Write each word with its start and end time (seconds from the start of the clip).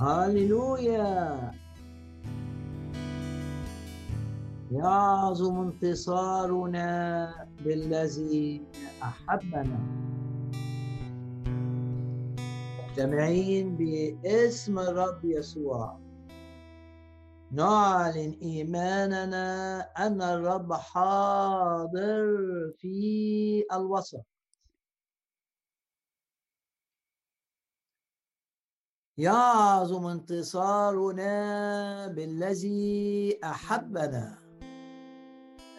هللويا 0.00 1.52
يعظم 4.70 5.60
انتصارنا 5.60 7.32
بالذي 7.64 8.62
أحبنا. 9.02 9.80
مجتمعين 12.78 13.76
باسم 13.76 14.78
الرب 14.78 15.24
يسوع. 15.24 15.98
نعلن 17.52 18.38
إيماننا 18.42 19.80
أن 19.98 20.22
الرب 20.22 20.72
حاضر 20.72 22.26
في 22.78 23.64
الوسط. 23.72 24.26
يعظم 29.18 30.06
انتصارنا 30.06 31.32
بالذي 32.06 33.38
أحبنا. 33.44 34.38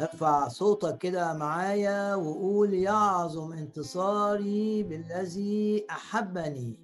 ارفع 0.01 0.47
صوتك 0.47 0.97
كده 0.97 1.33
معايا 1.33 2.15
وقول 2.15 2.73
يعظم 2.73 3.51
انتصاري 3.51 4.83
بالذي 4.83 5.85
أحبني. 5.89 6.79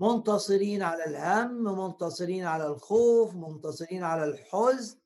منتصرين 0.00 0.82
على 0.82 1.04
الهم 1.04 1.64
منتصرين 1.64 2.44
على 2.44 2.66
الخوف 2.66 3.34
منتصرين 3.34 4.02
على 4.02 4.24
الحزن. 4.24 4.98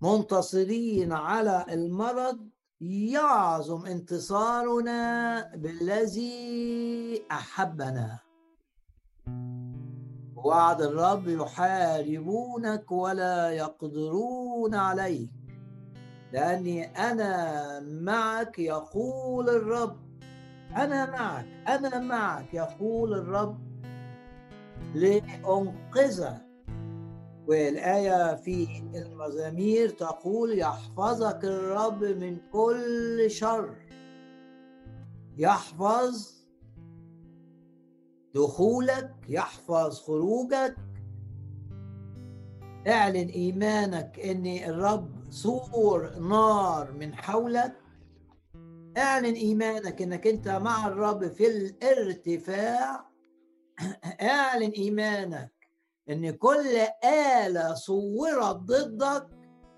منتصرين 0.00 1.12
على 1.12 1.66
المرض 1.68 2.48
يعظم 2.80 3.86
انتصارنا 3.86 5.00
بالذي 5.54 7.22
أحبنا. 7.32 8.18
وعد 10.36 10.82
الرب 10.82 11.28
يحاربونك 11.28 12.92
ولا 12.92 13.50
يقدرون 13.50 14.74
عليك. 14.74 15.30
لأني 16.32 16.84
أنا 16.84 17.80
معك 17.80 18.58
يقول 18.58 19.48
الرب. 19.48 19.96
أنا 20.76 21.10
معك 21.10 21.46
أنا 21.68 21.98
معك 21.98 22.54
يقول 22.54 23.14
الرب. 23.14 23.58
لأنقذك 24.94 26.47
والآية 27.48 28.34
في 28.34 28.82
المزامير 28.94 29.88
تقول 29.88 30.58
يحفظك 30.58 31.44
الرب 31.44 32.04
من 32.04 32.38
كل 32.52 33.30
شر. 33.30 33.76
يحفظ 35.36 36.38
دخولك 38.34 39.14
يحفظ 39.28 40.00
خروجك. 40.00 40.76
اعلن 42.88 43.28
إيمانك 43.28 44.20
إن 44.20 44.46
الرب 44.46 45.30
سور 45.30 46.18
نار 46.18 46.92
من 46.92 47.14
حولك. 47.14 47.76
اعلن 48.98 49.34
إيمانك 49.34 50.02
إنك 50.02 50.26
أنت 50.26 50.48
مع 50.48 50.86
الرب 50.86 51.28
في 51.28 51.46
الارتفاع. 51.46 53.08
اعلن 54.22 54.70
إيمانك 54.70 55.57
إن 56.10 56.30
كل 56.30 56.76
آلة 57.04 57.74
صورت 57.74 58.56
ضدك 58.56 59.26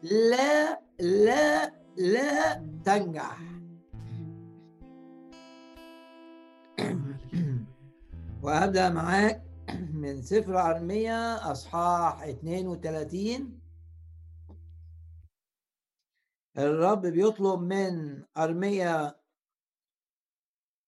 لا 0.03 0.81
لا 1.01 1.73
لا 1.97 2.55
تنجح. 2.85 3.39
وأبدأ 8.43 8.89
معاك 8.89 9.43
من 9.93 10.23
سفر 10.23 10.61
أرمية 10.61 11.35
أصحاح 11.53 12.23
32 12.23 13.61
الرب 16.59 17.07
بيطلب 17.07 17.61
من 17.61 18.23
أرميا 18.37 19.15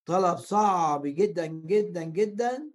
طلب 0.06 0.36
صعب 0.38 1.02
جدا 1.06 1.46
جدا 1.46 2.02
جدا. 2.02 2.71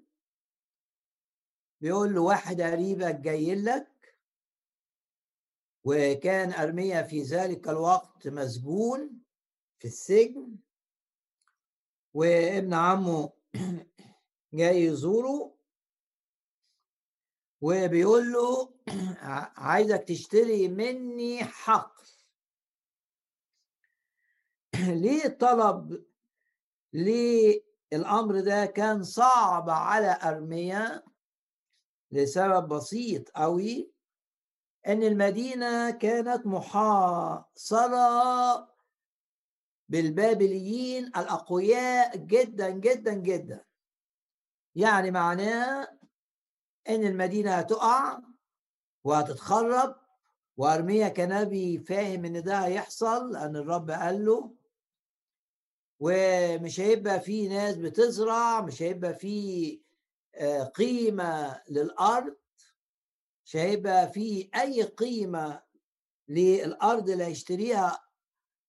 بيقول 1.81 2.15
له 2.15 2.21
واحد 2.21 2.61
قريبك 2.61 3.15
جاي 3.15 3.55
لك 3.55 4.17
وكان 5.83 6.53
أرميا 6.53 7.03
في 7.03 7.21
ذلك 7.21 7.69
الوقت 7.69 8.27
مسجون 8.27 9.21
في 9.79 9.87
السجن 9.87 10.57
وابن 12.13 12.73
عمه 12.73 13.33
جاي 14.53 14.83
يزوره 14.83 15.57
وبيقول 17.61 18.31
له 18.31 18.73
عايزك 19.57 20.03
تشتري 20.03 20.67
مني 20.67 21.43
حق 21.43 22.01
ليه 25.03 25.27
طلب 25.27 26.05
ليه 26.93 27.63
الأمر 27.93 28.39
ده 28.39 28.65
كان 28.65 29.03
صعب 29.03 29.69
على 29.69 30.19
ارميا 30.23 31.03
لسبب 32.11 32.67
بسيط 32.67 33.29
قوي 33.29 33.91
إن 34.87 35.03
المدينة 35.03 35.89
كانت 35.91 36.45
محاصرة 36.47 37.97
بالبابليين 39.89 41.05
الأقوياء 41.05 42.17
جدا 42.17 42.69
جدا 42.69 43.13
جدا. 43.13 43.65
يعني 44.75 45.11
معناه 45.11 45.97
إن 46.89 47.03
المدينة 47.03 47.51
هتقع 47.55 48.19
وهتتخرب 49.03 49.95
وأرميا 50.57 51.09
كنبي 51.09 51.79
فاهم 51.79 52.25
إن 52.25 52.43
ده 52.43 52.59
هيحصل 52.65 53.31
لأن 53.33 53.55
الرب 53.55 53.91
قال 53.91 54.25
له. 54.25 54.53
ومش 55.99 56.79
هيبقى 56.79 57.19
في 57.19 57.47
ناس 57.47 57.75
بتزرع 57.75 58.61
مش 58.61 58.81
هيبقى 58.81 59.13
في 59.13 59.81
قيمة 60.75 61.61
للأرض. 61.69 62.35
مش 63.45 63.55
هيبقى 63.55 64.11
في 64.11 64.49
أي 64.55 64.83
قيمة 64.83 65.63
للأرض 66.27 67.09
اللي 67.09 67.23
هيشتريها 67.25 68.03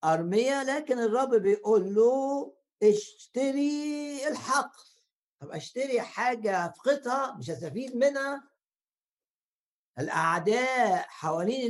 أرمية 0.04 0.62
لكن 0.62 0.98
الرب 0.98 1.34
بيقول 1.34 1.94
له 1.94 2.54
اشتري 2.82 4.28
الحق. 4.28 4.72
طب 5.40 5.50
أشتري 5.50 6.00
حاجة 6.00 6.66
أفقدها 6.66 7.36
مش 7.38 7.50
هستفيد 7.50 7.96
منها؟ 7.96 8.48
الأعداء 9.98 11.04
حوالين 11.08 11.62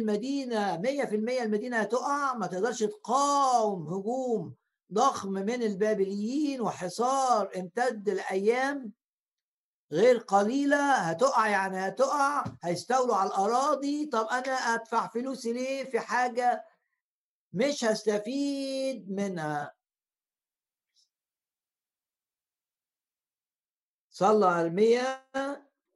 في 1.06 1.16
المية 1.16 1.42
المدينة 1.42 1.76
هتقع 1.78 2.34
ما 2.34 2.46
تقدرش 2.46 2.82
تقاوم 2.82 3.86
هجوم 3.88 4.54
ضخم 4.92 5.32
من 5.32 5.62
البابليين 5.62 6.60
وحصار 6.60 7.50
امتد 7.56 8.08
لايام 8.10 8.92
غير 9.92 10.18
قليلة 10.18 10.92
هتقع 10.94 11.48
يعني 11.48 11.88
هتقع 11.88 12.44
هيستولوا 12.62 13.16
على 13.16 13.28
الأراضي. 13.30 14.06
طب 14.06 14.26
أنا 14.26 14.52
أدفع 14.52 15.08
فلوسي 15.08 15.52
ليه 15.52 15.84
في 15.84 16.00
حاجة 16.00 16.64
مش 17.52 17.84
هستفيد 17.84 19.10
منها؟ 19.10 19.74
صلى 24.10 24.60
أرميا 24.60 25.24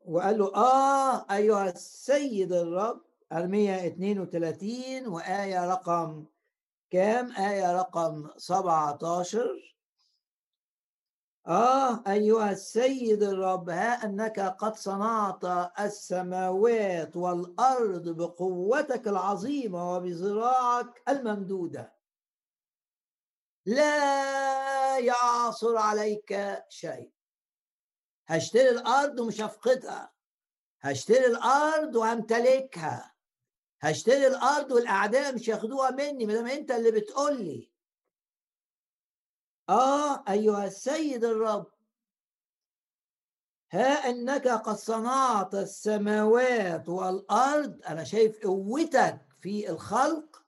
وقال 0.04 0.38
له 0.38 0.54
آه 0.56 1.26
أيها 1.34 1.68
السيد 1.70 2.52
الرب 2.52 3.04
أرميا 3.32 3.86
32 3.86 5.06
وآية 5.08 5.70
رقم 5.72 6.26
كام؟ 6.90 7.32
آية 7.32 7.76
رقم 7.76 8.30
17 8.36 9.71
آه 11.46 12.04
أيها 12.06 12.50
السيد 12.50 13.22
الرب 13.22 13.70
ها 13.70 14.04
أنك 14.04 14.40
قد 14.40 14.76
صنعت 14.76 15.44
السماوات 15.80 17.16
والأرض 17.16 18.08
بقوتك 18.08 19.08
العظيمة 19.08 19.96
وبذراعك 19.96 21.02
الممدودة. 21.08 21.94
لا 23.66 24.98
يعصر 24.98 25.76
عليك 25.76 26.62
شيء. 26.68 27.12
هشتري 28.26 28.68
الأرض 28.68 29.20
ومش 29.20 29.40
هفقدها 29.40 30.12
هشتري 30.80 31.26
الأرض 31.26 31.96
وهمتلكها 31.96 33.14
هشتري 33.80 34.26
الأرض 34.26 34.70
والاعداء 34.72 35.34
مش 35.34 35.48
ياخدوها 35.48 35.90
مني 35.90 36.26
ما 36.26 36.34
دام 36.34 36.46
أنت 36.46 36.70
اللي 36.70 36.90
بتقول 36.90 37.42
لي. 37.44 37.71
آه 39.68 40.24
أيها 40.28 40.66
السيد 40.66 41.24
الرب. 41.24 41.66
ها 43.72 44.10
إنك 44.10 44.48
قد 44.48 44.76
صنعت 44.76 45.54
السماوات 45.54 46.88
والأرض. 46.88 47.80
أنا 47.88 48.04
شايف 48.04 48.46
قوتك 48.46 49.20
في 49.40 49.70
الخلق. 49.70 50.44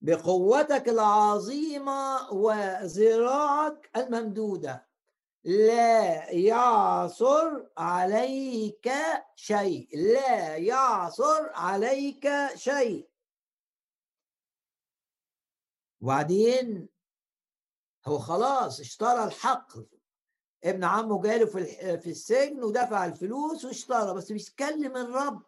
بقوتك 0.00 0.88
العظيمة 0.88 2.32
وذراعك 2.32 3.90
الممدودة. 3.96 4.88
لا 5.44 6.30
يعصر 6.30 7.66
عليك 7.76 8.92
شيء. 9.34 9.88
لا 9.92 10.56
يعصر 10.56 11.50
عليك 11.54 12.28
شيء. 12.54 13.08
وبعدين 16.00 16.88
هو 18.08 18.18
خلاص 18.18 18.80
اشترى 18.80 19.24
الحق. 19.24 19.72
ابن 20.64 20.84
عمه 20.84 21.22
جاله 21.22 21.46
في 21.46 21.64
في 21.98 22.10
السجن 22.10 22.64
ودفع 22.64 23.04
الفلوس 23.06 23.64
واشترى 23.64 24.14
بس 24.14 24.32
بيتكلم 24.32 24.96
الرب. 24.96 25.42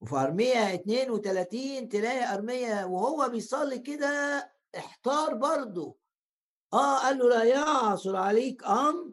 وفي 0.00 0.16
ارميا 0.16 0.74
32 0.74 1.88
تلاقي 1.88 2.34
ارميا 2.34 2.84
وهو 2.84 3.28
بيصلي 3.28 3.78
كده 3.78 4.08
احتار 4.76 5.34
برضه. 5.34 5.96
آه 6.72 6.98
قال 6.98 7.18
له 7.18 7.28
لا 7.28 7.44
يعصر 7.44 8.16
عليك 8.16 8.64
أمر. 8.64 9.12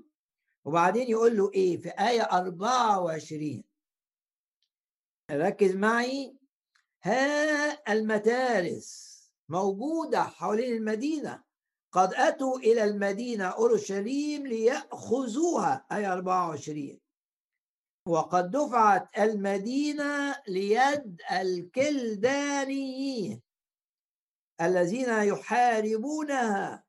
وبعدين 0.65 1.09
يقول 1.09 1.37
له 1.37 1.51
إيه؟ 1.53 1.77
في 1.77 1.89
آية 1.89 2.21
24 2.21 3.63
ركز 5.31 5.75
معي. 5.75 6.37
ها 7.03 7.93
المتارس. 7.93 9.04
موجودة 9.49 10.23
حوالين 10.23 10.73
المدينة. 10.75 11.43
قد 11.91 12.13
أتوا 12.13 12.57
إلى 12.59 12.83
المدينة 12.83 13.45
أورشليم 13.45 14.47
ليأخذوها 14.47 15.85
إيه 15.91 16.13
24 16.13 16.99
وقد 18.07 18.51
دفعت 18.51 19.17
المدينة 19.19 20.35
ليد 20.47 21.21
الكلدانيين 21.31 23.41
الذين 24.61 25.09
يحاربونها. 25.09 26.85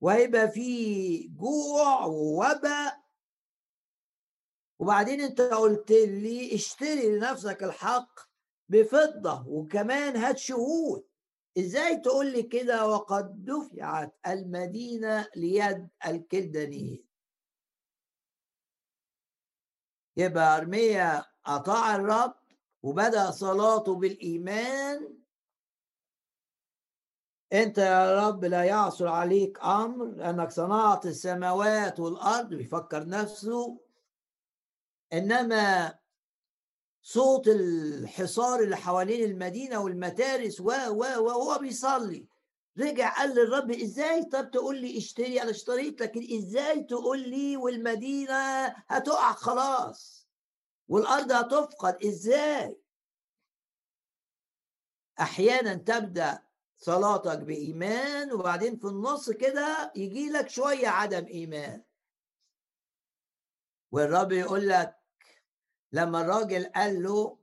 ويبقى 0.00 0.50
في 0.50 1.18
جوع 1.28 2.04
ووباء. 2.04 3.04
وبعدين 4.78 5.20
أنت 5.20 5.40
قلت 5.40 5.90
لي 5.90 6.54
اشتري 6.54 7.16
لنفسك 7.18 7.62
الحق 7.62 8.20
بفضة 8.68 9.48
وكمان 9.48 10.16
هات 10.16 10.38
شهود. 10.38 11.06
إزاي 11.58 11.96
تقول 11.96 12.32
لي 12.32 12.42
كده 12.42 12.86
وقد 12.88 13.44
دفعت 13.44 14.14
المدينة 14.26 15.28
ليد 15.36 15.88
الكلدانيين 16.06 17.04
يبقى 20.16 20.56
أرميا 20.56 21.24
أطاع 21.46 21.96
الرب 21.96 22.34
وبدأ 22.82 23.30
صلاته 23.30 23.94
بالإيمان. 23.94 25.18
أنت 27.52 27.78
يا 27.78 28.28
رب 28.28 28.44
لا 28.44 28.64
يعصر 28.64 29.08
عليك 29.08 29.64
أمر 29.64 30.04
لأنك 30.06 30.50
صنعت 30.50 31.06
السماوات 31.06 32.00
والأرض 32.00 32.48
بيفكر 32.48 33.08
نفسه. 33.08 33.80
إنما 35.12 35.98
صوت 37.06 37.48
الحصار 37.48 38.60
اللي 38.60 38.76
حوالين 38.76 39.30
المدينة 39.30 39.78
والمتارس 39.78 40.60
و 40.60 40.70
و 40.88 40.98
وهو 40.98 41.58
بيصلي. 41.58 42.26
رجع 42.78 43.14
قال 43.16 43.30
للرب 43.34 43.70
إزاي؟ 43.70 44.24
طب 44.24 44.50
تقول 44.50 44.80
لي 44.80 44.98
اشتري. 44.98 45.42
أنا 45.42 45.50
اشتريت 45.50 46.00
لكن 46.00 46.36
إزاي 46.38 46.84
تقول 46.84 47.28
لي 47.28 47.56
والمدينة 47.56 48.64
هتقع؟ 48.66 49.32
خلاص. 49.32 50.28
والأرض 50.88 51.32
هتفقد. 51.32 52.04
إزاي؟ 52.04 52.76
أحيانا 55.20 55.74
تبدأ 55.74 56.42
صلاتك 56.76 57.38
بإيمان 57.38 58.32
وبعدين 58.32 58.76
في 58.76 58.84
النص 58.86 59.30
كده 59.30 59.92
يجي 59.96 60.28
لك 60.30 60.48
شوية 60.48 60.88
عدم 60.88 61.26
إيمان. 61.26 61.82
والرب 63.92 64.32
يقول 64.32 64.68
لك 64.68 65.03
لما 65.94 66.20
الراجل 66.20 66.66
قال 66.66 67.02
له 67.02 67.38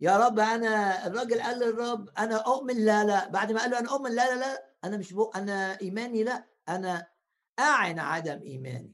يا 0.00 0.16
رب 0.16 0.38
أنا 0.38 1.06
الراجل 1.06 1.42
قال 1.42 1.58
للرب 1.58 2.08
أنا 2.18 2.36
أؤمن 2.36 2.84
لا 2.84 3.04
لا. 3.04 3.28
بعد 3.28 3.52
ما 3.52 3.60
قال 3.60 3.70
له 3.70 3.78
أنا 3.78 3.90
أؤمن 3.90 4.10
لا 4.10 4.34
لا 4.34 4.40
لا 4.40 4.74
أنا 4.84 4.96
مش 4.96 5.12
بق 5.12 5.36
أنا 5.36 5.80
إيماني 5.80 6.24
لا 6.24 6.46
أنا 6.68 7.06
أعن 7.58 7.98
عدم 7.98 8.42
إيماني. 8.42 8.92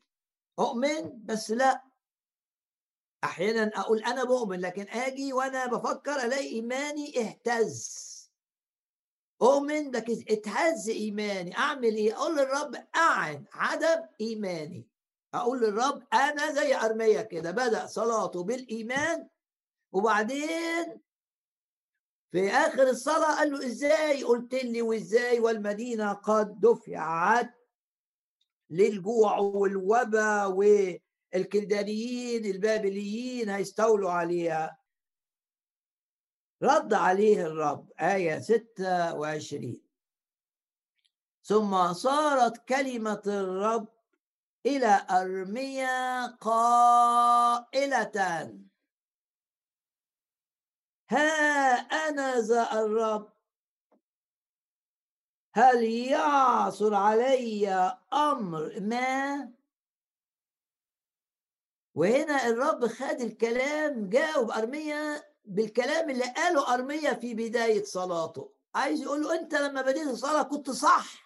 أؤمن 0.58 1.24
بس 1.24 1.50
لا. 1.50 1.82
أحيانا 3.24 3.70
أقول 3.80 4.04
أنا 4.04 4.24
بؤمن 4.24 4.60
لكن 4.60 4.88
أجي 4.88 5.32
وأنا 5.32 5.66
بفكر 5.66 6.24
ألاقي 6.24 6.48
إيماني 6.48 7.20
اهتز. 7.20 8.12
أؤمن 9.42 9.90
لكن 9.90 10.24
اتهز 10.28 10.88
إيماني. 10.88 11.56
أعمل 11.58 11.94
إيه؟ 11.94 12.16
أقول 12.16 12.36
للرب 12.36 12.86
أعن 12.96 13.44
عدم 13.52 14.06
إيماني. 14.20 14.91
أقول 15.34 15.60
للرب 15.60 16.02
أنا 16.12 16.52
زي 16.52 16.76
أرمية 16.76 17.20
كده 17.20 17.50
بدأ 17.50 17.86
صلاته 17.86 18.44
بالإيمان 18.44 19.28
وبعدين 19.92 21.00
في 22.30 22.50
آخر 22.50 22.82
الصلاة 22.82 23.36
قال 23.38 23.50
له 23.52 23.66
إزاي؟ 23.66 24.22
قلت 24.22 24.54
لي 24.54 24.82
وإزاي؟ 24.82 25.40
والمدينة 25.40 26.12
قد 26.12 26.60
دفعت 26.60 27.54
للجوع 28.70 29.38
والوبا 29.38 30.44
والكلدانيين 31.34 32.44
البابليين 32.44 33.48
هيستولوا 33.48 34.10
عليها. 34.10 34.78
رد 36.62 36.94
عليه 36.94 37.46
الرب 37.46 37.92
آية 38.00 38.38
26 38.40 39.80
ثم 41.44 41.92
صارت 41.92 42.68
كلمة 42.68 43.22
الرب 43.26 43.91
إلى 44.66 45.06
أرميا 45.10 46.26
قائلة. 46.26 48.12
ها 51.10 51.74
أنا 52.08 52.40
ذا 52.40 52.72
الرب. 52.72 53.32
هل 55.54 55.84
يعصر 55.84 56.94
علي 56.94 57.68
أمر 58.12 58.80
ما؟ 58.80 59.52
وهنا 61.94 62.46
الرب 62.46 62.86
خد 62.86 63.20
الكلام 63.20 64.08
جاوب 64.08 64.50
أرميا 64.50 65.22
بالكلام 65.44 66.10
اللي 66.10 66.24
قاله 66.24 66.74
أرمية 66.74 67.10
في 67.10 67.34
بداية 67.34 67.84
صلاته. 67.84 68.52
عايز 68.74 69.02
يقول 69.02 69.22
له 69.22 69.40
أنت 69.40 69.54
لما 69.54 69.82
بديت 69.82 70.06
الصلاة 70.06 70.42
كنت 70.42 70.70
صح. 70.70 71.21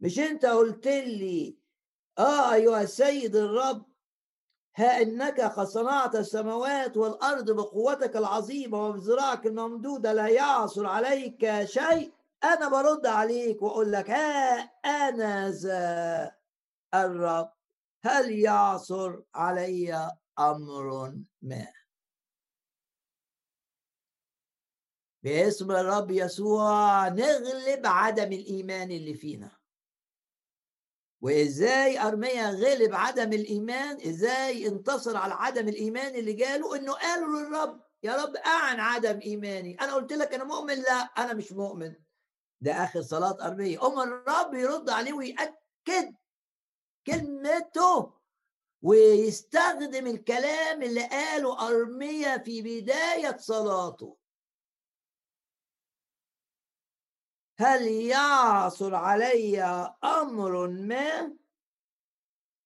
مش 0.00 0.18
أنت 0.18 0.46
قلت 0.46 0.86
لي 0.86 1.58
آه 2.18 2.54
أيها 2.54 2.82
السيد 2.82 3.36
الرب 3.36 3.86
ها 4.76 5.02
إنك 5.02 5.40
قد 5.40 5.66
صنعت 5.66 6.16
السماوات 6.16 6.96
والأرض 6.96 7.50
بقوتك 7.50 8.16
العظيمة 8.16 8.86
وبذراعك 8.88 9.46
الممدودة 9.46 10.12
لا 10.12 10.28
يعصر 10.28 10.86
عليك 10.86 11.64
شيء. 11.64 12.12
أنا 12.44 12.68
برد 12.68 13.06
عليك 13.06 13.62
وأقول 13.62 13.92
لك 13.92 14.10
ها 14.10 14.58
أنا 14.84 15.50
ذا 15.50 16.32
الرب 16.94 17.52
هل 18.04 18.38
يعصر 18.38 19.20
علي 19.34 20.10
أمر 20.38 21.14
ما؟ 21.42 21.72
باسم 25.22 25.70
الرب 25.70 26.10
يسوع 26.10 27.08
نغلب 27.08 27.86
عدم 27.86 28.32
الإيمان 28.32 28.90
اللي 28.90 29.14
فينا. 29.14 29.55
وإزاي 31.26 32.00
أرميا 32.00 32.50
غلب 32.50 32.94
عدم 32.94 33.32
الإيمان؟ 33.32 34.00
إزاي 34.00 34.66
انتصر 34.66 35.16
على 35.16 35.34
عدم 35.34 35.68
الإيمان 35.68 36.14
اللي 36.14 36.32
جاله؟ 36.32 36.76
إنه 36.76 36.92
قالوا 36.92 37.40
للرب 37.40 37.80
يا 38.02 38.16
رب 38.16 38.36
أعن 38.36 38.80
عدم 38.80 39.20
إيماني. 39.20 39.76
أنا 39.80 39.94
قلت 39.94 40.12
لك 40.12 40.34
أنا 40.34 40.44
مؤمن؟ 40.44 40.74
لا 40.74 40.92
أنا 40.92 41.34
مش 41.34 41.52
مؤمن. 41.52 41.94
ده 42.60 42.72
آخر 42.72 43.02
صلاة 43.02 43.46
أرمية. 43.46 43.86
أم 43.86 44.00
الرب 44.00 44.54
يرد 44.54 44.90
عليه 44.90 45.12
ويأكد 45.12 46.14
كلمته 47.06 48.12
ويستخدم 48.82 50.06
الكلام 50.06 50.82
اللي 50.82 51.06
قاله 51.06 51.68
أرمية 51.68 52.36
في 52.38 52.62
بداية 52.62 53.36
صلاته. 53.36 54.16
هل 57.58 57.86
يعصر 57.86 58.94
علي 58.94 59.62
أمر 60.04 60.68
ما؟ 60.68 61.36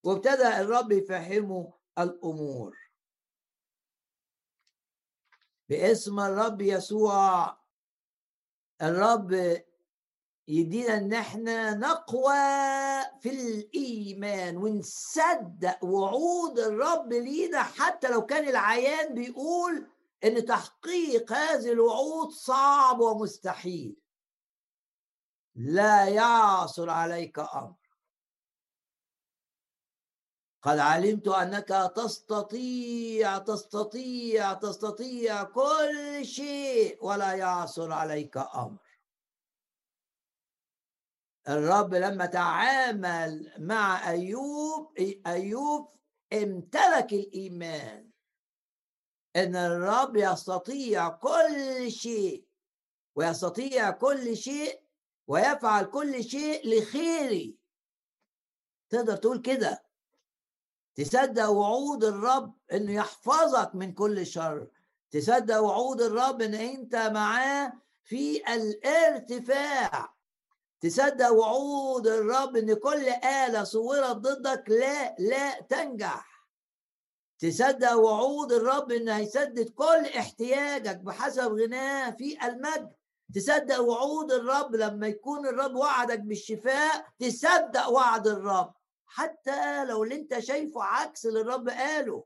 وابتدأ 0.04 0.60
الرب 0.60 0.92
يفهمه 0.92 1.72
الأمور. 1.98 2.76
باسم 5.68 6.20
الرب 6.20 6.60
يسوع 6.60 7.56
الرب 8.82 9.62
يدينا 10.48 10.96
إن 10.96 11.12
إحنا 11.12 11.74
نقوى 11.74 12.34
في 13.20 13.30
الإيمان 13.30 14.56
ونصدق 14.56 15.84
وعود 15.84 16.58
الرب 16.58 17.12
لينا 17.12 17.62
حتى 17.62 18.08
لو 18.08 18.26
كان 18.26 18.48
العيان 18.48 19.14
بيقول 19.14 19.86
إن 20.24 20.44
تحقيق 20.44 21.32
هذه 21.32 21.72
الوعود 21.72 22.30
صعب 22.30 23.00
ومستحيل. 23.00 23.99
لا 25.54 26.08
يعصر 26.08 26.90
عليك 26.90 27.38
أمر. 27.38 27.74
قد 30.62 30.78
علمت 30.78 31.28
أنك 31.28 31.92
تستطيع 31.96 33.38
تستطيع 33.38 34.52
تستطيع 34.54 35.42
كل 35.42 36.20
شيء 36.22 37.04
ولا 37.04 37.32
يعصر 37.34 37.92
عليك 37.92 38.36
أمر. 38.36 38.90
الرب 41.48 41.94
لما 41.94 42.26
تعامل 42.26 43.52
مع 43.58 44.10
أيوب 44.10 44.98
أيوب 45.26 45.94
امتلك 46.32 47.12
الإيمان 47.12 48.10
إن 49.36 49.56
الرب 49.56 50.16
يستطيع 50.16 51.08
كل 51.08 51.92
شيء 51.92 52.44
ويستطيع 53.14 53.90
كل 53.90 54.36
شيء 54.36 54.82
ويفعل 55.30 55.84
كل 55.84 56.24
شيء 56.24 56.68
لخيري. 56.68 57.56
تقدر 58.90 59.16
تقول 59.16 59.38
كده. 59.38 59.82
تصدق 60.94 61.48
وعود 61.48 62.04
الرب 62.04 62.54
إنه 62.72 62.92
يحفظك 62.92 63.74
من 63.74 63.92
كل 63.92 64.26
شر. 64.26 64.66
تصدق 65.10 65.60
وعود 65.60 66.00
الرب 66.00 66.42
إن 66.42 66.54
أنت 66.54 66.96
معاه 66.96 67.72
في 68.02 68.54
الارتفاع. 68.54 70.14
تصدق 70.80 71.30
وعود 71.30 72.06
الرب 72.06 72.56
إن 72.56 72.74
كل 72.74 73.08
آلة 73.24 73.64
صورت 73.64 74.16
ضدك 74.16 74.64
لا 74.68 75.16
لا 75.18 75.60
تنجح. 75.60 76.46
تصدق 77.38 77.92
وعود 77.92 78.52
الرب 78.52 78.92
ان 78.92 79.08
هيسدد 79.08 79.68
كل 79.68 80.06
احتياجك 80.18 80.96
بحسب 80.96 81.52
غناه 81.52 82.10
في 82.10 82.46
المجد. 82.46 82.99
تصدق 83.34 83.80
وعود 83.80 84.32
الرب 84.32 84.74
لما 84.76 85.06
يكون 85.06 85.46
الرب 85.46 85.74
وعدك 85.74 86.18
بالشفاء 86.18 87.06
تصدق 87.18 87.88
وعد 87.88 88.26
الرب. 88.26 88.74
حتى 89.06 89.84
لو 89.84 90.04
اللي 90.04 90.14
انت 90.14 90.38
شايفه 90.38 90.82
عكس 90.82 91.26
اللي 91.26 91.40
الرب 91.40 91.68
قاله. 91.68 92.24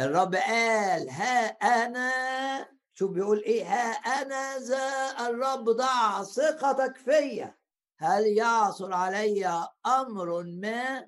الرب 0.00 0.34
قال 0.34 1.10
ها 1.10 1.46
أنا 1.46 2.68
شوف 2.94 3.10
بيقول 3.10 3.38
إيه 3.42 3.64
ها 3.64 3.92
أنا 3.92 4.58
ذا 4.58 5.16
الرب 5.28 5.64
ضع 5.70 6.22
ثقتك 6.22 6.96
فيا. 6.96 7.58
هل 7.98 8.26
يعثر 8.26 8.92
علي 8.92 9.68
أمر 9.86 10.42
ما 10.42 11.06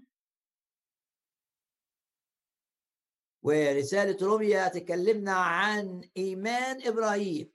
ورسالة 3.43 4.27
روميا 4.27 4.69
تكلمنا 4.69 5.33
عن 5.33 6.09
إيمان 6.17 6.87
إبراهيم. 6.87 7.53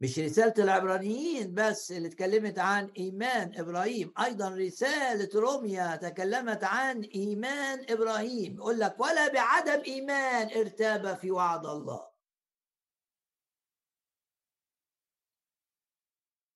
مش 0.00 0.18
رسالة 0.18 0.54
العبرانيين 0.58 1.54
بس 1.54 1.92
اللي 1.92 2.08
اتكلمت 2.08 2.58
عن 2.58 2.90
إيمان 2.98 3.58
إبراهيم 3.58 4.12
أيضا 4.24 4.48
رسالة 4.48 5.40
روميا 5.40 5.96
تكلمت 5.96 6.64
عن 6.64 7.02
إيمان 7.02 7.86
إبراهيم. 7.88 8.54
يقول 8.54 8.80
لك 8.80 9.00
ولا 9.00 9.32
بعدم 9.32 9.82
إيمان 9.86 10.48
ارتاب 10.58 11.16
في 11.16 11.30
وعد 11.30 11.66
الله. 11.66 12.12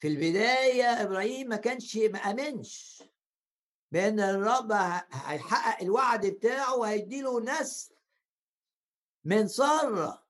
في 0.00 0.08
البداية 0.08 1.02
إبراهيم 1.02 1.48
ما 1.48 1.56
كانش 1.56 1.96
ما 1.96 2.18
أمنش. 2.18 3.02
بأن 3.92 4.20
الرب 4.20 4.72
هيحقق 5.12 5.82
الوعد 5.82 6.26
بتاعه 6.26 6.76
وهيديله 6.76 7.40
نسل 7.40 7.94
من 9.24 9.48
سارة 9.48 10.26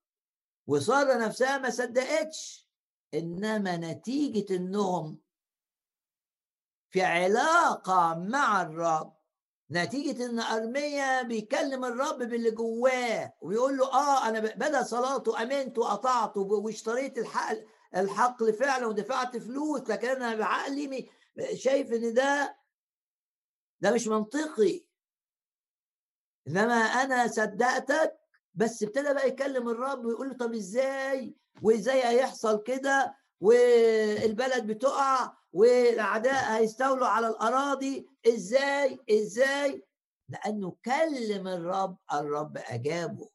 وسارة 0.66 1.26
نفسها 1.26 1.58
ما 1.58 1.70
صدقتش. 1.70 2.66
إنما 3.14 3.76
نتيجة 3.76 4.56
إنهم 4.56 5.18
في 6.90 7.02
علاقة 7.02 8.14
مع 8.14 8.62
الرب 8.62 9.16
نتيجة 9.70 10.26
إن 10.26 10.40
أرميا 10.40 11.22
بيكلم 11.22 11.84
الرب 11.84 12.18
باللي 12.18 12.50
جواه 12.50 13.34
ويقول 13.40 13.76
له 13.76 13.92
آه 13.92 14.28
أنا 14.28 14.40
بدأ 14.40 14.82
صلاته 14.82 15.42
أمنت 15.42 15.78
وقطعت 15.78 16.36
واشتريت 16.36 17.18
الحق 17.18 17.56
الحقل 17.96 18.52
فعلا 18.52 18.86
ودفعت 18.86 19.36
فلوس 19.36 19.80
لكن 19.80 20.08
أنا 20.08 20.34
بعقلي 20.34 21.08
شايف 21.54 21.92
إن 21.92 22.14
ده 22.14 22.56
ده 23.80 23.90
مش 23.94 24.08
منطقي. 24.08 24.84
انما 26.48 26.74
أنا 26.74 27.26
صدقتك 27.28 28.18
بس 28.54 28.82
ابتدى 28.82 29.14
بقى 29.14 29.28
يكلم 29.28 29.68
الرب 29.68 30.04
ويقول 30.04 30.28
له 30.28 30.34
طب 30.36 30.54
إزاي؟ 30.54 31.34
وإزاي 31.62 32.04
هيحصل 32.06 32.62
كده؟ 32.62 33.16
والبلد 33.40 34.66
بتقع 34.66 35.32
والأعداء 35.52 36.52
هيستولوا 36.56 37.06
على 37.06 37.28
الأراضي. 37.28 38.08
إزاي؟ 38.28 38.98
إزاي؟ 39.10 39.86
لأنه 40.28 40.76
كلم 40.84 41.48
الرب 41.48 41.96
الرب 42.12 42.56
أجابه. 42.56 43.28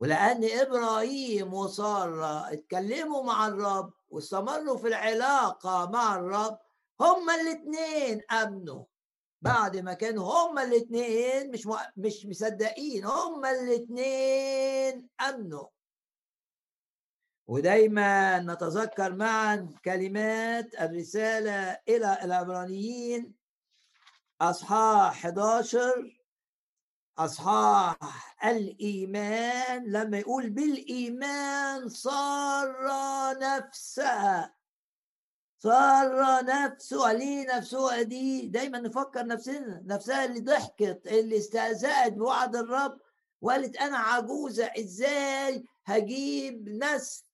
ولأن 0.00 0.44
إبراهيم 0.44 1.54
وسارة 1.54 2.52
اتكلموا 2.52 3.22
مع 3.22 3.46
الرب 3.46 3.92
واستمروا 4.08 4.76
في 4.76 4.88
العلاقة 4.88 5.90
مع 5.90 6.16
الرب 6.16 6.58
هما 7.00 7.34
الاثنين 7.34 8.22
أمنوا. 8.32 8.84
بعد 9.44 9.76
ما 9.76 9.94
كانوا 9.94 10.32
هما 10.32 10.62
الاثنين 10.62 11.50
مش 11.50 11.68
مش 11.96 12.26
مصدقين 12.26 13.04
هما 13.04 13.50
الاثنين 13.50 15.08
أمنوا. 15.28 15.66
ودايما 17.46 18.38
نتذكر 18.38 19.12
معا 19.14 19.68
كلمات 19.84 20.74
الرسالة 20.80 21.78
إلى 21.88 22.18
العبرانيين. 22.22 23.34
أصحاح 24.40 25.26
11 25.26 26.18
أصحاح 27.18 28.44
الإيمان 28.44 29.84
لما 29.92 30.18
يقول 30.18 30.50
بالإيمان 30.50 31.88
صار 31.88 32.74
نفسها 33.40 34.54
صار 35.64 36.44
نفسه 36.44 37.12
ليه 37.12 37.56
نفسه 37.56 38.02
دي 38.02 38.46
دايما 38.48 38.78
نفكر 38.78 39.26
نفسنا 39.26 39.82
نفسها 39.86 40.24
اللي 40.24 40.40
ضحكت 40.40 41.02
اللي 41.06 41.38
استهزأت 41.38 42.12
بوعد 42.12 42.56
الرب. 42.56 43.00
وقالت 43.40 43.76
أنا 43.76 43.98
عجوزة 43.98 44.70
إزاي 44.78 45.64
هجيب 45.84 46.68
نسل 46.68 47.24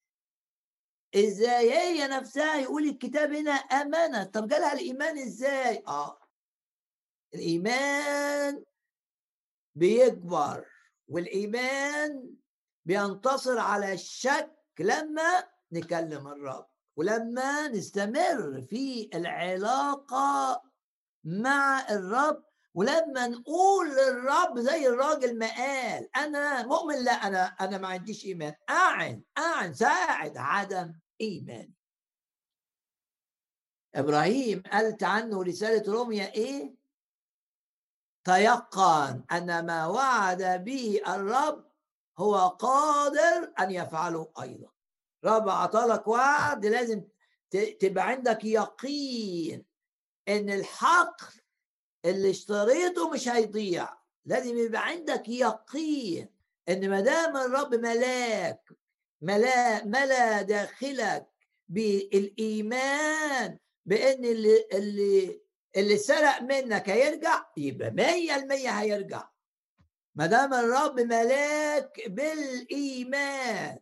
إزاي؟ 1.15 1.73
هي 1.73 2.09
نفسها 2.09 2.57
يقول 2.57 2.89
الكتاب 2.89 3.33
هنا 3.33 3.53
أمانة. 3.53 4.25
طب 4.25 4.49
جالها 4.49 4.73
الإيمان 4.73 5.19
إزاي؟ 5.19 5.83
آه. 5.89 6.21
الإيمان 7.35 8.65
بيكبر 9.75 10.67
والإيمان 11.09 12.35
بينتصر 12.85 13.59
على 13.59 13.93
الشك 13.93 14.57
لما 14.79 15.45
نكلم 15.73 16.29
الرب. 16.29 16.67
ولما 16.97 17.69
نستمر 17.69 18.63
في 18.63 19.11
العلاقة 19.15 20.63
مع 21.25 21.89
الرب 21.91 22.45
ولما 22.75 23.27
نقول 23.27 23.89
للرب 23.89 24.59
زي 24.59 24.87
الراجل 24.87 25.39
ما 25.39 25.47
قال 25.47 26.17
أنا 26.17 26.67
مؤمن؟ 26.67 27.05
لا 27.05 27.13
أنا 27.13 27.45
أنا 27.45 27.79
ما 27.79 27.89
عنديش 27.89 28.25
إيمان. 28.25 28.55
أعن 28.71 29.23
أعن 29.39 29.75
ساعد 29.75 30.37
عدم 30.37 30.95
ايماني 31.21 31.75
إبراهيم 33.95 34.63
قالت 34.73 35.03
عنه 35.03 35.43
رسالة 35.43 35.93
روميا 35.93 36.35
إيه؟ 36.35 36.75
تيقن 38.25 39.25
أن 39.33 39.67
ما 39.67 39.87
وعد 39.87 40.65
به 40.65 41.01
الرب 41.09 41.71
هو 42.19 42.49
قادر 42.49 43.53
أن 43.61 43.71
يفعله 43.71 44.33
أيضا. 44.43 44.71
رب 45.25 45.49
اعطالك 45.49 46.09
وعد 46.09 46.67
لازم 46.67 47.03
تبقى 47.81 48.09
عندك 48.09 48.45
يقين 48.45 49.65
إن 50.29 50.51
الحق 50.51 51.21
اللي 52.05 52.31
اشتريته 52.31 53.11
مش 53.11 53.29
هيضيع. 53.29 53.89
لازم 54.25 54.59
يبقى 54.59 54.87
عندك 54.87 55.29
يقين 55.29 56.29
إن 56.69 56.91
ما 56.91 57.01
دام 57.01 57.37
الرب 57.37 57.75
ملاك 57.75 58.71
ملا 59.23 59.85
ملا 59.85 60.43
داخلك 60.43 61.27
بالإيمان 61.69 63.59
بإن 63.87 64.25
اللي 64.25 64.67
اللي 64.73 65.41
اللي 65.77 65.97
سرق 65.97 66.43
منك 66.43 66.89
هيرجع 66.91 67.45
يبقى 67.57 67.91
مية 67.91 68.37
المية 68.37 68.71
هيرجع. 68.71 69.29
ما 70.15 70.27
دام 70.27 70.55
الرب 70.55 71.01
ملاك 71.01 72.03
بالإيمان 72.09 73.79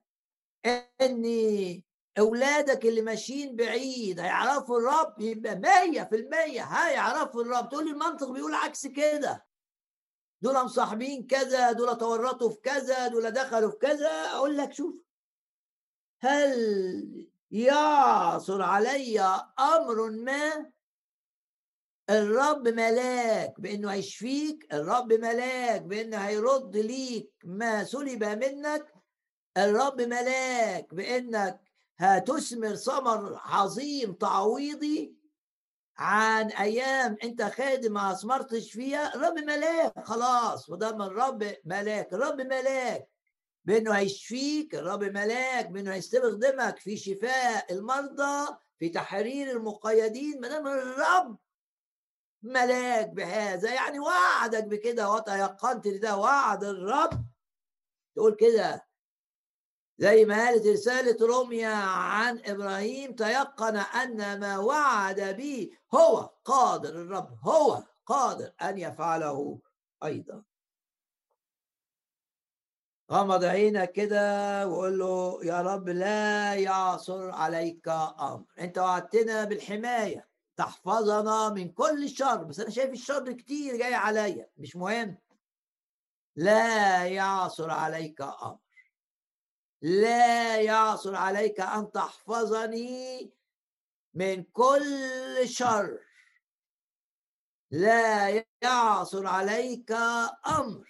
إن 1.01 1.83
أولادك 2.19 2.87
اللي 2.87 3.03
ماشيين 3.03 3.57
بعيد 3.57 4.21
هيعرفوا 4.21 4.79
الرب 4.79 5.21
يبقى 5.21 5.57
مية 5.57 6.03
في 6.05 6.17
المية 6.17 6.63
هيعرفوا 6.63 7.43
الرب. 7.43 7.69
تقول 7.69 7.85
لي 7.85 7.91
المنطق 7.91 8.31
بيقول 8.31 8.55
عكس 8.55 8.87
كده. 8.87 9.47
دول 10.43 10.65
مصاحبين 10.65 11.27
كذا 11.27 11.73
دول 11.73 11.99
تورطوا 11.99 12.51
في 12.51 12.57
كذا 12.61 13.09
دول 13.09 13.31
دخلوا 13.31 13.71
في 13.71 13.77
كذا. 13.77 14.11
أقول 14.11 14.57
لك 14.57 14.73
شوف. 14.73 14.95
هل 16.23 17.29
يعصر 17.51 18.63
علي 18.63 19.21
أمر 19.61 20.11
ما؟ 20.11 20.71
الرب 22.11 22.69
ملاك 22.69 23.61
بإنه 23.61 23.93
هيشفيك 23.93 24.75
الرب 24.75 25.13
ملاك 25.13 25.83
بإنه 25.83 26.17
هيرد 26.17 26.77
ليك 26.77 27.33
ما 27.45 27.85
سلب 27.85 28.25
منك. 28.25 28.95
الرب 29.57 30.01
ملاك 30.01 30.95
بإنك 30.95 31.61
هتثمر 31.99 32.75
ثمر 32.75 33.41
عظيم 33.45 34.13
تعويضي 34.13 35.19
عن 35.99 36.47
أيام 36.51 37.17
أنت 37.25 37.43
خادم 37.43 37.93
ما 37.93 38.13
اثمرتش 38.13 38.73
فيها 38.73 39.15
الرب 39.15 39.39
ملاك 39.39 40.05
خلاص 40.05 40.71
وده 40.71 40.93
من 40.97 41.03
الرب 41.03 41.57
ملاك 41.65 42.13
الرب 42.13 42.41
ملاك 42.41 43.09
بإنه 43.65 43.93
هيشفيك 43.93 44.75
الرب 44.75 45.05
ملاك 45.05 45.67
بإنه 45.67 45.95
هيستخدمك 45.95 46.79
في 46.79 46.97
شفاء 46.97 47.73
المرضى 47.73 48.57
في 48.79 48.89
تحرير 48.89 49.51
المقيدين 49.51 50.41
ما 50.41 50.49
دام 50.49 50.67
الرب 50.67 51.39
ملاك 52.43 53.09
بهذا 53.09 53.75
يعني 53.75 53.99
وعدك 53.99 54.65
بكده 54.65 55.11
وتيقنت 55.11 55.89
ده 55.89 56.17
وعد 56.17 56.65
الرب 56.65 57.25
تقول 58.17 58.35
كده 58.35 58.88
زي 59.99 60.25
ما 60.25 60.35
قالت 60.35 60.67
رسالة 60.67 61.27
روميا 61.27 61.75
عن 61.75 62.43
إبراهيم 62.45 63.15
تيقن 63.15 63.77
أن 63.77 64.41
ما 64.41 64.59
وعد 64.59 65.21
به 65.21 65.71
هو 65.95 66.31
قادر 66.45 66.89
الرب 66.89 67.39
هو 67.43 67.85
قادر 68.07 68.53
أن 68.63 68.79
يفعله 68.79 69.61
أيضا. 70.05 70.43
غمض 73.13 73.45
عينك 73.45 73.93
كده 73.93 74.69
وقول 74.69 74.99
له 74.99 75.45
يا 75.45 75.63
رب 75.63 75.89
لا 75.89 76.55
يعصر 76.55 77.31
عليك 77.31 77.89
أمر. 77.89 78.45
أنت 78.59 78.79
وعدتنا 78.79 79.45
بالحماية. 79.45 80.29
تحفظنا 80.57 81.49
من 81.49 81.69
كل 81.73 82.09
شر 82.09 82.45
بس 82.45 82.61
أنا 82.61 82.71
شايف 82.71 82.91
الشر 82.91 83.33
كتير 83.33 83.77
جاي 83.77 83.95
عليا. 83.95 84.51
مش 84.59 84.77
مهم. 84.77 85.19
لا 86.37 87.07
يعصر 87.07 87.71
عليك 87.71 88.21
أمر. 88.21 88.59
لا 89.83 90.61
يعصر 90.61 91.15
عليك 91.15 91.61
أن 91.61 91.93
تحفظني 91.93 93.33
من 94.15 94.43
كل 94.43 95.49
شر. 95.49 95.99
لا 97.71 98.45
يعصر 98.63 99.27
عليك 99.27 99.93
أمر. 100.47 100.89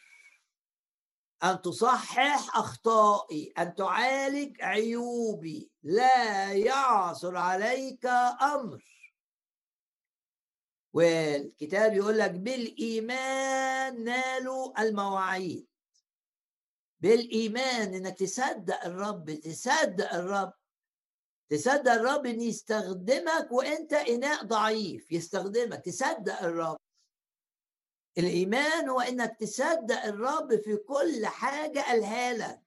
أن 1.44 1.62
تصحح 1.62 2.56
أخطائي 2.58 3.52
أن 3.58 3.74
تعالج 3.74 4.62
عيوبي. 4.62 5.70
لا 5.82 6.52
يعصر 6.52 7.36
عليك 7.36 8.06
أمر. 8.42 8.84
والكتاب 10.92 11.92
يقول 11.92 12.18
لك 12.18 12.30
بالإيمان 12.30 14.04
نالوا 14.04 14.82
المواعيد. 14.82 15.67
بالإيمان 17.00 17.94
إنك 17.94 18.18
تصدق 18.18 18.84
الرب 18.84 19.30
تصدق 19.30 20.14
الرب. 20.14 20.52
تصدق 21.50 21.92
الرب 21.92 22.26
إن 22.26 22.40
يستخدمك 22.40 23.52
وأنت 23.52 23.92
إناء 23.92 24.44
ضعيف 24.44 25.12
يستخدمك. 25.12 25.84
تصدق 25.84 26.42
الرب. 26.42 26.76
الإيمان 28.18 28.88
هو 28.88 29.00
إنك 29.00 29.36
تصدق 29.40 30.04
الرب 30.04 30.56
في 30.56 30.76
كل 30.76 31.26
حاجة 31.26 31.80
قالها 31.80 32.32
لك. 32.32 32.62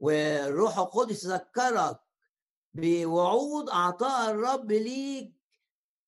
والروح 0.00 0.78
القدس 0.78 1.24
يذكرك 1.24 2.00
بوعود 2.74 3.68
اعطاها 3.68 4.30
الرب 4.30 4.72
ليك. 4.72 5.32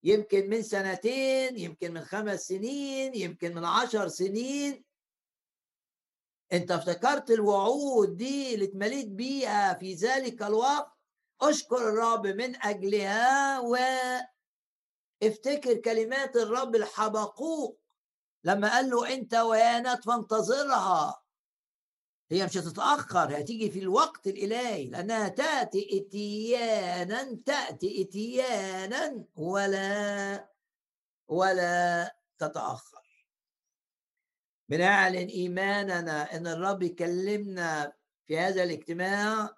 يمكن 0.02 0.50
من 0.50 0.62
سنتين 0.62 1.58
يمكن 1.58 1.92
من 1.92 2.04
خمس 2.04 2.40
سنين 2.40 3.14
يمكن 3.14 3.54
من 3.54 3.64
عشر 3.64 4.08
سنين. 4.08 4.83
انت 6.54 6.70
افتكرت 6.70 7.30
الوعود 7.30 8.16
دي 8.16 8.54
اللي 8.54 8.64
اتمليت 8.64 9.08
بيها 9.08 9.74
في 9.74 9.94
ذلك 9.94 10.42
الوقت؟ 10.42 10.92
اشكر 11.40 11.88
الرب 11.88 12.26
من 12.26 12.62
أجلها 12.62 13.60
وافتكر 15.20 15.74
كلمات 15.74 16.36
الرب 16.36 16.76
الحبقوق 16.76 17.80
لما 18.44 18.70
قال 18.74 18.90
له 18.90 19.14
أنت 19.14 19.34
ويانات 19.34 20.04
فانتظرها. 20.04 21.22
هي 22.30 22.44
مش 22.44 22.56
هتتأخر 22.56 23.40
هتيجي 23.40 23.70
في 23.70 23.78
الوقت 23.78 24.26
الإلهي 24.26 24.86
لأنها 24.86 25.28
تأتي 25.28 25.98
إتيانا 25.98 27.38
تأتي 27.46 28.02
إتيانا 28.02 29.24
ولا 29.36 30.48
ولا 31.28 32.16
تتأخر. 32.38 33.03
بنعلن 34.68 35.28
إيماننا 35.28 36.36
إن 36.36 36.46
الرب 36.46 36.82
يكلمنا 36.82 37.92
في 38.26 38.38
هذا 38.38 38.62
الاجتماع 38.62 39.56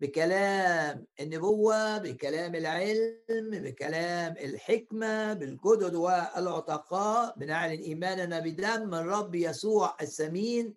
بكلام 0.00 1.06
النبوة 1.20 1.98
بكلام 1.98 2.54
العلم 2.54 3.50
بكلام 3.52 4.32
الحكمة 4.36 5.32
بالجدد 5.32 5.94
والعتقاء. 5.94 7.38
بنعلن 7.38 7.80
إيماننا 7.80 8.38
بدم 8.40 8.94
الرب 8.94 9.34
يسوع 9.34 9.96
الثمين 10.00 10.74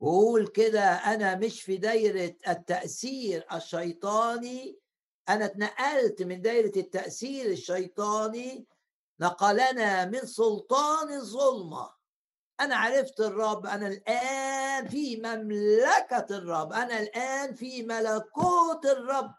وقول 0.00 0.46
كده 0.46 0.82
أنا 0.84 1.34
مش 1.36 1.62
في 1.62 1.76
دايرة 1.76 2.36
التأثير 2.48 3.44
الشيطاني 3.52 4.78
أنا 5.28 5.44
اتنقلت 5.44 6.22
من 6.22 6.42
دايرة 6.42 6.72
التأثير 6.78 7.50
الشيطاني 7.50 8.66
نقلنا 9.20 10.04
من 10.04 10.26
سلطان 10.26 11.12
الظلمة. 11.12 11.90
أنا 12.60 12.76
عرفت 12.76 13.20
الرب 13.20 13.66
أنا 13.66 13.86
الآن 13.86 14.88
في 14.88 15.16
مملكة 15.16 16.26
الرب 16.30 16.72
أنا 16.72 17.00
الآن 17.00 17.54
في 17.54 17.82
ملكوت 17.82 18.86
الرب. 18.86 19.34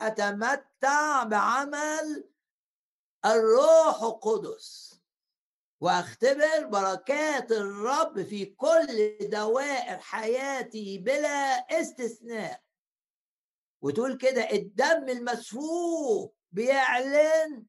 أتمتع 0.00 1.22
بعمل 1.24 2.28
الروح 3.24 4.02
القدس 4.02 5.00
وأختبر 5.80 6.66
بركات 6.66 7.52
الرب 7.52 8.22
في 8.22 8.44
كل 8.44 9.18
دوائر 9.20 9.98
حياتي 9.98 10.98
بلا 10.98 11.54
استثناء. 11.80 12.62
وتقول 13.82 14.16
كده 14.16 14.50
الدم 14.50 15.08
المسفوك 15.08 16.36
بيعلن 16.52 17.66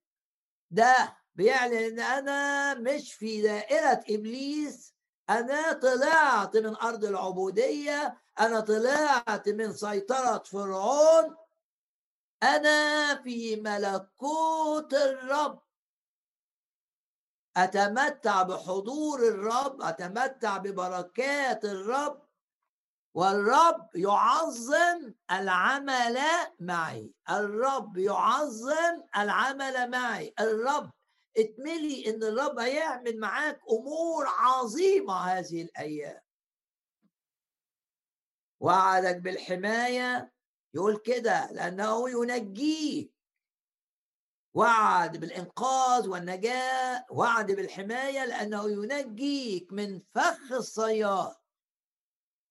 ده 0.73 1.17
بيعلن 1.35 1.73
إن 1.73 1.99
أنا 1.99 2.73
مش 2.73 3.13
في 3.13 3.41
دائرة 3.41 4.03
إبليس. 4.09 4.93
أنا 5.29 5.73
طلعت 5.73 6.57
من 6.57 6.75
أرض 6.75 7.05
العبودية. 7.05 8.21
أنا 8.39 8.59
طلعت 8.59 9.49
من 9.49 9.73
سيطرة 9.73 10.43
فرعون. 10.45 11.35
أنا 12.43 13.15
في 13.23 13.55
ملكوت 13.55 14.93
الرب. 14.93 15.61
أتمتع 17.57 18.41
بحضور 18.43 19.19
الرب. 19.27 19.81
أتمتع 19.81 20.57
ببركات 20.57 21.65
الرب. 21.65 22.22
والرب 23.13 23.95
يعظم 23.95 25.13
العمل 25.31 26.19
معي. 26.59 27.13
الرب 27.29 27.97
يعظم 27.97 29.03
العمل 29.17 29.91
معي. 29.91 30.33
الرب 30.39 30.91
اتملي 31.37 32.09
إن 32.09 32.23
الرب 32.23 32.59
هيعمل 32.59 33.19
معاك 33.19 33.59
أمور 33.71 34.25
عظيمة 34.27 35.13
هذه 35.13 35.61
الأيام. 35.61 36.21
وعدك 38.59 39.15
بالحماية. 39.15 40.33
يقول 40.73 40.97
كده 40.97 41.51
لأنه 41.51 42.09
ينجيك. 42.09 43.13
وعد 44.53 45.17
بالإنقاذ 45.17 46.09
والنجاة. 46.09 47.05
وعد 47.11 47.51
بالحماية 47.51 48.25
لأنه 48.25 48.69
ينجيك 48.69 49.73
من 49.73 50.01
فخ 50.15 50.51
الصياد. 50.51 51.42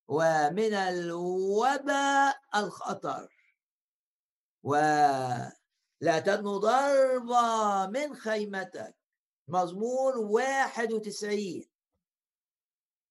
ومن 0.09 0.75
الوباء 0.75 2.41
الخطر. 2.55 3.29
ولا 4.63 6.19
تدنو 6.19 6.57
ضربة 6.59 7.87
من 7.87 8.15
خيمتك. 8.15 8.97
مزمور 9.49 10.19
واحد 10.19 10.93
وتسعين. 10.93 11.69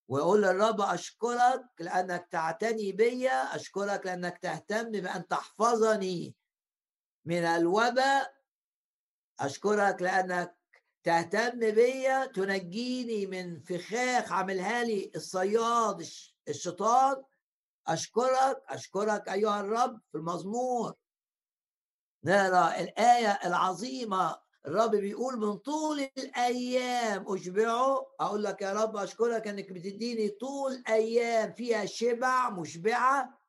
ويقول 0.07 0.41
للرب 0.41 0.81
أشكرك 0.81 1.65
لأنك 1.79 2.27
تعتني 2.31 2.91
بي 2.91 3.29
أشكرك 3.29 4.05
لأنك 4.05 4.37
تهتم 4.37 4.91
بأن 4.91 5.27
تحفظني 5.27 6.35
من 7.25 7.43
الوباء. 7.45 8.33
أشكرك 9.39 10.01
لأنك 10.01 10.57
تهتم 11.03 11.59
بي 11.59 12.27
تنجيني 12.27 13.25
من 13.25 13.59
فخاخ 13.59 14.31
عملها 14.31 14.83
لي 14.83 15.11
الصياد 15.15 16.07
الشيطان 16.47 17.23
أشكرك 17.87 18.63
أشكرك 18.69 19.29
أيها 19.29 19.61
الرب 19.61 20.01
في 20.11 20.17
المزمور. 20.17 20.93
نرى 22.23 22.79
الآية 22.79 23.39
العظيمة 23.45 24.41
الرب 24.65 24.91
بيقول 24.91 25.37
من 25.37 25.57
طول 25.57 25.99
الأيام 26.17 27.33
أشبعه. 27.33 28.07
أقول 28.19 28.43
لك 28.43 28.61
يا 28.61 28.73
رب 28.73 28.97
أشكرك 28.97 29.47
أنك 29.47 29.71
بتديني 29.71 30.29
طول 30.29 30.83
أيام 30.89 31.51
فيها 31.53 31.85
شبع 31.85 32.49
مشبعة. 32.49 33.41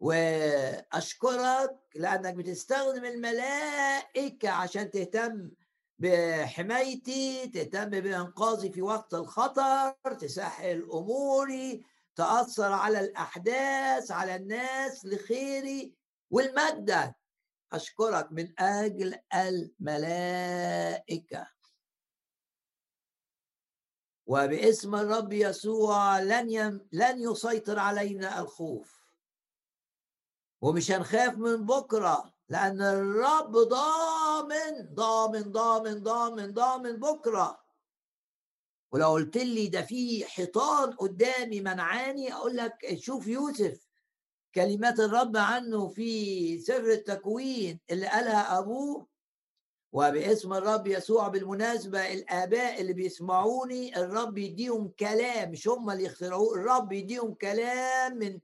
وأشكرك 0.00 1.78
لأنك 1.94 2.34
بتستخدم 2.34 3.04
الملائكة 3.04 4.50
عشان 4.50 4.90
تهتم. 4.90 5.50
بحمايتي 5.98 7.48
تهتم 7.48 7.90
بإنقاذي 7.90 8.72
في 8.72 8.82
وقت 8.82 9.14
الخطر 9.14 9.94
تسهل 10.20 10.82
أموري 10.92 11.84
تأثر 12.16 12.72
على 12.72 13.00
الأحداث 13.00 14.10
على 14.10 14.36
الناس 14.36 15.04
لخيري 15.04 15.94
والمجد. 16.30 17.14
أشكرك 17.72 18.32
من 18.32 18.60
أجل 18.60 19.18
الملائكة. 19.34 20.78
وباسم 24.26 24.94
الرب 24.94 25.32
يسوع 25.32 26.20
لن 26.20 26.50
يم 26.50 26.88
لن 26.92 27.20
يسيطر 27.20 27.78
علينا 27.78 28.40
الخوف. 28.40 28.98
ومش 30.60 30.90
هنخاف 30.90 31.34
من 31.34 31.66
بكرة. 31.66 32.37
لأن 32.48 32.82
الرب 32.82 33.52
ضامن 33.56 34.94
ضامن 34.94 35.42
ضامن 35.52 36.02
ضامن 36.02 36.52
ضامن 36.52 36.92
بكرة. 36.96 37.60
ولو 38.92 39.08
قلت 39.08 39.36
لي 39.36 39.66
ده 39.66 39.82
في 39.82 40.24
حيطان 40.24 40.92
قدامي 40.92 41.60
منعاني 41.60 42.34
أقول 42.34 42.56
لك 42.56 42.94
شوف 42.98 43.26
يوسف 43.26 43.86
كلمات 44.54 45.00
الرب 45.00 45.36
عنه 45.36 45.88
في 45.88 46.58
سفر 46.58 46.90
التكوين 46.90 47.80
اللي 47.90 48.06
قالها 48.06 48.58
أبوه 48.58 49.06
وباسم 49.92 50.52
الرب 50.52 50.86
يسوع 50.86 51.28
بالمناسبة 51.28 52.12
الآباء 52.12 52.80
اللي 52.80 52.92
بيسمعوني 52.92 53.96
الرب 54.00 54.38
يديهم 54.38 54.88
كلام 54.88 55.50
مش 55.50 55.68
هم 55.68 55.90
اللي 55.90 56.04
يخترعوه 56.04 56.54
الرب 56.54 56.92
يديهم 56.92 57.34
كلام 57.34 58.16
من 58.18 58.40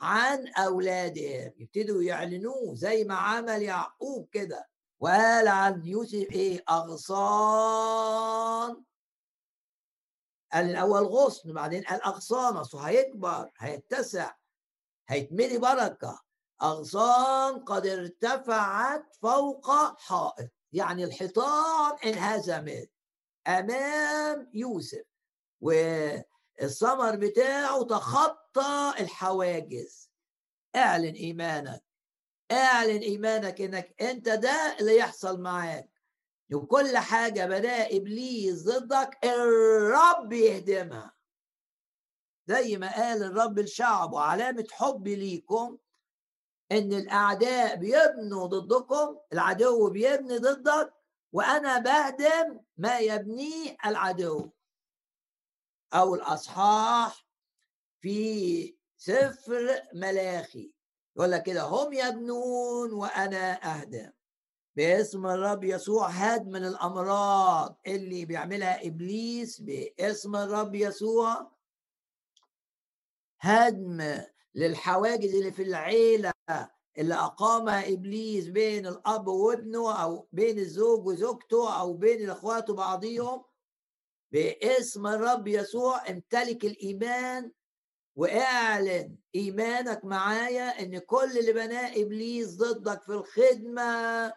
عن 0.00 0.48
أولادهم. 0.48 1.52
يبتدوا 1.56 2.02
يعلنوه 2.02 2.74
زي 2.74 3.04
ما 3.04 3.14
عمل 3.14 3.62
يعقوب 3.62 4.28
كده. 4.32 4.68
وقال 5.00 5.48
عن 5.48 5.84
يوسف 5.84 6.14
إيه؟ 6.32 6.64
أغصان. 6.70 8.08
قال 10.52 10.70
الأول 10.70 11.02
غصن 11.02 11.52
بعدين 11.52 11.82
قال 11.84 12.02
أغصان. 12.02 12.56
أصله 12.56 12.80
هيكبر 12.80 13.50
هيتسع 13.58 14.34
هيتملي 15.08 15.58
بركة. 15.58 16.20
أغصان 16.62 17.64
قد 17.64 17.86
ارتفعت 17.86 19.16
فوق 19.22 19.70
حائط. 20.00 20.50
يعني 20.72 21.04
الحيطان 21.04 21.98
انهزمت 22.04 22.90
أمام 23.46 24.50
يوسف. 24.54 25.02
والثمر 25.60 27.16
بتاعه 27.16 27.82
تخطى 27.84 28.47
الحواجز. 29.00 30.10
اعلن 30.76 31.14
إيمانك. 31.14 31.84
اعلن 32.52 32.98
إيمانك 33.02 33.60
إنك 33.60 34.02
أنت 34.02 34.28
ده 34.28 34.76
اللي 34.80 34.96
يحصل 34.96 35.40
معاك. 35.40 35.90
وكل 36.52 36.96
حاجة 36.96 37.46
بناها 37.46 37.96
إبليس 37.96 38.64
ضدك 38.64 39.18
الرب 39.24 40.32
يهدمها. 40.32 41.14
زي 42.46 42.76
ما 42.76 42.94
قال 42.94 43.22
الرب 43.22 43.58
الشعب 43.58 44.12
وعلامة 44.12 44.66
حبي 44.72 45.16
ليكم 45.16 45.78
إن 46.72 46.92
الأعداء 46.92 47.76
بيبنوا 47.76 48.46
ضدكم 48.46 49.18
العدو 49.32 49.90
بيبني 49.90 50.38
ضدك 50.38 50.94
وأنا 51.32 51.78
بهدم 51.78 52.60
ما 52.76 52.98
يبنيه 52.98 53.76
العدو 53.86 54.50
أو 55.94 56.14
الأصحاح 56.14 57.27
في 58.00 58.76
سفر 58.96 59.82
ملاخي. 59.94 60.72
يقول 61.16 61.30
لك 61.30 61.42
كده 61.42 61.62
هم 61.62 61.92
يبنون 61.92 62.92
وأنا 62.92 63.64
اهدم 63.64 64.10
باسم 64.76 65.26
الرب 65.26 65.64
يسوع 65.64 66.08
هدم 66.08 66.48
من 66.50 66.64
الأمراض 66.64 67.80
اللي 67.86 68.24
بيعملها 68.24 68.86
إبليس 68.86 69.60
باسم 69.60 70.36
الرب 70.36 70.74
يسوع. 70.74 71.50
هدم 73.40 74.20
للحواجز 74.54 75.34
اللي 75.34 75.52
في 75.52 75.62
العيلة 75.62 76.32
اللي 76.98 77.14
أقامها 77.14 77.92
إبليس 77.92 78.48
بين 78.48 78.86
الأب 78.86 79.26
وابنه 79.28 80.02
أو 80.02 80.28
بين 80.32 80.58
الزوج 80.58 81.06
وزوجته 81.06 81.80
أو 81.80 81.92
بين 81.92 82.24
الأخوات 82.24 82.70
وبعضهم 82.70 83.44
باسم 84.32 85.06
الرب 85.06 85.48
يسوع 85.48 86.08
امتلك 86.08 86.64
الإيمان 86.64 87.52
واعلن 88.18 89.16
إيمانك 89.34 90.04
معايا 90.04 90.82
إن 90.82 90.98
كل 90.98 91.38
اللي 91.38 91.52
بناه 91.52 91.92
إبليس 92.02 92.56
ضدك 92.56 93.02
في 93.02 93.12
الخدمة 93.12 94.28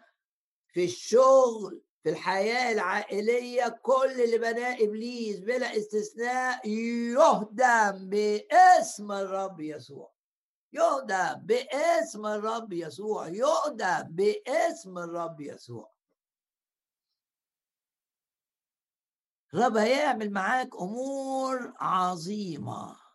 في 0.73 0.83
الشغل 0.83 1.81
في 2.03 2.09
الحياة 2.09 2.71
العائلية 2.71 3.67
كل 3.81 4.21
اللي 4.21 4.37
بناه 4.37 4.73
إبليس 4.73 5.39
بلا 5.39 5.77
استثناء 5.77 6.67
يهدم 6.69 8.09
باسم 8.09 9.11
الرب 9.11 9.59
يسوع. 9.61 10.13
يهدم 10.73 11.33
باسم 11.45 12.25
الرب 12.25 12.73
يسوع. 12.73 13.27
يهدم 13.27 14.03
باسم 14.09 14.97
الرب 14.97 15.41
يسوع. 15.41 15.91
الرب 19.53 19.77
هيعمل 19.77 20.31
معاك 20.31 20.75
أمور 20.75 21.73
عظيمة. 21.79 23.10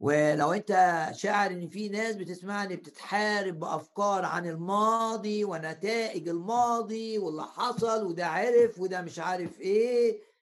ولو 0.00 0.52
انت 0.52 0.68
شاعر 1.12 1.50
ان 1.50 1.68
في 1.68 1.88
ناس 1.88 2.16
بتسمعني 2.16 2.76
بتتحارب 2.76 3.58
بأفكار 3.58 4.24
عن 4.24 4.46
الماضي 4.46 5.44
ونتائج 5.44 6.28
الماضي 6.28 7.18
واللي 7.18 7.44
حصل 7.44 8.06
وده 8.06 8.26
عرف 8.26 8.78
وده 8.78 9.00
مش 9.02 9.18
عارف 9.18 9.60
إيه 9.60 10.34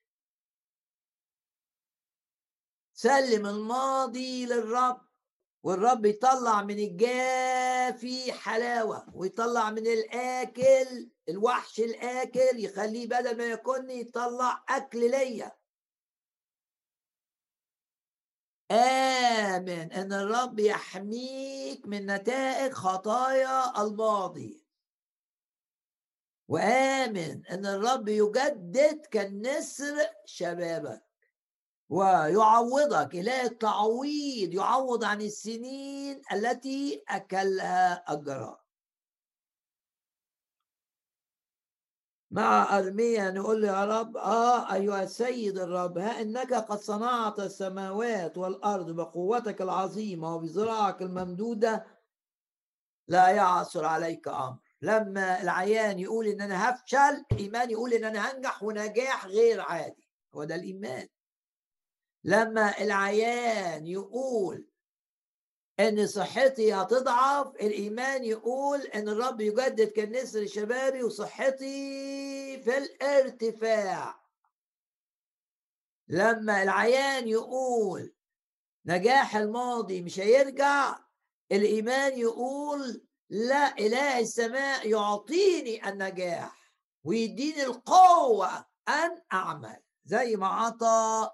سلم 2.95 3.47
الماضي 3.47 4.47
للرب 4.47 5.01
والرب 5.63 6.07
يطلع 6.07 6.63
من 6.63 6.79
الجافي 6.79 8.33
حلاوة 8.33 9.07
ويطلع 9.15 9.71
من 9.71 9.87
الآكل 9.87 11.11
الوحش 11.29 11.81
الآكل 11.81 12.65
يخليه 12.65 13.07
بدل 13.07 13.39
ما 13.39 13.45
يكون 13.45 13.91
يطلع 13.91 14.65
أكل 14.69 15.11
ليا. 15.11 15.62
آمن 18.73 19.93
أن 19.93 20.13
الرب 20.13 20.59
يحميك 20.59 21.87
من 21.87 22.07
نتائج 22.07 22.73
خطايا 22.73 23.83
الماضي. 23.83 24.65
وآمن 26.49 27.47
أن 27.47 27.67
الرب 27.67 28.09
يجدد 28.09 29.07
كالنسر 29.07 29.97
شبابك. 30.25 31.03
ويعوضك 31.89 33.15
إله 33.15 33.43
التعويض 33.43 34.55
يعوض 34.55 35.05
عن 35.05 35.21
السنين 35.21 36.23
التي 36.33 37.05
أكلها 37.09 38.15
الجراد 38.15 38.62
مع 42.33 42.79
أرميا 42.79 43.31
نقول 43.31 43.63
له 43.63 43.69
يا 43.69 43.85
رب 43.85 44.17
آه 44.17 44.75
أيها 44.75 45.03
السيد 45.03 45.59
الرب 45.59 45.99
ها 45.99 46.21
إنك 46.23 46.55
قد 46.55 46.79
صنعت 46.81 47.41
السماوات 47.41 48.39
والأرض 48.39 48.91
بقوتك 48.91 49.63
العظيمة 49.63 50.35
وبذراعك 50.35 51.03
الممدودة 51.03 51.87
لا 53.09 53.29
يعثر 53.29 53.85
عليك 53.85 54.29
أمر. 54.29 54.57
لما 54.83 55.43
العيان 55.43 55.99
يقول 55.99 56.27
إن 56.27 56.41
أنا 56.41 56.71
هفشل 56.71 57.25
الإيمان 57.33 57.71
يقول 57.71 57.93
إن 57.93 58.05
أنا 58.05 58.31
هنجح 58.33 58.63
ونجاح 58.63 59.27
غير 59.27 59.61
عادي. 59.61 60.09
هو 60.35 60.45
ده 60.45 60.55
الإيمان. 60.55 61.09
لما 62.25 62.81
العيان 62.81 63.87
يقول 63.87 64.67
إن 65.81 66.07
صحتي 66.07 66.75
هتضعف 66.75 67.47
الإيمان 67.47 68.25
يقول 68.25 68.81
إن 68.81 69.09
الرب 69.09 69.41
يجدد 69.41 69.89
كالنسر 69.89 70.47
شبابي 70.47 71.03
وصحتي 71.03 72.63
في 72.63 72.79
الارتفاع. 72.79 74.23
لما 76.09 76.63
العيان 76.63 77.29
يقول 77.29 78.15
نجاح 78.87 79.37
الماضي 79.37 80.03
مش 80.03 80.21
هيرجع 80.21 80.99
الإيمان 81.53 82.19
يقول 82.19 83.07
لا 83.31 83.79
إله 83.79 84.19
السماء 84.19 84.89
يعطيني 84.89 85.89
النجاح 85.89 86.73
ويديني 87.05 87.63
القوة 87.63 88.67
أن 88.89 89.23
أعمل. 89.33 89.77
زي 90.05 90.37
ما 90.37 90.47
عطى 90.47 91.31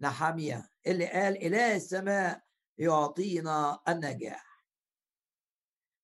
نحمية 0.00 0.70
اللي 0.86 1.06
قال 1.06 1.46
إله 1.46 1.76
السماء 1.76 2.45
يعطينا 2.78 3.80
النجاح. 3.88 4.64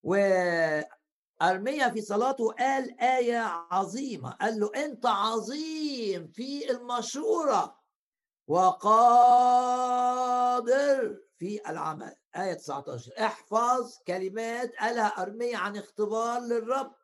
وأرميا 0.03 1.89
في 1.89 2.01
صلاته 2.01 2.53
قال 2.53 3.01
آية 3.01 3.39
عظيمة 3.71 4.31
قال 4.31 4.61
له 4.61 4.71
أنت 4.85 5.07
عظيم 5.07 6.29
في 6.29 6.71
المشورة 6.71 7.83
وقادر 8.47 9.63
في 11.39 11.71
العمل. 11.71 12.15
آية 12.37 12.55
19 12.55 13.13
احفظ 13.19 13.99
كلمات 14.07 14.77
قالها 14.77 15.23
أرميا 15.23 15.59
عن 15.59 15.77
اختبار 15.77 16.41
للرب. 16.41 16.95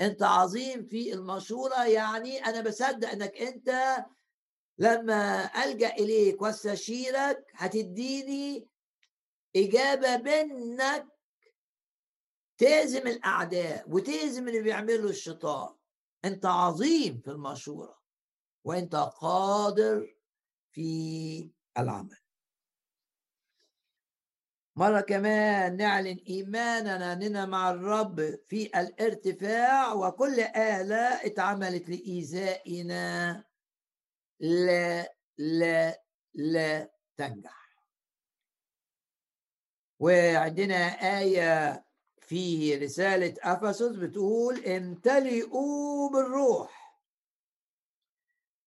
أنت 0.00 0.22
عظيم 0.22 0.86
في 0.86 1.12
المشورة 1.12 1.84
يعني 1.84 2.46
أنا 2.46 2.60
بصدق 2.60 3.08
أنك 3.08 3.36
أنت 3.36 3.96
لما 4.78 5.44
ألجأ 5.64 5.94
إليك 5.94 6.42
واستشيرك 6.42 7.52
هتديني 7.54 8.68
إجابة 9.56 10.16
بأنك 10.16 11.06
تهزم 12.58 13.06
الأعداء 13.06 13.90
وتهزم 13.90 14.48
اللي 14.48 14.62
بيعمله 14.62 15.10
الشيطان. 15.10 15.74
أنت 16.24 16.46
عظيم 16.46 17.20
في 17.24 17.30
المشورة 17.30 18.02
وأنت 18.64 18.94
قادر 18.96 20.16
في 20.70 21.50
العمل. 21.78 22.16
مرة 24.76 25.00
كمان 25.00 25.76
نعلن 25.76 26.18
إيماننا 26.28 27.12
أننا 27.12 27.46
مع 27.46 27.70
الرب 27.70 28.38
في 28.48 28.66
الارتفاع 28.80 29.92
وكل 29.92 30.40
آلة 30.40 31.26
اتعملت 31.26 31.88
لإيذائنا. 31.88 33.44
لا 34.44 35.14
لا 35.38 36.02
لا 36.34 36.90
تنجح. 37.16 37.64
وعندنا 39.98 40.76
آية 41.18 41.84
في 42.20 42.74
رسالة 42.76 43.34
أفسس 43.42 43.96
بتقول 43.96 44.64
امتلئوا 44.64 46.10
بالروح. 46.10 47.00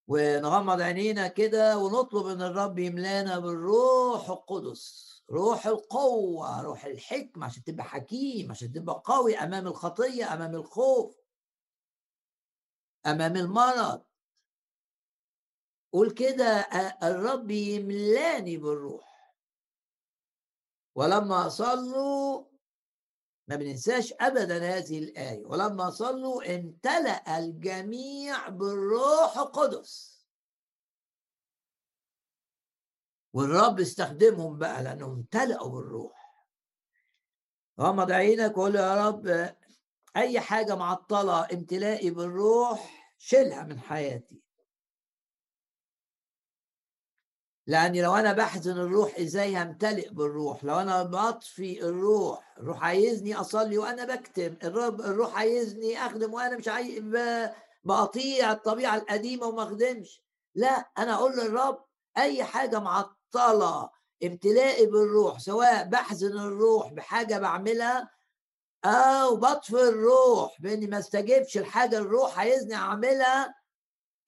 ونغمض 0.08 0.82
عينينا 0.82 1.28
كده 1.28 1.78
ونطلب 1.78 2.26
إن 2.28 2.42
الرب 2.42 2.80
يملانا 2.80 3.40
بالروح 3.40 4.30
القدس. 4.30 5.08
روح 5.30 5.68
القوة 5.68 6.62
روح 6.62 6.86
الحكمة 6.86 7.46
عشان 7.46 7.64
تبقى 7.64 7.84
حكيم 7.86 8.52
عشان 8.52 8.72
تبقى 8.72 9.02
قوي 9.06 9.38
أمام 9.38 9.68
الخطية 9.68 10.34
أمام 10.34 10.56
الخوف 10.56 11.18
أمام 13.06 13.36
المرض. 13.36 14.07
قول 15.98 16.12
كده 16.12 16.46
الرب 17.04 17.52
يملاني 17.52 18.58
بالروح. 18.58 19.36
ولما 20.96 21.50
صلوا 21.50 22.46
ما 23.48 23.56
بننساش 23.56 24.14
ابدا 24.20 24.78
هذه 24.78 25.00
الآية 25.00 25.46
ولما 25.46 25.90
صلوا 25.90 26.56
امتلأ 26.56 27.38
الجميع 27.40 28.50
بالروح 28.50 29.38
القدس. 29.38 30.26
والرب 33.34 33.80
استخدمهم 33.80 34.58
بقى 34.58 34.84
لأنهم 34.84 35.12
امتلأوا 35.12 35.70
بالروح. 35.70 36.48
غمض 37.80 38.12
عينك 38.12 38.58
وقول 38.58 38.76
يا 38.76 39.08
رب 39.08 39.56
أي 40.18 40.40
حاجة 40.40 40.76
معطلة 40.76 41.48
امتلائي 41.54 42.10
بالروح 42.10 43.14
شيلها 43.18 43.64
من 43.64 43.80
حياتي. 43.80 44.47
لاني 47.68 48.02
لو 48.02 48.16
أنا 48.16 48.34
بحزن 48.34 48.72
الروح 48.72 49.20
إزاي 49.20 49.58
همتلئ 49.58 50.10
بالروح؟ 50.10 50.64
لو 50.64 50.80
أنا 50.80 51.04
بطفي 51.04 51.84
الروح 51.84 52.56
الروح 52.58 52.84
عايزني 52.84 53.36
أصلي 53.36 53.78
وأنا 53.78 54.16
بكتم 54.16 54.56
الرب 54.64 55.02
الروح 55.02 55.38
عايزني 55.38 56.06
أخدم 56.06 56.34
وأنا 56.34 56.58
مش 56.58 56.68
عايز 56.68 57.04
بقطيع 57.84 58.52
الطبيعة 58.52 58.96
القديمة 58.96 59.48
وما 59.48 59.64
أخدمش. 59.64 60.24
لا 60.56 60.90
أنا 60.98 61.14
أقول 61.14 61.32
للرب 61.32 61.86
أي 62.18 62.44
حاجة 62.44 62.80
معطلة 62.80 63.90
امتلائي 64.24 64.86
بالروح 64.86 65.40
سواء 65.40 65.84
بحزن 65.84 66.40
الروح 66.40 66.94
بحاجة 66.94 67.38
بعملها 67.38 68.10
أو 68.86 69.36
بطفي 69.36 69.90
الروح 69.90 70.62
بإني 70.62 70.88
ما 70.88 71.00
استجبش 71.00 71.58
الحاجة 71.58 71.98
الروح 71.98 72.40
عايزني 72.40 72.76
أعملها 72.76 73.56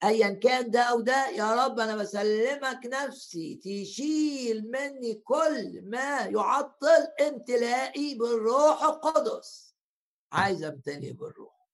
ايا 0.04 0.28
كان 0.28 0.70
ده 0.70 0.80
أو 0.82 1.00
ده 1.00 1.28
يا 1.28 1.64
رب 1.64 1.80
أنا 1.80 1.96
بسلمك 1.96 2.80
نفسي 2.86 3.54
تشيل 3.54 4.70
مني 4.70 5.14
كل 5.14 5.82
ما 5.84 6.20
يعطل 6.20 7.08
امتلائي 7.20 8.14
بالروح 8.14 8.82
القدس. 8.82 9.74
عايز 10.32 10.64
أمتلئ 10.64 11.12
بالروح. 11.12 11.68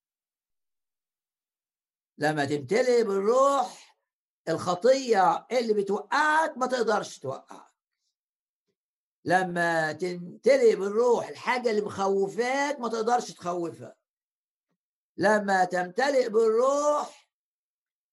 لما 2.19 2.45
تمتلئ 2.45 3.03
بالروح 3.05 3.99
الخطية 4.49 5.47
اللي 5.53 5.75
بتوقعك 5.75 6.59
ما 6.59 6.67
تقدرش 6.67 7.19
توقعك. 7.19 7.73
لما 9.25 9.93
تمتلئ 9.93 10.77
بالروح 10.77 11.29
الحاجة 11.29 11.71
اللي 11.71 11.81
مخوفاك 11.83 12.81
ما 12.81 12.89
تقدرش 12.89 13.31
تخوفك 13.33 13.97
لما 15.17 15.65
تمتلئ 15.65 16.29
بالروح 16.29 17.26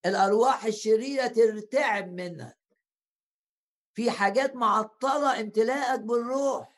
الأرواح 0.06 0.66
الشريرة 0.66 1.28
ترتعب 1.28 2.14
منك 2.14 2.58
في 3.94 4.12
حاجات 4.12 4.56
معطلة 4.56 5.40
امتلاءك 5.42 6.00
بالروح. 6.00 6.74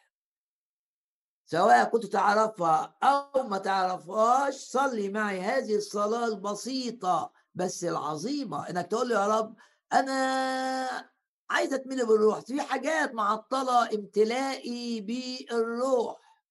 سواء 1.45 1.89
كنت 1.89 2.05
تعرفها 2.05 2.97
أو 3.03 3.43
ما 3.43 3.57
تعرفهاش 3.57 4.53
صلي 4.55 5.09
معي. 5.09 5.41
هذه 5.41 5.75
الصلاة 5.75 6.25
البسيطة 6.25 7.31
بس 7.55 7.83
العظيمة. 7.83 8.69
إنك 8.69 8.88
تقول 8.88 9.11
يا 9.11 9.27
رب 9.27 9.55
أنا 9.93 11.09
عايز 11.49 11.73
أتملي 11.73 12.05
بالروح. 12.05 12.39
في 12.39 12.61
حاجات 12.61 13.13
معطلة 13.13 13.93
امتلائي 13.93 15.01
بالروح. 15.01 16.41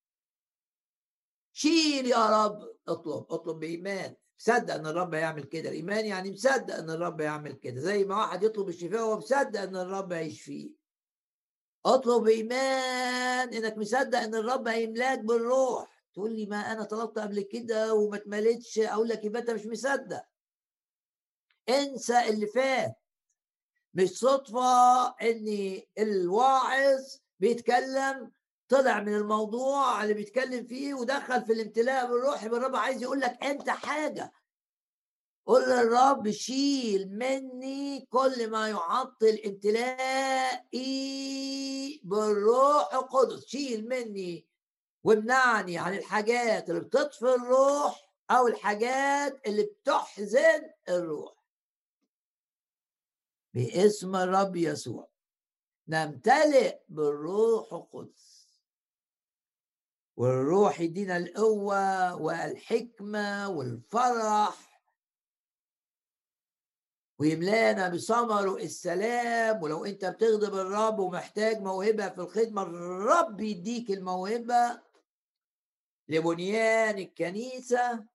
شيل 1.53 2.05
يا 2.05 2.45
رب. 2.45 2.59
اطلب 2.87 3.25
اطلب 3.31 3.59
بإيمان. 3.59 4.15
مصدق 4.39 4.73
إن 4.73 4.87
الرب 4.87 5.13
هيعمل 5.15 5.43
كده 5.43 5.69
الإيمان 5.69 6.05
يعني 6.05 6.31
مصدق 6.31 6.75
إن 6.75 6.89
الرب 6.89 7.21
هيعمل 7.21 7.53
كده 7.53 7.79
زي 7.81 8.03
ما 8.03 8.15
واحد 8.17 8.43
يطلب 8.43 8.69
الشفاء 8.69 9.01
وهو 9.01 9.17
مصدق 9.17 9.61
إن 9.61 9.75
الرب 9.75 10.13
هيشفيه 10.13 10.69
اطلب 11.85 12.27
إيمان 12.27 13.53
إنك 13.53 13.77
مصدق 13.77 14.19
إن 14.19 14.35
الرب 14.35 14.67
هيملاك 14.67 15.19
بالروح. 15.19 16.05
تقول 16.13 16.35
لي 16.35 16.45
ما 16.45 16.57
أنا 16.57 16.83
طلبت 16.83 17.19
قبل 17.19 17.41
كده 17.41 17.93
وما 17.93 18.15
اتملتش 18.17 18.79
أقول 18.79 19.07
لك 19.09 19.25
يبقى 19.25 19.41
أنت 19.41 19.51
مش 19.51 19.65
مصدق. 19.65 20.23
انسى 21.69 22.29
اللي 22.29 22.47
فات 22.47 22.95
مش 23.93 24.09
صدفه 24.09 25.07
إن 25.07 25.81
الواعظ 25.97 27.01
بيتكلم 27.39 28.31
طلع 28.69 28.99
من 28.99 29.15
الموضوع 29.15 30.03
اللي 30.03 30.13
بيتكلم 30.13 30.65
فيه 30.65 30.93
ودخل 30.93 31.45
في 31.45 31.53
الامتلاء 31.53 32.07
بالروح 32.07 32.43
يبقى 32.43 32.59
الرب 32.59 32.75
عايز 32.75 33.01
يقول 33.03 33.19
لك 33.19 33.43
أنت 33.43 33.69
حاجة. 33.69 34.31
قول 35.45 35.61
للرب 35.63 36.31
شيل 36.31 37.09
مني 37.17 38.05
كل 38.05 38.49
ما 38.49 38.69
يعطل 38.69 39.41
امتلائي 39.45 40.81
بالروح 42.03 42.93
القدس. 42.93 43.45
شيل 43.45 43.87
مني 43.89 44.47
وامنعني 45.03 45.77
عن 45.77 45.93
الحاجات 45.97 46.69
اللي 46.69 46.81
بتطفي 46.81 47.25
الروح 47.35 48.11
أو 48.31 48.47
الحاجات 48.47 49.47
اللي 49.47 49.63
بتحزن 49.63 50.69
الروح. 50.89 51.35
باسم 53.53 54.15
الرب 54.15 54.55
يسوع 54.55 55.07
نمتلئ 55.87 56.79
بالروح 56.89 57.73
القدس. 57.73 58.34
والروح 60.17 60.79
يدينا 60.79 61.17
القوة 61.17 62.15
والحكمة 62.15 63.49
والفرح. 63.49 64.81
ويملانا 67.19 67.89
بثمره 67.89 68.57
السلام. 68.57 69.63
ولو 69.63 69.85
أنت 69.85 70.05
بتغضب 70.05 70.55
الرب 70.55 70.99
ومحتاج 70.99 71.61
موهبة 71.61 72.09
في 72.09 72.17
الخدمة 72.17 72.61
الرب 72.61 73.41
يديك 73.41 73.91
الموهبة 73.91 74.81
لبنيان 76.07 76.97
الكنيسة. 76.97 78.05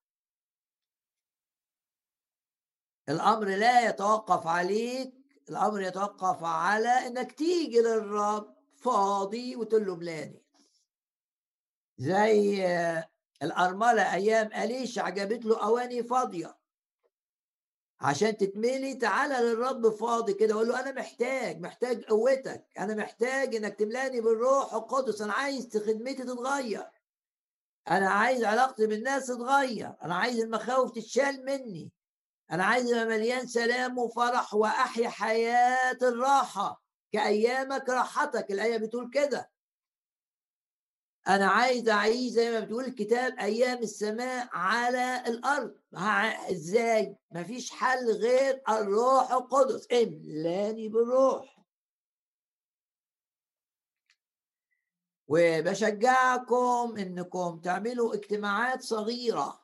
الأمر 3.08 3.46
لا 3.48 3.88
يتوقف 3.88 4.46
عليك 4.46 5.14
الأمر 5.50 5.80
يتوقف 5.80 6.44
على 6.44 6.88
إنك 6.88 7.32
تيجي 7.32 7.80
للرب 7.80 8.56
فاضي 8.74 9.56
وتقول 9.56 9.86
له 9.86 9.96
ملاني 9.96 10.42
زي 12.00 12.64
الأرملة 13.42 14.14
أيام 14.14 14.52
أليش 14.52 14.98
عجبت 14.98 15.44
له 15.44 15.62
أواني 15.62 16.02
فاضية. 16.02 16.58
عشان 18.00 18.36
تتملي 18.36 18.94
تعالى 18.94 19.34
للرب 19.34 19.88
فاضي 19.90 20.34
كده 20.34 20.54
وقول 20.54 20.68
له 20.68 20.80
أنا 20.80 20.92
محتاج 20.92 21.60
محتاج 21.60 22.04
قوتك 22.04 22.66
أنا 22.78 22.94
محتاج 22.94 23.56
إنك 23.56 23.74
تملاني 23.78 24.20
بالروح 24.20 24.74
القدس 24.74 25.22
أنا 25.22 25.32
عايز 25.32 25.76
خدمتي 25.76 26.14
تتغير. 26.24 26.86
أنا 27.90 28.10
عايز 28.10 28.44
علاقتي 28.44 28.86
بالناس 28.86 29.26
تتغير 29.26 29.94
أنا 30.02 30.14
عايز 30.14 30.40
المخاوف 30.40 30.90
تتشال 30.90 31.44
مني. 31.44 31.92
أنا 32.52 32.64
عايز 32.64 32.92
ابقى 32.92 33.06
مليان 33.06 33.46
سلام 33.46 33.98
وفرح 33.98 34.54
وأحيا 34.54 35.08
حياة 35.08 35.98
الراحة. 36.02 36.82
كأيامك 37.12 37.88
راحتك 37.88 38.50
الآية 38.50 38.76
بتقول 38.76 39.10
كده. 39.10 39.50
أنا 41.28 41.46
عايز 41.46 41.88
أعيش 41.88 42.32
زي 42.32 42.50
ما 42.50 42.60
بتقول 42.60 42.84
الكتاب 42.84 43.38
أيام 43.38 43.78
السماء 43.78 44.48
على 44.52 45.24
الأرض. 45.26 45.74
إزاي؟ 46.50 47.16
مفيش 47.30 47.70
حل 47.70 48.10
غير 48.10 48.62
الروح 48.68 49.32
القدس. 49.32 49.86
إملاني 49.92 50.88
بالروح. 50.88 51.60
وبشجعكم 55.28 56.94
إنكم 56.98 57.60
تعملوا 57.60 58.14
اجتماعات 58.14 58.82
صغيرة. 58.82 59.60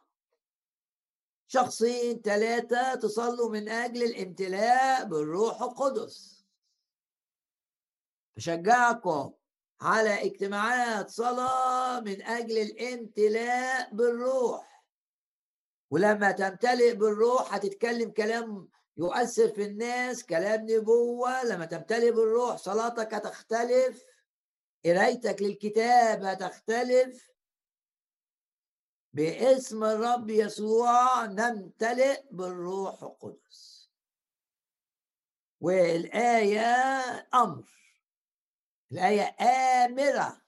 شخصين 1.48 2.20
ثلاثة 2.20 2.94
تصلوا 2.94 3.50
من 3.50 3.68
أجل 3.68 4.02
الامتلاء 4.02 5.04
بالروح 5.04 5.62
القدس. 5.62 6.44
بشجعكم. 8.36 9.32
على 9.80 10.24
اجتماعات 10.24 11.10
صلاة 11.10 12.00
من 12.00 12.22
أجل 12.22 12.58
الامتلاء 12.58 13.94
بالروح. 13.94 14.84
ولما 15.90 16.32
تمتلئ 16.32 16.94
بالروح 16.94 17.54
هتتكلم 17.54 18.10
كلام 18.10 18.68
يؤثر 18.96 19.48
في 19.48 19.62
الناس 19.64 20.24
كلام 20.24 20.66
نبوة. 20.70 21.44
لما 21.44 21.64
تمتلئ 21.64 22.10
بالروح 22.10 22.56
صلاتك 22.56 23.14
هتختلف 23.14 24.04
قرايتك 24.84 25.42
للكتاب 25.42 26.24
هتختلف. 26.24 27.30
باسم 29.12 29.84
الرب 29.84 30.30
يسوع 30.30 31.26
نمتلئ 31.26 32.22
بالروح 32.30 33.02
القدس. 33.02 33.90
والآية 35.60 36.64
أمر. 37.34 37.76
الآية 38.92 39.36
آمرة. 39.40 40.42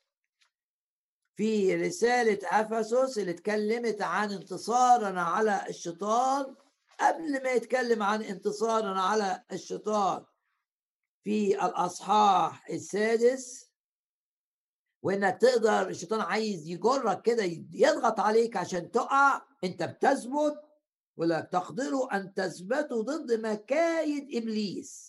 في 1.37 1.75
رسالة 1.75 2.39
أفسس 2.45 3.19
اللي 3.19 3.31
اتكلمت 3.31 4.03
عن 4.03 4.33
انتصارنا 4.33 5.23
على 5.23 5.67
الشيطان. 5.69 6.57
قبل 7.01 7.43
ما 7.43 7.51
يتكلم 7.51 8.03
عن 8.03 8.23
انتصارنا 8.23 9.03
على 9.03 9.45
الشيطان 9.53 10.25
في 11.25 11.65
الأصحاح 11.67 12.71
السادس 12.71 13.71
وإنك 15.03 15.39
تقدر 15.41 15.89
الشيطان 15.89 16.21
عايز 16.21 16.69
يجرك 16.69 17.23
كده 17.23 17.45
يضغط 17.73 18.21
عليك 18.21 18.57
عشان 18.57 18.91
تقع. 18.91 19.43
أنت 19.65 19.83
بتثبت 19.83 20.61
ولا 21.17 21.41
تقدروا 21.41 22.17
أن 22.17 22.35
تثبتوا 22.35 23.03
ضد 23.03 23.33
مكايد 23.33 24.37
إبليس. 24.37 25.08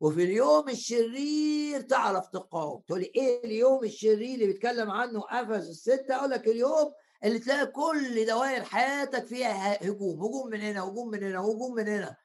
وفي 0.00 0.24
اليوم 0.24 0.68
الشرير 0.68 1.80
تعرف 1.80 2.26
تقاوم. 2.28 2.82
تقول 2.88 3.00
إيه 3.00 3.44
اليوم 3.44 3.84
الشرير 3.84 4.34
اللي 4.34 4.46
بيتكلم 4.46 4.90
عنه 4.90 5.24
افس 5.30 5.68
الستة؟ 5.68 6.16
أقول 6.16 6.30
لك 6.30 6.46
اليوم 6.48 6.92
اللي 7.24 7.38
تلاقي 7.38 7.66
كل 7.66 8.26
دوائر 8.26 8.64
حياتك 8.64 9.26
فيها 9.26 9.84
هجوم 9.86 10.20
هجوم 10.24 10.50
من 10.50 10.60
هنا 10.60 10.84
هجوم 10.84 11.08
من 11.10 11.22
هنا 11.24 11.40
هجوم 11.40 11.74
من 11.74 11.88
هنا. 11.88 12.16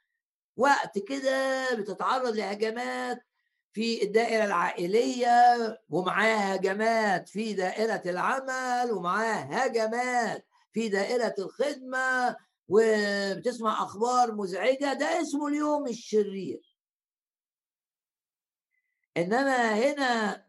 وقت 0.57 0.99
كده 0.99 1.67
بتتعرض 1.75 2.35
لهجمات 2.35 3.19
في 3.73 4.03
الدائرة 4.03 4.45
العائلية 4.45 5.55
ومعاها 5.89 6.55
هجمات 6.55 7.29
في 7.29 7.53
دائرة 7.53 8.01
العمل 8.05 8.91
ومعاها 8.91 9.65
هجمات 9.67 10.45
في 10.71 10.89
دائرة 10.89 11.35
الخدمة 11.39 12.35
وبتسمع 12.67 13.83
أخبار 13.83 14.35
مزعجة. 14.35 14.93
ده 14.93 15.21
اسمه 15.21 15.47
اليوم 15.47 15.88
الشرير. 15.88 16.74
إنما 19.17 19.73
هنا 19.75 20.45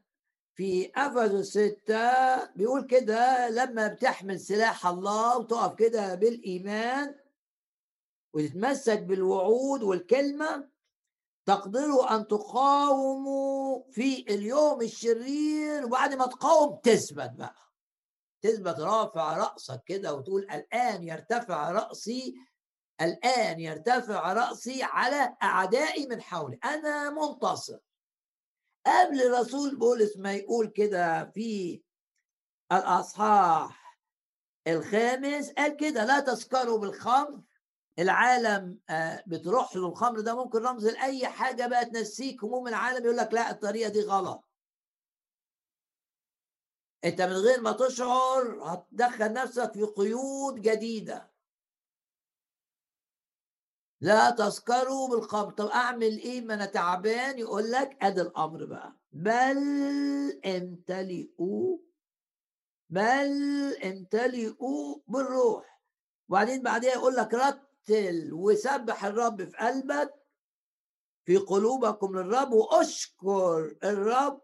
في 0.55 0.93
افسس 0.97 1.51
ستة 1.51 2.45
بيقول 2.45 2.87
كده 2.87 3.49
لما 3.49 3.89
بتحمل 3.89 4.41
سلاح 4.41 4.87
الله 4.87 5.39
وتقف 5.39 5.75
كده 5.75 6.15
بالإيمان 6.15 7.15
وتتمسك 8.35 9.03
بالوعود 9.03 9.83
والكلمة 9.83 10.69
تقدروا 11.47 12.17
أن 12.17 12.27
تقاوموا 12.27 13.83
في 13.91 14.21
اليوم 14.35 14.83
الشرير 14.83 15.85
وبعد 15.85 16.15
ما 16.15 16.27
تقاوم 16.27 16.81
تثبت 16.83 17.31
بقى. 17.31 17.55
تثبت 18.43 18.81
رافع 18.81 19.37
رأسك 19.37 19.83
كده 19.87 20.15
وتقول 20.15 20.43
الآن 20.43 21.03
يرتفع 21.03 21.71
رأسي 21.71 22.35
الآن 23.01 23.61
يرتفع 23.61 24.33
رأسي 24.33 24.83
على 24.83 25.37
أعدائي 25.43 26.07
من 26.07 26.23
حولي. 26.23 26.59
أنا 26.65 27.11
منتصر. 27.11 27.79
قبل 28.87 29.31
رسول 29.33 29.77
بولس 29.77 30.17
ما 30.17 30.33
يقول 30.33 30.67
كده 30.67 31.25
في 31.25 31.83
الأصحاح 32.73 34.01
الخامس 34.67 35.51
قال 35.53 35.77
كده 35.77 36.05
لا 36.05 36.21
تسكروا 36.21 36.79
بالخمر 36.79 37.43
العالم 37.99 38.79
آه، 38.91 39.25
بتروح 39.27 39.77
له 39.77 39.87
الخمر 39.89 40.21
ده 40.21 40.45
ممكن 40.45 40.59
رمز 40.59 40.87
لأي 40.87 41.27
حاجة 41.29 41.67
بقى 41.67 41.85
تنسيك 41.85 42.45
هموم 42.45 42.69
العالم 42.69 43.05
يقول 43.05 43.17
لك 43.17 43.35
لا 43.35 43.51
الطريقة 43.51 43.89
دي 43.91 44.01
غلط. 44.01 44.45
أنت 47.05 47.21
من 47.23 47.33
غير 47.33 47.61
ما 47.61 47.73
تشعر 47.73 48.61
هتدخل 48.63 49.33
نفسك 49.33 49.73
في 49.73 49.83
قيود 49.83 50.61
جديدة. 50.61 51.36
لا 54.01 54.31
تسكروا 54.31 55.09
بالخمر 55.09 55.51
طب 55.51 55.67
أعمل 55.67 56.19
إيه؟ 56.19 56.41
ما 56.41 56.55
أنا 56.55 56.67
تعبان. 56.67 57.39
يقول 57.39 57.71
لك 57.71 57.99
أدي 58.03 58.21
الأمر 58.21 58.65
بقى. 58.65 58.97
بل 59.13 59.59
امتلئوا 60.47 61.79
بل 62.91 63.33
امتلئوا 63.85 64.97
بالروح. 65.09 65.81
وبعدين 66.29 66.63
بعدها 66.63 66.93
يقول 66.93 67.17
لك 67.17 67.35
رتل 67.35 68.31
وسبح 68.33 69.05
الرب 69.05 69.45
في 69.45 69.57
قلبك 69.57 70.15
في 71.25 71.37
قلوبكم 71.37 72.19
للرب 72.19 72.53
وأشكر 72.53 73.77
الرب. 73.85 74.43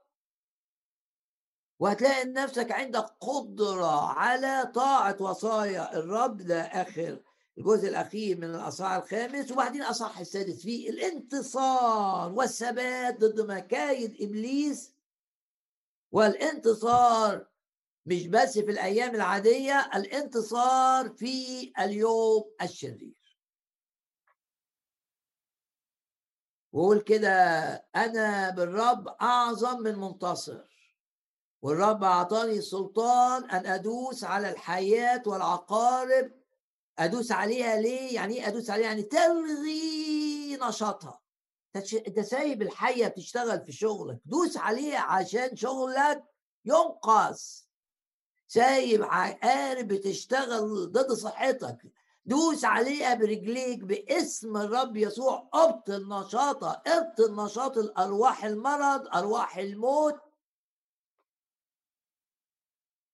وهتلاقي 1.79 2.25
نفسك 2.25 2.73
عندك 2.73 3.05
قدرة 3.21 4.11
على 4.13 4.73
طاعة 4.75 5.17
وصايا 5.21 5.97
الرب 5.97 6.37
ده 6.37 6.61
آخر. 6.63 7.23
الجزء 7.59 7.89
الأخير 7.89 8.39
من 8.39 8.45
الأصحاح 8.55 8.93
الخامس 8.93 9.51
وبعدين 9.53 9.83
الأصحاح 9.83 10.19
السادس 10.19 10.63
فيه 10.63 10.91
الانتصار 10.91 12.33
والثبات 12.33 13.21
ضد 13.21 13.41
مكايد 13.41 14.17
إبليس. 14.21 14.95
والانتصار 16.13 17.47
مش 18.07 18.27
بس 18.27 18.59
في 18.59 18.71
الأيام 18.71 19.15
العادية 19.15 19.91
الانتصار 19.95 21.09
في 21.09 21.73
اليوم 21.79 22.45
الشرير. 22.63 23.23
وقول 26.73 27.01
كده 27.01 27.29
أنا 27.97 28.51
بالرب 28.51 29.09
أعظم 29.09 29.81
من 29.81 29.95
منتصر 29.95 30.73
والرب 31.63 32.05
أعطاني 32.05 32.61
سلطان 32.61 33.51
أن 33.51 33.67
أدوس 33.67 34.25
على 34.25 34.51
الحياة 34.51 35.23
والعقارب 35.27 36.42
أدوس 36.99 37.33
عليها 37.33 37.81
ليه؟ 37.81 38.15
يعني 38.15 38.35
إيه 38.35 38.49
أدوس 38.49 38.71
عليها؟ 38.71 38.87
يعني 38.87 39.03
تلغي 39.03 40.57
نشاطها. 40.57 41.21
أنت 41.77 42.21
سايب 42.21 42.63
الحية 42.63 43.07
بتشتغل 43.07 43.65
في 43.65 43.73
شغلك. 43.73 44.21
دوس 44.25 44.57
عليها 44.57 45.01
عشان 45.01 45.57
شغلك 45.57 46.25
ينقص. 46.65 47.69
سايب 48.47 49.03
عقارب 49.03 49.89
بتشتغل 49.89 50.93
ضد 50.93 51.13
صحتك. 51.13 51.79
دوس 52.25 52.65
عليها 52.65 53.15
برجليك 53.15 53.79
باسم 53.85 54.57
الرب 54.57 54.97
يسوع. 54.97 55.49
ابطل 55.55 56.09
نشاطها 56.09 56.83
ابطل 56.87 57.37
نشاط 57.37 57.79
الأرواح 57.79 58.45
المرض 58.45 59.07
أرواح 59.15 59.57
الموت. 59.57 60.21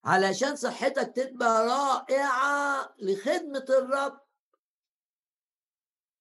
علشان 0.08 0.56
صحتك 0.56 1.12
تبقى 1.16 1.66
رائعة 1.66 2.94
لخدمة 2.98 3.66
الرب. 3.68 4.20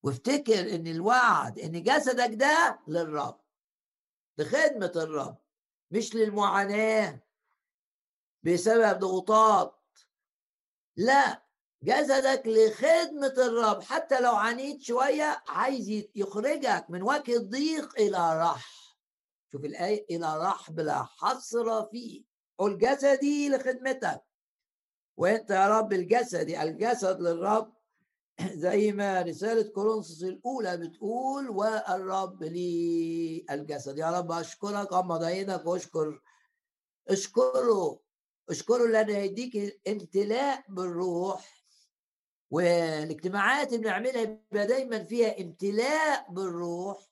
وافتكر 0.04 0.76
إن 0.76 0.88
الوعد 0.88 1.60
إن 1.60 1.84
جسدك 1.84 2.34
ده 2.34 2.80
للرب 2.88 3.40
لخدمة 4.38 4.92
الرب 4.96 5.38
مش 5.92 6.16
للمعاناة 6.16 7.20
بسبب 8.44 9.00
ضغوطات. 9.00 9.80
لا 10.96 11.44
جسدك 11.84 12.44
لخدمة 12.46 13.34
الرب. 13.38 13.84
حتى 13.84 14.20
لو 14.20 14.36
عانيت 14.36 14.82
شوية 14.82 15.44
عايز 15.48 15.90
يخرجك 16.16 16.86
من 16.90 17.02
وجه 17.02 17.36
الضيق 17.38 18.00
إلى 18.00 18.42
رح 18.42 18.98
شوف 19.52 19.66
الآية 19.66 20.06
إلى 20.10 20.38
رح 20.38 20.72
بلا 20.72 21.04
حصر 21.04 21.86
فيه. 21.86 22.27
قل 22.58 22.78
جسدي 22.78 23.50
لخدمتك. 23.50 24.22
وأنت 25.18 25.50
يا 25.50 25.68
رب 25.80 25.94
الجسدي 25.94 26.62
الجسد 26.64 27.22
للرب. 27.22 27.74
زي 28.66 28.92
ما 28.92 29.22
رسالة 29.22 29.72
كورنثوس 29.72 30.24
الأولى 30.24 30.78
بتقول 30.78 31.50
والرب 31.50 32.44
لي 32.44 33.46
الجسد. 33.52 33.98
يا 33.98 34.20
رب 34.20 34.32
أشكرك 34.32 34.94
غمض 34.94 35.24
عينك 35.24 35.66
واشكر. 35.66 36.22
اشكره 37.10 38.00
اشكره 38.50 38.88
لأن 38.88 39.10
هيديك 39.10 39.56
الامتلاء 39.56 40.64
بالروح. 40.70 41.64
والاجتماعات 42.52 43.68
اللي 43.68 43.78
بنعملها 43.84 44.22
يبقى 44.22 44.68
دايما 44.68 45.04
فيها 45.04 45.42
امتلاء 45.42 46.32
بالروح. 46.32 47.07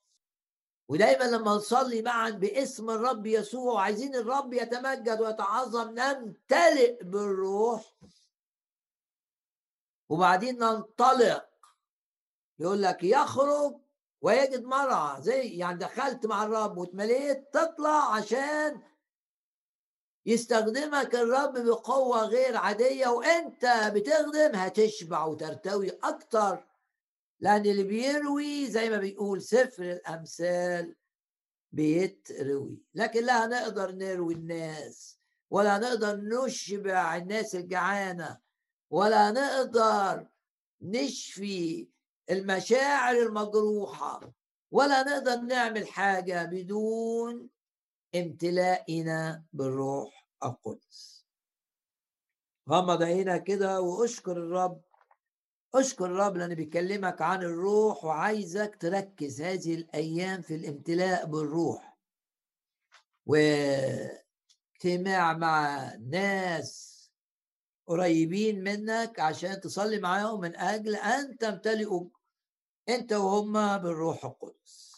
ودايما 0.88 1.24
لما 1.24 1.50
نصلي 1.54 2.02
معا 2.02 2.30
باسم 2.30 2.90
الرب 2.90 3.26
يسوع 3.26 3.72
وعايزين 3.74 4.14
الرب 4.14 4.52
يتمجد 4.52 5.20
ويتعظم 5.20 5.90
نمتلئ 5.90 7.02
بالروح. 7.04 7.94
وبعدين 10.08 10.58
ننطلق. 10.58 11.48
يقول 12.58 12.82
لك 12.82 13.04
يخرج 13.04 13.76
ويجد 14.22 14.64
مرعى 14.64 15.22
زي 15.22 15.48
يعني 15.48 15.78
دخلت 15.78 16.26
مع 16.26 16.44
الرب 16.44 16.78
واتمليت 16.78 17.48
تطلع 17.52 18.14
عشان 18.14 18.82
يستخدمك 20.26 21.14
الرب 21.14 21.58
بقوة 21.58 22.24
غير 22.24 22.56
عادية 22.56 23.06
وانت 23.06 23.90
بتخدم 23.94 24.54
هتشبع 24.54 25.24
وترتوي 25.24 25.90
أكتر. 26.02 26.64
لأن 27.40 27.66
اللي 27.66 27.84
بيروي 27.84 28.66
زي 28.66 28.90
ما 28.90 28.96
بيقول 28.96 29.42
سفر 29.42 29.82
الأمثال 29.82 30.96
بيتروي. 31.72 32.82
لكن 32.94 33.24
لا 33.24 33.46
هنقدر 33.46 33.92
نروي 33.92 34.34
الناس 34.34 35.18
ولا 35.50 35.76
هنقدر 35.76 36.16
نشبع 36.16 37.16
الناس 37.16 37.54
الجعانة 37.54 38.38
ولا 38.90 39.30
نقدر 39.30 40.28
نشفي 40.80 41.88
المشاعر 42.30 43.16
المجروحة 43.16 44.32
ولا 44.70 45.02
نقدر 45.02 45.36
نعمل 45.40 45.86
حاجة 45.88 46.44
بدون 46.44 47.48
امتلائنا 48.14 49.44
بالروح 49.52 50.28
القدس. 50.44 51.26
غمض 52.70 53.02
عينك 53.02 53.44
كده 53.44 53.80
وأشكر 53.80 54.32
الرب 54.36 54.80
أشكر 55.80 56.04
الرب 56.04 56.36
لأنه 56.36 56.54
بيكلمك 56.54 57.22
عن 57.22 57.42
الروح 57.42 58.04
وعايزك 58.04 58.76
تركز 58.80 59.42
هذه 59.42 59.74
الأيام 59.74 60.42
في 60.42 60.54
الامتلاء 60.54 61.26
بالروح. 61.26 61.98
واجتماع 63.26 64.22
مع 65.32 65.92
ناس 65.94 66.96
قريبين 67.86 68.64
منك 68.64 69.20
عشان 69.20 69.60
تصلي 69.60 69.98
معاهم 69.98 70.40
من 70.40 70.56
أجل 70.56 70.96
أن 70.96 71.38
تمتلئوا 71.38 72.08
أنت 72.88 73.12
وهم 73.12 73.78
بالروح 73.78 74.24
القدس. 74.24 74.96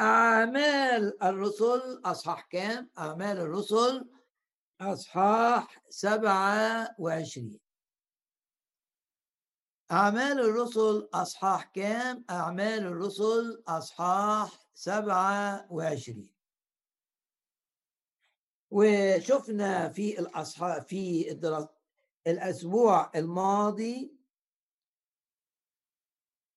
أعمال 0.00 1.22
الرسل 1.22 2.00
أصحاح 2.04 2.46
كام؟ 2.50 2.90
أعمال 2.98 3.38
الرسل 3.38 4.08
أصحاح 4.80 5.82
سبعة 5.88 6.94
وعشرين. 6.98 7.67
أعمال 9.92 10.40
الرسل 10.40 11.08
أصحاح 11.14 11.64
كام؟ 11.64 12.24
أعمال 12.30 12.86
الرسل 12.86 13.62
أصحاح 13.66 14.70
سبعة 14.74 15.66
وعشرين. 15.72 16.34
وشفنا 18.70 19.88
في 19.88 20.18
الأصحاح 20.18 20.78
في 20.78 21.30
الدراسة 21.30 21.68
الأسبوع 22.26 23.10
الماضي 23.16 24.18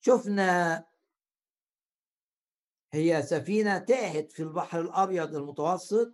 شفنا 0.01 0.85
هي 2.93 3.23
سفينة 3.23 3.77
تاهت 3.77 4.31
في 4.31 4.43
البحر 4.43 4.81
الأبيض 4.81 5.35
المتوسط. 5.35 6.13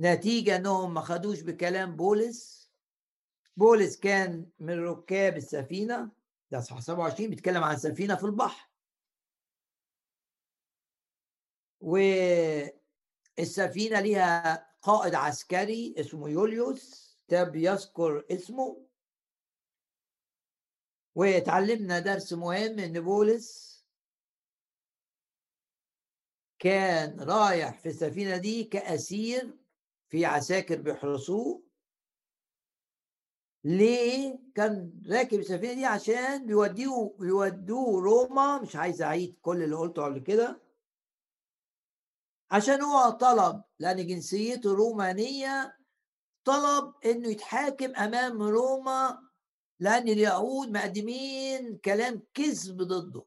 نتيجة 0.00 0.56
أنهم 0.56 0.94
ما 0.94 1.00
خدوش 1.00 1.40
بكلام 1.40 1.96
بولس. 1.96 2.59
بولس 3.56 3.96
كان 3.96 4.46
من 4.58 4.84
ركاب 4.84 5.36
السفينة 5.36 6.10
ده 6.50 6.60
صح 6.60 6.80
27 6.80 7.30
بيتكلم 7.30 7.64
عن 7.64 7.76
سفينة 7.76 8.14
في 8.16 8.24
البحر. 8.24 8.70
والسفينة 11.80 12.70
ليها 14.00 14.66
قائد 14.82 15.14
عسكري 15.14 15.94
اسمه 15.98 16.28
يوليوس 16.28 17.10
كتاب 17.28 17.56
يذكر 17.56 18.24
اسمه. 18.30 18.86
وتعلمنا 21.14 21.98
درس 21.98 22.32
مهم 22.32 22.78
إن 22.78 23.00
بولس 23.00 23.70
كان 26.58 27.20
رايح 27.20 27.78
في 27.78 27.88
السفينة 27.88 28.36
دي 28.36 28.64
كأسير 28.64 29.58
في 30.10 30.24
عساكر 30.24 30.80
بيحرسوه. 30.82 31.69
ليه 33.64 34.38
كان 34.54 35.02
راكب 35.10 35.38
السفينة 35.40 35.74
دي 35.74 35.84
عشان 35.84 36.46
بيوديه 36.46 37.14
بيودوه 37.18 38.02
روما؟ 38.02 38.58
مش 38.58 38.76
عايز 38.76 39.02
أعيد 39.02 39.38
كل 39.42 39.62
اللي 39.62 39.76
قلته 39.76 40.04
قبل 40.04 40.18
كده. 40.18 40.60
عشان 42.50 42.82
هو 42.82 43.10
طلب 43.10 43.62
لأن 43.78 44.06
جنسيته 44.06 44.74
رومانية 44.74 45.78
طلب 46.44 46.94
إنه 47.04 47.28
يتحاكم 47.28 47.96
أمام 47.96 48.42
روما 48.42 49.30
لأن 49.80 50.08
اليهود 50.08 50.68
مقدمين 50.68 51.78
كلام 51.78 52.22
كذب 52.34 52.82
ضده. 52.82 53.24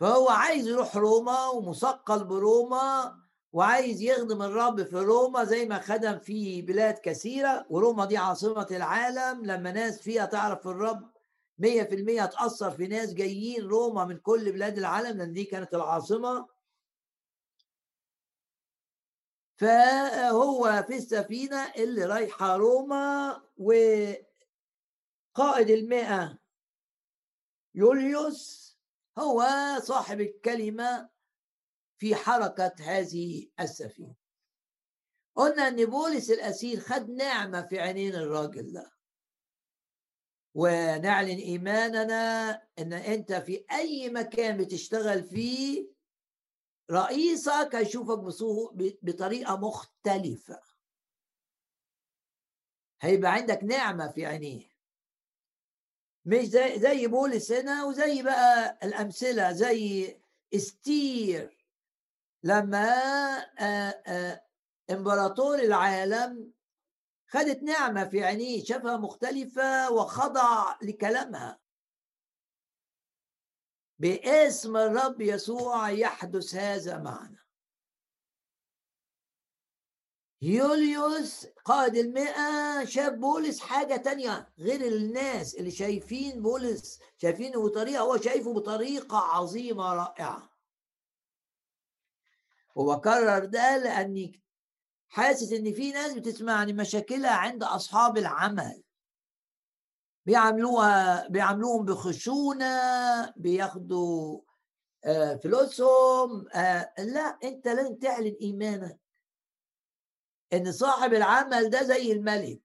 فهو 0.00 0.28
عايز 0.28 0.66
يروح 0.66 0.96
روما 0.96 1.46
ومثقل 1.48 2.24
بروما 2.24 3.18
وعايز 3.52 4.02
يخدم 4.02 4.42
الرب 4.42 4.82
في 4.82 4.96
روما 4.96 5.44
زي 5.44 5.66
ما 5.66 5.78
خدم 5.78 6.18
في 6.18 6.62
بلاد 6.62 6.98
كثيرة 6.98 7.66
وروما 7.70 8.04
دي 8.04 8.16
عاصمة 8.16 8.66
العالم. 8.70 9.44
لما 9.44 9.72
ناس 9.72 10.02
فيها 10.02 10.26
تعرف 10.26 10.68
الرب 10.68 11.12
مية 11.58 11.82
في 11.82 11.94
المية 11.94 12.24
تأثر 12.24 12.70
في 12.70 12.86
ناس 12.86 13.14
جايين 13.14 13.66
روما 13.66 14.04
من 14.04 14.16
كل 14.18 14.52
بلاد 14.52 14.78
العالم 14.78 15.18
لأن 15.18 15.32
دي 15.32 15.44
كانت 15.44 15.74
العاصمة. 15.74 16.48
فهو 19.56 20.84
في 20.88 20.96
السفينة 20.96 21.72
اللي 21.76 22.04
رايحة 22.04 22.56
روما 22.56 23.42
وقائد 23.58 24.20
المئة 25.70 26.38
يوليوس 27.74 28.68
هو 29.18 29.46
صاحب 29.82 30.20
الكلمة 30.20 31.08
في 31.98 32.14
حركة 32.14 32.72
هذه 32.80 33.48
السفينة. 33.60 34.14
قلنا 35.36 35.68
ان 35.68 35.84
بولس 35.84 36.30
الأسير 36.30 36.80
خد 36.80 37.10
نعمة 37.10 37.62
في 37.62 37.80
عينين 37.80 38.14
الراجل 38.14 38.72
ده. 38.72 38.92
ونعلن 40.54 41.38
إيماننا 41.38 42.50
إن 42.78 42.92
أنت 42.92 43.32
في 43.32 43.64
أي 43.72 44.10
مكان 44.10 44.56
بتشتغل 44.56 45.24
فيه 45.24 45.88
رئيسك 46.90 47.70
هيشوفك 47.74 48.18
بطريقة 49.02 49.56
مختلفة. 49.56 50.60
هيبقى 53.00 53.32
عندك 53.32 53.64
نعمة 53.64 54.08
في 54.08 54.26
عينيه. 54.26 54.68
مش 56.24 56.44
زي 56.44 56.78
زي 56.78 57.06
بولس 57.06 57.52
هنا 57.52 57.84
وزي 57.84 58.22
بقى 58.22 58.78
الأمثلة 58.82 59.52
زي 59.52 60.16
استير 60.54 61.57
لما 62.42 62.88
إمبراطور 64.90 65.58
العالم 65.58 66.52
خدت 67.30 67.62
نعمة 67.62 68.04
في 68.04 68.24
عينيه 68.24 68.64
شافها 68.64 68.96
مختلفة 68.96 69.92
وخضع 69.92 70.78
لكلامها. 70.82 71.60
باسم 73.98 74.76
الرب 74.76 75.20
يسوع 75.20 75.90
يحدث 75.90 76.54
هذا 76.54 76.98
معنا. 76.98 77.44
يوليوس 80.42 81.46
قائد 81.46 81.96
المئة 81.96 82.84
شاف 82.84 83.12
بولس 83.12 83.60
حاجة 83.60 83.96
تانية 83.96 84.52
غير 84.58 84.86
الناس 84.86 85.54
اللي 85.54 85.70
شايفين 85.70 86.42
بولس 86.42 87.00
شايفينه 87.16 87.62
بطريقة 87.62 88.00
هو 88.00 88.16
شايفه 88.16 88.54
بطريقة 88.54 89.18
عظيمة 89.18 89.94
رائعة. 89.94 90.57
هو 92.78 93.00
كرر 93.00 93.44
ده 93.44 93.76
لأن 93.76 94.32
حاسس 95.08 95.52
إن 95.52 95.72
في 95.72 95.92
ناس 95.92 96.12
بتسمعني 96.12 96.72
مشاكلها 96.72 97.30
عند 97.34 97.62
أصحاب 97.62 98.18
العمل. 98.18 98.82
بيعملوها 100.26 101.28
بيعملوهم 101.28 101.84
بخشونة 101.84 103.30
بياخدوا 103.36 104.40
آه، 105.04 105.34
فلوسهم 105.36 106.48
آه، 106.54 106.92
لا 106.98 107.38
أنت 107.44 107.68
لازم 107.68 107.94
تعلن 107.94 108.36
إيمانك 108.40 108.98
إن 110.52 110.72
صاحب 110.72 111.14
العمل 111.14 111.70
ده 111.70 111.82
زي 111.82 112.12
الملك. 112.12 112.60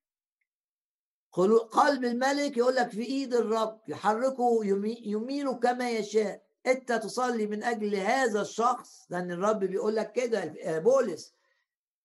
قلب 1.71 2.03
الملك 2.05 2.57
يقول 2.57 2.75
لك 2.75 2.89
في 2.89 3.01
إيد 3.01 3.33
الرب 3.33 3.81
يحركه 3.87 4.59
يمينه 5.05 5.59
كما 5.59 5.89
يشاء. 5.89 6.42
أنت 6.67 6.91
تصلي 6.91 7.47
من 7.47 7.63
أجل 7.63 7.95
هذا 7.95 8.41
الشخص؟ 8.41 9.05
لأن 9.09 9.31
الرب 9.31 9.59
بيقول 9.59 9.95
لك 9.95 10.11
كده 10.11 10.39
آه، 10.63 10.79
بولس 10.79 11.33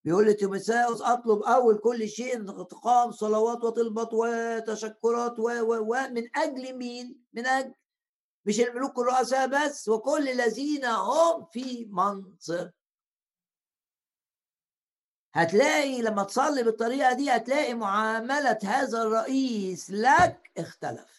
بيقول 0.05 0.27
لتيموثاوس 0.27 1.03
أطلب 1.03 1.43
أول 1.43 1.79
كل 1.79 2.09
شيء 2.09 2.43
تقام 2.63 3.13
صلوات 3.13 3.65
وطلبات 3.65 4.09
وتشكرات 4.13 5.39
و 5.39 5.51
و 5.73 6.09
من 6.11 6.37
أجل 6.37 6.77
مين؟ 6.77 7.25
من 7.33 7.47
أجل 7.47 7.75
مش 8.45 8.61
الملوك 8.61 8.99
الرؤساء 8.99 9.47
بس 9.47 9.89
وكل 9.89 10.29
الذين 10.29 10.85
هم 10.85 11.45
في 11.53 11.85
منصب. 11.91 12.71
هتلاقي 15.35 16.03
لما 16.03 16.23
تصلي 16.23 16.63
بالطريقة 16.63 17.13
دي 17.13 17.31
هتلاقي 17.31 17.75
معاملة 17.75 18.59
هذا 18.65 19.03
الرئيس 19.03 19.91
لك 19.91 20.51
اختلف. 20.59 21.18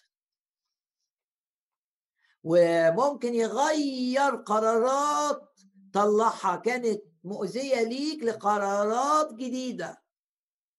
وممكن 2.44 3.34
يغير 3.34 4.36
قرارات 4.36 5.60
طلعها. 5.94 6.56
كانت 6.56 7.02
مؤذية 7.24 7.82
ليك 7.84 8.24
لقرارات 8.24 9.34
جديدة. 9.34 10.02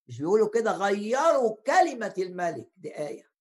مش 0.07 0.19
بيقولوا 0.19 0.49
كده 0.49 0.71
غيروا 0.71 1.55
كلمة 1.67 2.13
الملك. 2.17 2.71
دي 2.77 2.97
إيه 2.97 3.31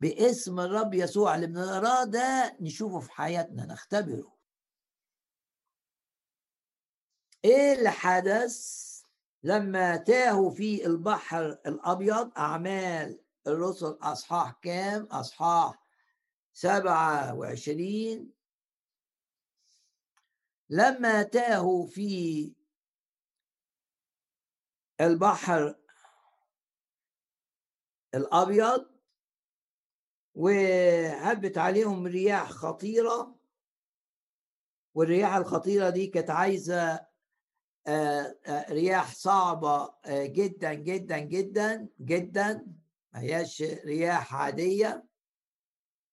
باسم 0.00 0.60
الرب 0.60 0.94
يسوع 0.94 1.34
اللي 1.34 1.46
بنقراه 1.46 2.04
ده 2.04 2.56
نشوفه 2.60 3.00
في 3.00 3.12
حياتنا 3.12 3.66
نختبره. 3.66 4.34
إيه 7.44 7.72
اللي 7.72 7.90
حدث 7.90 8.84
لما 9.42 9.96
تاهوا 9.96 10.50
في 10.50 10.86
البحر 10.86 11.46
الأبيض؟ 11.66 12.38
أعمال 12.38 13.23
الرسل 13.46 13.98
أصحاح 14.02 14.52
كام؟ 14.62 15.04
أصحاح 15.04 15.84
سبعة 16.52 17.34
وعشرين. 17.34 18.32
لما 20.70 21.22
تاهوا 21.22 21.86
في 21.86 22.52
البحر 25.00 25.74
الأبيض 28.14 28.86
وهبت 30.34 31.58
عليهم 31.58 32.06
رياح 32.06 32.50
خطيرة 32.50 33.34
والرياح 34.94 35.34
الخطيرة 35.34 35.90
دي 35.90 36.06
كانت 36.06 36.30
عايزة 36.30 37.06
آه، 37.86 38.38
آه، 38.46 38.72
رياح 38.72 39.14
صعبة 39.14 39.94
آه، 40.04 40.26
جدا 40.26 40.74
جدا 40.74 41.18
جدا 41.18 41.88
جدا. 42.00 42.66
هياش 43.14 43.62
رياح 43.62 44.34
عادية. 44.34 45.06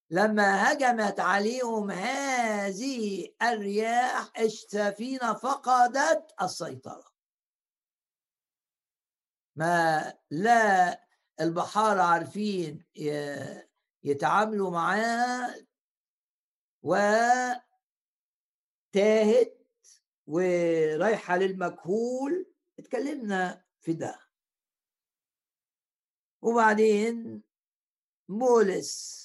لما 0.09 0.71
هجمت 0.71 1.19
عليهم 1.19 1.91
هذه 1.91 3.27
الرياح 3.41 4.39
السفينه 4.39 5.33
فقدت 5.33 6.33
السيطرة. 6.41 7.11
ما 9.55 10.13
لا 10.31 11.03
البحار 11.41 11.99
عارفين 11.99 12.85
يتعاملوا 14.03 14.71
معاه 14.71 15.55
وتاهت 16.83 17.67
ورايحة 20.27 21.37
للمجهول 21.37 22.53
اتكلمنا 22.79 23.63
في 23.81 23.93
ده. 23.93 24.30
وبعدين 26.41 27.43
بولس 28.29 29.21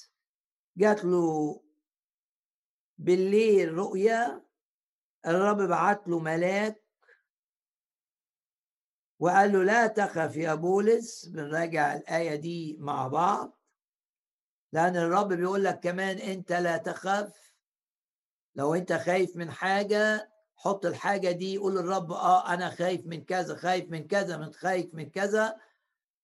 جات 0.77 1.05
له 1.05 1.61
بالليل 2.99 3.73
رؤيا 3.75 4.43
الرب 5.27 5.57
بعت 5.69 6.09
له 6.09 6.19
ملاك 6.19 6.83
وقال 9.19 9.53
له 9.53 9.64
لا 9.64 9.87
تخف 9.87 10.37
يا 10.37 10.55
بولس 10.55 11.25
بنراجع 11.27 11.95
الآية 11.97 12.35
دي 12.37 12.77
مع 12.81 13.09
بعض. 13.09 13.59
لأن 14.73 14.97
الرب 14.97 15.33
بيقول 15.33 15.64
لك 15.64 15.81
كمان 15.81 16.19
أنت 16.19 16.53
لا 16.53 16.77
تخاف 16.77 17.55
لو 18.55 18.75
أنت 18.75 18.93
خايف 18.93 19.37
من 19.37 19.51
حاجة 19.51 20.31
حط 20.57 20.87
الحاجة 20.87 21.31
دي 21.31 21.59
قول 21.59 21.75
للرب 21.75 22.12
آه 22.12 22.55
أنا 22.55 22.71
خايف 22.71 23.07
من 23.07 23.25
كذا 23.25 23.57
خايف 23.57 23.91
من 23.91 24.07
كذا 24.07 24.37
من 24.37 24.53
خايف 24.53 24.95
من 24.95 25.11
كذا. 25.11 25.57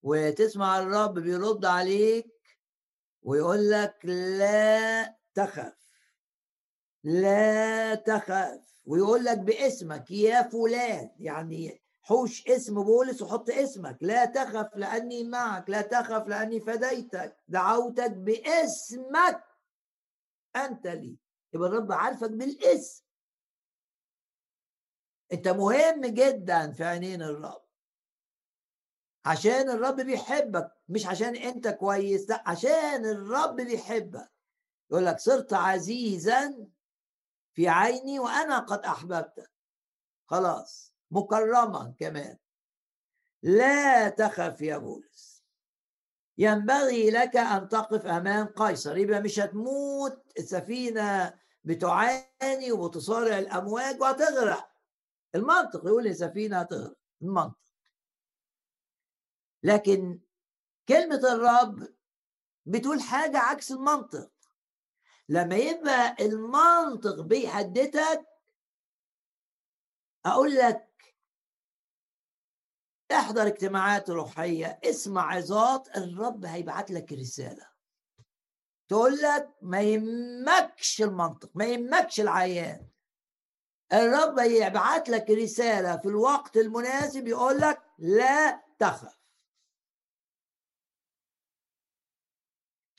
وتسمع 0.02 0.78
الرب 0.78 1.18
بيرد 1.18 1.64
عليك 1.64 2.32
ويقول 3.22 3.70
لك 3.70 3.96
لا 4.04 5.16
تخف 5.34 5.82
لا 7.04 7.94
تخف. 7.94 8.82
ويقول 8.84 9.24
لك 9.24 9.38
باسمك 9.38 10.10
يا 10.10 10.42
فلان 10.42 11.10
يعني 11.18 11.82
حوش 12.02 12.46
اسم 12.48 12.82
بولس 12.84 13.22
وحط 13.22 13.50
اسمك. 13.50 13.98
لا 14.00 14.24
تخف 14.24 14.76
لأني 14.76 15.24
معك 15.24 15.70
لا 15.70 15.82
تخف 15.82 16.28
لأني 16.28 16.60
فديتك. 16.60 17.36
دعوتك 17.48 18.10
باسمك 18.10 19.44
أنت 20.56 20.86
لي. 20.86 21.16
يبقى 21.52 21.68
الرب 21.68 21.92
عارفك 21.92 22.30
بالاسم. 22.30 23.04
أنت 25.32 25.48
مهم 25.48 26.06
جدا 26.06 26.72
في 26.72 26.84
عينين 26.84 27.22
الرب. 27.22 27.62
عشان 29.24 29.70
الرب 29.70 30.00
بيحبك 30.00 30.72
مش 30.88 31.06
عشان 31.06 31.36
أنت 31.36 31.68
كويس 31.68 32.30
لا 32.30 32.42
عشان 32.46 33.06
الرب 33.06 33.56
بيحبك. 33.56 34.32
يقول 34.90 35.06
لك 35.06 35.18
صرت 35.18 35.52
عزيزا 35.52 36.66
في 37.54 37.68
عيني 37.68 38.18
وأنا 38.18 38.58
قد 38.58 38.78
أحببتك. 38.84 39.50
خلاص 40.26 40.94
مكرما 41.10 41.94
كمان. 42.00 42.36
لا 43.42 44.08
تخف 44.08 44.60
يا 44.60 44.78
بولس. 44.78 45.44
ينبغي 46.38 47.10
لك 47.10 47.36
أن 47.36 47.68
تقف 47.68 48.06
أمام 48.06 48.46
قيصر. 48.46 48.96
يبقى 48.96 49.20
مش 49.20 49.40
هتموت 49.40 50.32
السفينة 50.38 51.34
بتعاني 51.64 52.72
وبتصارع 52.72 53.38
الأمواج 53.38 54.00
وهتغرق. 54.00 54.68
المنطق 55.34 55.86
يقول 55.86 56.06
السفينة 56.06 56.60
هتغرق. 56.60 56.96
المنطق. 57.22 57.71
لكن 59.62 60.20
كلمة 60.88 61.32
الرب 61.32 61.88
بتقول 62.66 63.00
حاجة 63.00 63.38
عكس 63.38 63.72
المنطق. 63.72 64.30
لما 65.28 65.56
يبقى 65.56 66.16
المنطق 66.20 67.20
بيحددك 67.20 68.26
أقول 70.26 70.54
لك 70.54 70.88
احضر 73.12 73.46
اجتماعات 73.46 74.10
روحية 74.10 74.80
اسمع 74.84 75.34
عظات 75.34 75.96
الرب 75.96 76.44
هيبعت 76.44 76.90
لك 76.90 77.12
رسالة. 77.12 77.66
تقول 78.88 79.16
لك 79.16 79.48
ما 79.62 79.80
يهمكش 79.80 81.02
المنطق 81.02 81.50
ما 81.54 81.64
يهمكش 81.64 82.20
العيان. 82.20 82.88
الرب 83.92 84.38
يبعت 84.38 85.08
لك 85.08 85.30
رسالة 85.30 85.96
في 85.96 86.08
الوقت 86.08 86.56
المناسب 86.56 87.26
يقول 87.28 87.60
لك 87.60 87.82
لا 87.98 88.62
تخف. 88.78 89.21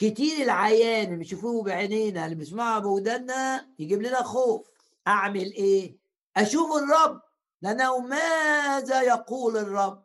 كتير 0.03 0.43
العيان 0.43 1.05
اللي 1.05 1.15
بيشوفوه 1.15 1.63
بعينينا 1.63 2.25
اللي 2.25 2.35
بيسمعوا 2.35 2.79
بودنا 2.79 3.69
يجيب 3.79 4.01
لنا 4.01 4.23
خوف. 4.23 4.69
أعمل 5.07 5.53
إيه؟ 5.53 5.97
أشوف 6.37 6.71
الرب. 6.75 7.21
لأنه 7.61 7.99
ماذا 7.99 9.01
يقول 9.01 9.57
الرب؟ 9.57 10.03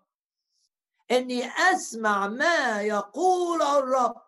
إني 1.11 1.46
أسمع 1.46 2.28
ما 2.28 2.82
يقول 2.82 3.62
الرب. 3.62 4.22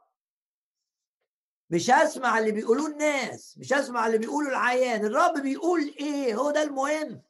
مش 1.70 1.90
أسمع 1.90 2.38
اللي 2.38 2.52
بيقولوه 2.52 2.86
الناس 2.86 3.58
مش 3.58 3.72
أسمع 3.72 4.06
اللي 4.06 4.18
بيقوله 4.18 4.48
العيان. 4.48 5.04
الرب 5.04 5.42
بيقول 5.42 5.80
إيه؟ 6.00 6.34
هو 6.34 6.50
ده 6.50 6.62
المهم. 6.62 7.22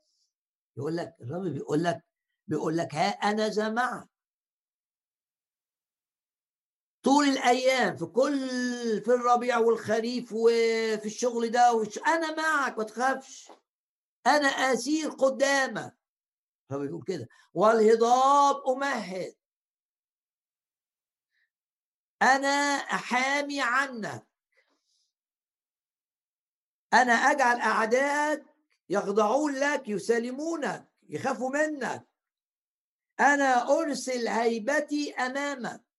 يقول 0.77 0.97
لك 0.97 1.17
الرب 1.21 1.43
بيقول 1.43 1.85
لك 1.85 2.05
بيقول 2.47 2.77
لك 2.77 2.95
ها 2.95 3.09
أنا 3.09 3.49
ذا 3.49 3.69
طول 7.03 7.25
الأيام 7.29 7.97
في 7.97 8.07
كل 8.07 8.49
في 9.05 9.11
الربيع 9.15 9.59
والخريف 9.59 10.33
وفي 10.33 11.07
الشغل 11.07 11.51
ده 11.51 11.73
وش 11.73 11.99
أنا 11.99 12.35
معك 12.35 12.79
ما 12.79 12.85
تخافش. 12.85 13.51
أنا 14.27 14.49
أسير 14.49 15.11
قدامك. 15.11 15.97
هو 16.73 16.79
بيقول 16.79 17.03
كده. 17.07 17.29
والهضاب 17.55 18.69
أمهد. 18.69 19.35
أنا 22.23 22.49
أحامي 22.77 23.61
عنك. 23.61 24.27
أنا 26.95 27.13
أجعل 27.13 27.61
أعداءك 27.61 28.45
يخضعون 28.89 29.55
لك 29.55 29.89
يسالمونك 29.89 30.89
يخافوا 31.09 31.51
منك. 31.51 32.07
أنا 33.21 33.69
أرسل 33.81 34.29
هيبتي 34.29 35.15
أمامك. 35.15 35.90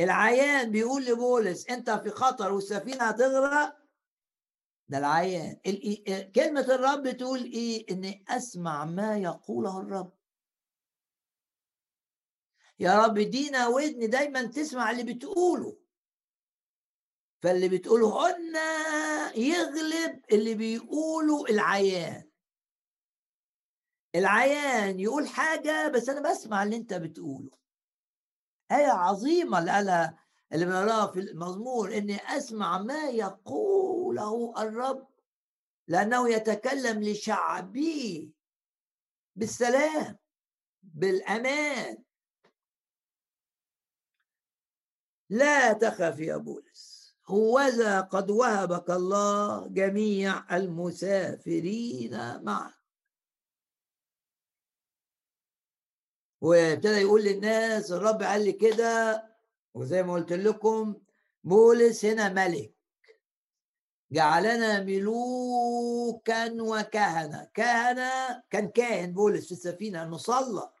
العيان 0.00 0.70
بيقول 0.70 1.04
لبولس 1.04 1.66
أنت 1.70 1.90
في 1.90 2.10
خطر 2.10 2.52
والسفينة 2.52 3.04
هتغرق؟ 3.04 3.76
ده 4.88 4.98
العيان. 4.98 5.56
كلمة 6.34 6.60
الرب 6.60 7.16
تقول 7.16 7.44
إيه؟ 7.44 7.86
إني 7.90 8.24
أسمع 8.28 8.84
ما 8.84 9.18
يقوله 9.18 9.80
الرب. 9.80 10.12
يا 12.78 13.04
رب 13.04 13.18
ادينا 13.18 13.66
ودن 13.68 14.10
دايما 14.10 14.42
تسمع 14.42 14.90
اللي 14.90 15.14
بتقوله. 15.14 15.78
فاللي 17.42 17.68
بتقوله 17.68 18.14
قلنا 18.14 18.68
يغلب 19.36 20.24
اللي 20.32 20.54
بيقوله 20.54 21.44
العيان. 21.44 22.30
العيان 24.14 25.00
يقول 25.00 25.28
حاجة 25.28 25.88
بس 25.88 26.08
أنا 26.08 26.30
بسمع 26.30 26.62
اللي 26.62 26.76
أنت 26.76 26.94
بتقوله. 26.94 27.50
آية 28.72 28.86
عظيمة 28.86 29.58
اللي 29.58 29.70
قالها 29.70 30.18
اللي 30.52 30.64
بنقراها 30.64 31.06
في 31.06 31.20
المزمور 31.20 31.96
إني 31.96 32.16
أسمع 32.16 32.78
ما 32.78 33.04
يقوله 33.08 34.54
الرب 34.62 35.08
لأنه 35.88 36.30
يتكلم 36.30 37.02
لشعبه 37.02 38.30
بالسلام 39.36 40.18
بالأمان. 40.82 41.98
لا 45.30 45.72
تخف 45.72 46.20
يا 46.20 46.36
بولس 46.36 47.16
هوذا 47.28 48.00
قد 48.00 48.30
وهبك 48.30 48.90
الله 48.90 49.66
جميع 49.68 50.56
المسافرين 50.56 52.42
معك. 52.42 52.85
وابتدى 56.40 56.96
يقول 56.96 57.24
للناس 57.24 57.92
الرب 57.92 58.22
قال 58.22 58.44
لي 58.44 58.52
كده 58.52 59.22
وزي 59.74 60.02
ما 60.02 60.12
قلت 60.12 60.32
لكم 60.32 60.96
بولس 61.44 62.04
هنا 62.04 62.28
ملك. 62.28 62.72
جعلنا 64.12 64.80
ملوكا 64.80 66.62
وكهنة. 66.62 67.50
كهنة 67.54 68.42
كان 68.50 68.68
كاهن 68.68 69.12
بولس 69.12 69.46
في 69.46 69.52
السفينة 69.52 70.02
أنه 70.02 70.16
صلى 70.16 70.72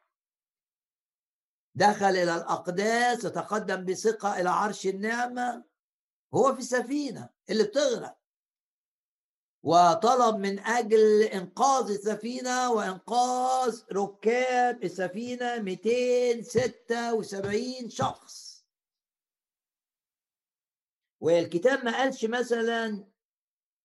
دخل 1.74 2.06
إلى 2.06 2.22
الأقداس 2.22 3.24
وتقدم 3.24 3.84
بثقة 3.84 4.40
إلى 4.40 4.50
عرش 4.50 4.86
النعمة 4.86 5.64
هو 6.34 6.54
في 6.54 6.60
السفينة 6.60 7.28
اللي 7.50 7.64
بتغرق. 7.64 8.18
وطلب 9.66 10.36
من 10.36 10.58
أجل 10.58 11.22
إنقاذ 11.22 11.90
السفينة 11.90 12.72
وإنقاذ 12.72 13.82
ركاب 13.92 14.84
السفينة 14.84 15.58
276 15.58 17.90
شخص. 17.90 18.64
والكتاب 21.20 21.84
ما 21.84 21.96
قالش 21.96 22.24
مثلا 22.24 23.04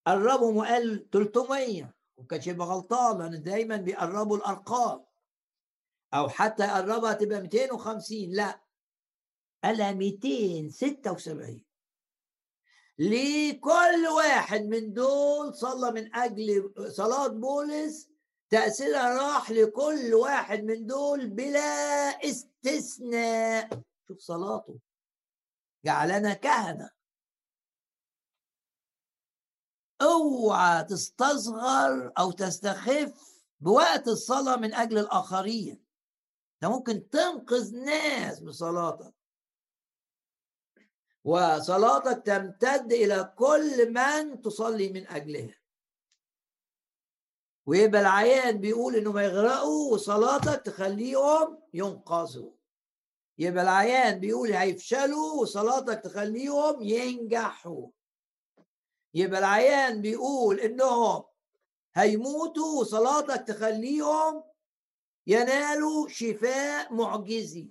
قربهم 0.07 0.57
وقال 0.57 1.09
300 1.09 1.93
وكانش 2.17 2.47
يبقى 2.47 2.67
غلطان 2.67 3.19
لأن 3.19 3.43
دايما 3.43 3.77
بيقربوا 3.77 4.37
الأرقام. 4.37 5.05
أو 6.13 6.29
حتى 6.29 6.63
يقربها 6.63 7.13
تبقى 7.13 7.41
250 7.41 8.29
لا. 8.31 8.61
قالها 9.63 9.91
276 9.91 11.65
لكل 12.99 14.07
واحد 14.15 14.61
من 14.61 14.93
دول 14.93 15.55
صلى 15.55 15.91
من 15.91 16.15
أجل 16.15 16.73
صلاة 16.87 17.27
بولس 17.27 18.09
تأثيرها 18.49 19.17
راح 19.17 19.51
لكل 19.51 20.13
واحد 20.13 20.63
من 20.63 20.85
دول 20.85 21.29
بلا 21.29 21.59
استثناء. 22.25 23.81
شوف 24.07 24.19
صلاته. 24.19 24.79
جعلنا 25.85 26.33
كهنة. 26.33 26.89
اوعى 30.01 30.83
تستصغر 30.83 32.13
أو 32.19 32.31
تستخف 32.31 33.41
بوقت 33.59 34.07
الصلاة 34.07 34.55
من 34.55 34.73
أجل 34.73 34.97
الآخرين. 34.97 35.85
أنت 36.63 36.71
ممكن 36.71 37.09
تنقذ 37.09 37.75
ناس 37.75 38.39
بصلاتك. 38.39 39.13
وصلاتك 41.23 42.25
تمتد 42.25 42.93
إلى 42.93 43.33
كل 43.37 43.93
من 43.93 44.41
تصلي 44.41 44.89
من 44.89 45.07
اجلهم 45.07 45.53
ويبقى 47.65 48.01
العيان 48.01 48.57
بيقول 48.57 48.95
انه 48.95 49.11
ما 49.11 49.23
يغرقوا 49.23 49.93
وصلاتك 49.93 50.61
تخليهم 50.65 51.59
ينقذوا. 51.73 52.51
يبقى 53.37 53.63
العيان 53.63 54.19
بيقول 54.19 54.53
هيفشلوا 54.53 55.41
وصلاتك 55.41 55.99
تخليهم 56.03 56.81
ينجحوا. 56.81 57.87
يبقى 59.13 59.39
العيان 59.39 60.01
بيقول 60.01 60.59
إنهم 60.59 61.23
هيموتوا 61.95 62.79
وصلاتك 62.79 63.47
تخليهم 63.47 64.43
ينالوا 65.27 66.07
شفاء 66.07 66.93
معجزي. 66.93 67.67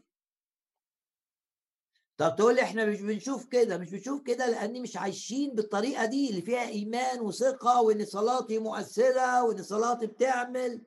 طب 2.20 2.36
تقول 2.36 2.54
لي 2.54 2.62
إحنا 2.62 2.84
مش 2.84 3.00
بنشوف 3.00 3.44
كده 3.46 3.78
مش 3.78 3.90
بنشوف 3.90 4.22
كده 4.22 4.46
لأن 4.46 4.82
مش 4.82 4.96
عايشين 4.96 5.54
بالطريقة 5.54 6.04
دي 6.04 6.30
اللي 6.30 6.42
فيها 6.42 6.68
إيمان 6.68 7.20
وثقة 7.20 7.82
وإن 7.82 8.04
صلاتي 8.04 8.58
مؤثرة 8.58 9.44
وإن 9.44 9.62
صلاتي 9.62 10.06
بتعمل. 10.06 10.82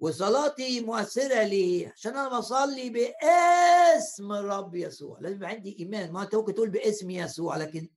وصلاتي 0.00 0.80
مؤثرة 0.80 1.42
ليه؟ 1.44 1.92
عشان 1.96 2.16
أنا 2.16 2.38
بصلي 2.38 2.90
باسم 2.90 4.32
الرب 4.32 4.74
يسوع. 4.74 5.18
لازم 5.20 5.36
يبقى 5.36 5.48
عندي 5.50 5.76
إيمان. 5.80 6.12
ما 6.12 6.22
أنت 6.22 6.34
ممكن 6.34 6.54
تقول 6.54 6.70
باسم 6.70 7.10
يسوع 7.10 7.56
لكن 7.56 7.88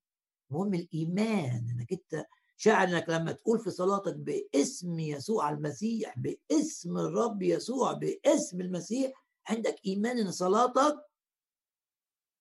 المهم 0.52 0.74
الإيمان 0.74 1.68
إنك 1.76 1.92
أنت 1.92 2.26
شاعر 2.58 2.88
إنك 2.88 3.10
لما 3.10 3.32
تقول 3.32 3.60
في 3.60 3.72
صلاتك 3.72 4.16
باسم 4.16 5.00
يسوع 5.00 5.50
المسيح 5.50 6.16
باسم 6.20 6.98
الرب 6.98 7.42
يسوع 7.44 7.94
باسم 7.94 8.62
المسيح 8.62 9.12
عندك 9.50 9.76
إيمان 9.86 10.20
إن 10.20 10.32
صلاتك 10.32 10.96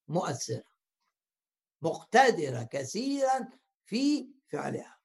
مؤثرة 0.07 0.75
مقتدرة 1.81 2.63
كثيرا 2.63 3.49
في 3.85 4.29
فعلها. 4.47 4.99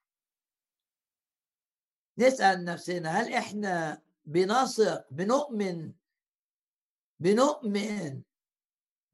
نسأل 2.18 2.64
نفسنا 2.64 3.10
هل 3.10 3.32
إحنا 3.34 4.02
بنثق 4.24 5.06
بنؤمن 5.10 5.92
بنؤمن 7.20 8.22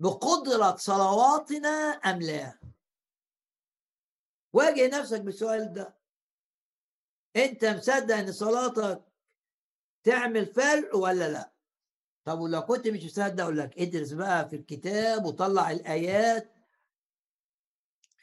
بقدرة 0.01 0.77
صلواتنا 0.77 1.69
أم 1.69 2.23
لا؟ 2.23 2.59
واجه 4.53 4.99
نفسك 4.99 5.21
بالسؤال 5.21 5.73
ده. 5.73 5.97
أنت 7.37 7.65
مصدق 7.65 8.15
إن 8.15 8.33
صلاتك 8.33 9.05
تعمل 10.03 10.47
فرق 10.47 10.97
ولا 10.97 11.29
لا؟ 11.29 11.56
طب 12.27 12.41
ولو 12.41 12.63
كنت 12.63 12.89
مش 12.89 13.05
مصدق 13.05 13.43
أقول 13.43 13.59
لك 13.59 13.79
ادرس 13.79 14.13
بقى 14.13 14.49
في 14.49 14.57
الكتاب 14.57 15.25
وطلع 15.25 15.71
الآيات 15.71 16.53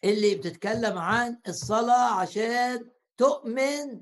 اللي 0.04 0.36
بتتكلم 0.36 0.98
عن 0.98 1.40
الصلاة 1.48 2.20
عشان 2.20 2.92
تؤمن 3.18 4.02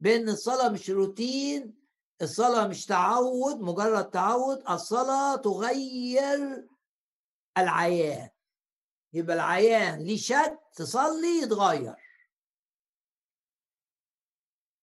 بأن 0.00 0.28
الصلاة 0.28 0.68
مش 0.68 0.90
روتين 0.90 1.78
الصلاة 2.22 2.66
مش 2.68 2.86
تعود 2.86 3.60
مجرد 3.60 4.10
تعود 4.10 4.70
الصلاة 4.70 5.36
تغير 5.36 6.68
العيان. 7.58 8.28
يبقى 9.12 9.36
العيان 9.36 9.98
ليه 10.02 10.16
شك 10.16 10.58
تصلي 10.74 11.42
يتغير. 11.42 11.94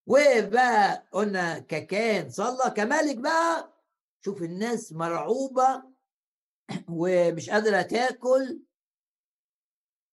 وبقى 0.07 1.07
قلنا 1.11 1.59
ككان 1.59 2.29
صلى 2.29 2.73
كملك 2.77 3.17
بقى 3.17 3.74
شوف 4.25 4.41
الناس 4.41 4.93
مرعوبة 4.93 5.83
ومش 6.89 7.49
قادرة 7.49 7.81
تاكل 7.81 8.61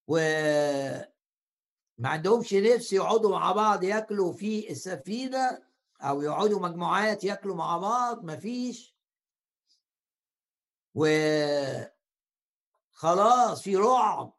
و 0.09 0.17
ما 1.99 2.09
عندهمش 2.09 2.55
نفس 2.55 2.93
يقعدوا 2.93 3.31
مع 3.31 3.53
بعض 3.53 3.85
ياكلوا 3.85 4.33
في 4.33 4.71
السفينة 4.71 5.63
أو 6.01 6.23
يقعدوا 6.23 6.61
مجموعات 6.61 7.25
ياكلوا 7.25 7.57
مع 7.57 7.79
بعض 7.79 8.25
مفيش. 8.25 8.97
و 10.95 11.07
خلاص 12.93 13.63
في 13.63 13.77
رعب 13.77 14.35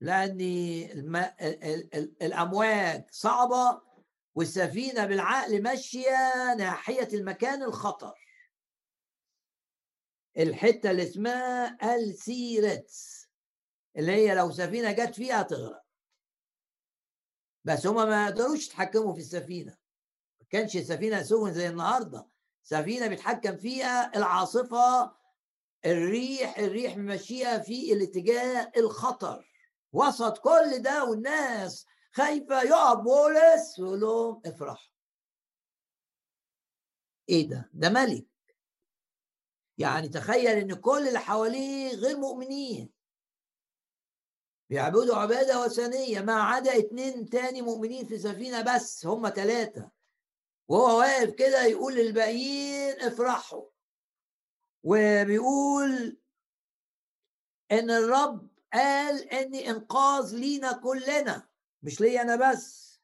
لأن 0.00 0.40
الأمواج 2.22 3.04
صعبة 3.10 3.80
والسفينة 4.34 5.06
بالعقل 5.06 5.62
ماشية 5.62 6.54
ناحية 6.54 7.08
المكان 7.14 7.62
الخطر. 7.62 8.27
الحتة 10.38 10.90
اللي 10.90 11.02
اسمها 11.02 11.94
السيرتس 11.96 13.28
اللي 13.96 14.12
هي 14.12 14.34
لو 14.34 14.50
سفينة 14.50 14.92
جت 14.92 15.14
فيها 15.14 15.42
تغرق 15.42 15.82
بس 17.64 17.86
هما 17.86 18.04
ما 18.04 18.24
يقدروش 18.24 18.66
يتحكموا 18.66 19.12
في 19.14 19.20
السفينة. 19.20 19.76
ما 20.40 20.46
كانش 20.50 20.76
السفينة 20.76 21.22
سفن 21.22 21.52
زي 21.52 21.68
النهاردة. 21.68 22.28
سفينة 22.62 23.06
بيتحكم 23.06 23.56
فيها 23.56 24.16
العاصفة 24.16 25.16
الريح 25.86 26.58
الريح 26.58 26.96
ماشية 26.96 27.58
في 27.58 27.92
الاتجاه 27.92 28.72
الخطر. 28.76 29.48
وسط 29.92 30.38
كل 30.38 30.78
ده 30.82 31.04
والناس 31.04 31.86
خايفة 32.12 32.62
يقف 32.62 32.98
بولس 32.98 33.78
ويقول 33.78 34.00
لهم 34.00 34.42
افرحوا. 34.46 34.90
إيه 37.28 37.48
ده؟ 37.48 37.70
ده 37.74 37.90
ملك. 37.90 38.26
يعني 39.78 40.08
تخيل 40.08 40.46
إن 40.46 40.74
كل 40.74 41.08
اللي 41.08 41.18
حواليه 41.18 41.94
غير 41.94 42.16
مؤمنين. 42.16 42.90
بيعبدوا 44.70 45.16
عبادة 45.16 45.60
وثنية 45.60 46.20
ما 46.20 46.42
عدا 46.42 46.78
اتنين 46.78 47.28
تاني 47.28 47.62
مؤمنين 47.62 48.06
في 48.06 48.18
سفينة 48.18 48.74
بس 48.74 49.06
هم 49.06 49.28
ثلاثة 49.28 49.90
وهو 50.68 50.98
واقف 50.98 51.30
كده 51.34 51.64
يقول 51.64 51.94
للباقيين 51.94 53.00
افرحوا. 53.00 53.68
وبيقول 54.84 56.18
إن 57.72 57.90
الرب 57.90 58.48
قال 58.72 59.28
اني 59.28 59.70
إنقاذ 59.70 60.36
لينا 60.36 60.72
كلنا 60.72 61.48
مش 61.82 62.00
لي 62.00 62.20
أنا 62.20 62.52
بس. 62.52 63.00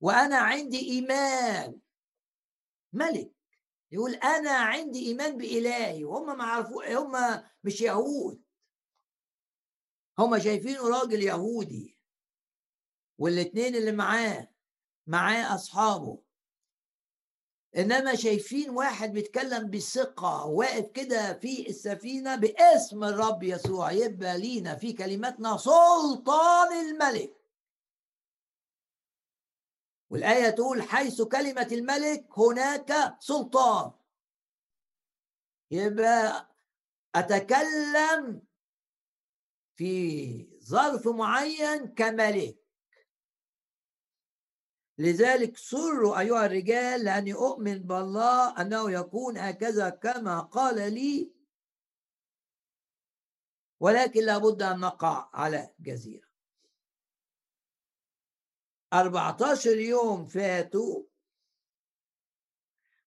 وأنا 0.00 0.36
عندي 0.36 0.90
إيمان. 0.90 1.80
ملك. 2.92 3.41
يقول 3.92 4.14
أنا 4.14 4.50
عندي 4.50 5.06
إيمان 5.06 5.36
بإلهي 5.36 6.04
وهم 6.04 6.38
ما 6.38 6.44
عرفوا 6.44 6.98
هم 6.98 7.42
مش 7.64 7.80
يهود. 7.80 8.42
هم 10.18 10.38
شايفينه 10.38 10.88
راجل 10.88 11.22
يهودي 11.22 11.98
والاثنين 13.18 13.76
اللي 13.76 13.92
معاه 13.92 14.48
معاه 15.06 15.54
أصحابه. 15.54 16.22
إنما 17.76 18.14
شايفين 18.14 18.70
واحد 18.70 19.12
بيتكلم 19.12 19.70
بثقة 19.70 20.46
واقف 20.46 20.90
كده 20.90 21.34
في 21.38 21.68
السفينة 21.68 22.36
باسم 22.36 23.04
الرب 23.04 23.42
يسوع 23.42 23.92
يبقى 23.92 24.38
لينا 24.38 24.74
في 24.76 24.92
كلماتنا 24.92 25.56
سلطان 25.56 26.72
الملك. 26.88 27.41
والآية 30.12 30.50
تقول 30.50 30.82
حيث 30.82 31.22
كلمة 31.22 31.68
الملك 31.72 32.38
هناك 32.38 33.16
سلطان. 33.20 33.92
يبقى 35.70 36.48
أتكلم 37.14 38.42
في 39.76 40.60
ظرف 40.64 41.08
معين 41.08 41.94
كملك. 41.94 42.58
لذلك 44.98 45.56
سروا 45.56 46.20
أيها 46.20 46.46
الرجال 46.46 47.04
لأني 47.04 47.34
أؤمن 47.34 47.78
بالله 47.78 48.60
أنه 48.60 48.90
يكون 48.90 49.38
هكذا 49.38 49.90
كما 49.90 50.40
قال 50.40 50.94
لي. 50.94 51.32
ولكن 53.80 54.24
لابد 54.24 54.62
أن 54.62 54.80
نقع 54.80 55.30
على 55.32 55.74
جزيرة. 55.80 56.21
14 58.92 59.70
يوم 59.78 60.26
فاتوا 60.26 61.02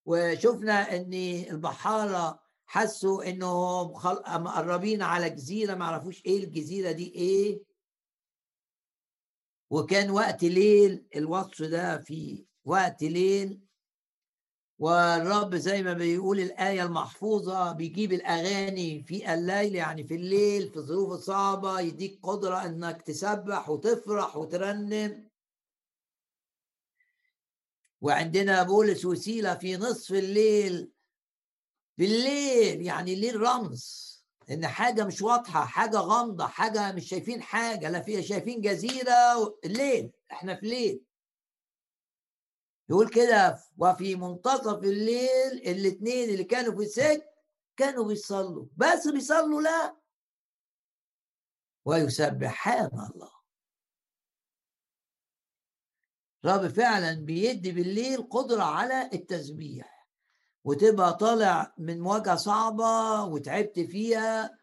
وشفنا 0.06 0.96
إن 0.96 1.14
البحارة 1.52 2.40
حسوا 2.66 3.30
إنهم 3.30 3.92
مقربين 4.44 5.02
على 5.02 5.30
جزيرة 5.30 5.76
ما 5.76 5.86
عرفوش 5.86 6.26
إيه 6.26 6.44
الجزيرة 6.44 6.92
دي 6.92 7.16
إيه. 7.16 7.62
وكان 9.70 10.10
وقت 10.12 10.44
ليل 10.44 11.08
الوصف 11.16 11.62
ده 11.62 11.98
في 11.98 12.46
وقت 12.66 13.04
ليل. 13.04 13.62
والرب 14.80 15.56
زي 15.56 15.84
ما 15.84 15.94
بيقول 15.94 16.40
الآية 16.40 16.84
المحفوظة 16.84 17.72
بيجيب 17.72 18.14
الأغاني 18.14 19.04
في 19.04 19.34
الليل 19.34 19.76
يعني 19.76 20.04
في 20.04 20.16
الليل 20.16 20.70
في 20.70 20.78
الظروف 20.78 21.12
الصعبة 21.12 21.80
يديك 21.80 22.20
قدرة 22.24 22.66
إنك 22.66 23.02
تسبح 23.02 23.70
وتفرح 23.70 24.38
وترنم. 24.38 25.30
وعندنا 28.06 28.64
بولس 28.64 29.06
وسيلة 29.06 29.56
في 29.56 29.78
نصف 29.78 30.12
الليل. 30.14 30.92
بالليل 31.98 32.82
يعني 32.82 33.14
الليل 33.14 33.42
رمز 33.42 34.16
إن 34.52 34.68
حاجة 34.68 35.04
مش 35.06 35.22
واضحة 35.22 35.66
حاجة 35.66 35.98
غامضة 35.98 36.48
حاجة 36.48 36.92
مش 36.92 37.10
شايفين 37.10 37.42
حاجة 37.42 37.90
لا 37.90 38.02
فيها 38.02 38.22
شايفين 38.22 38.62
جزيرة 38.62 39.58
الليل 39.66 40.12
إحنا 40.32 40.56
في 40.56 40.66
ليل 40.66 41.02
يقول 42.90 43.10
كده 43.10 43.64
وفي 43.78 44.16
منتصف 44.16 44.84
الليل 44.84 45.52
الاثنين 45.68 46.30
اللي 46.30 46.44
كانوا 46.44 46.76
في 46.76 46.82
السجن 46.82 47.22
كانوا 47.78 48.06
بيصلوا. 48.06 48.66
بس 48.78 49.08
بيصلوا 49.08 49.62
لا. 49.62 49.98
ويسبحان 51.86 52.86
الله. 52.86 53.35
رب 56.46 56.68
فعلا 56.68 57.14
بيدي 57.14 57.72
بالليل 57.72 58.22
قدرة 58.30 58.64
على 58.64 59.10
التسبيح 59.14 60.08
وتبقى 60.64 61.14
طالع 61.18 61.74
من 61.78 62.00
مواجهة 62.00 62.36
صعبة 62.36 63.24
وتعبت 63.24 63.80
فيها 63.80 64.58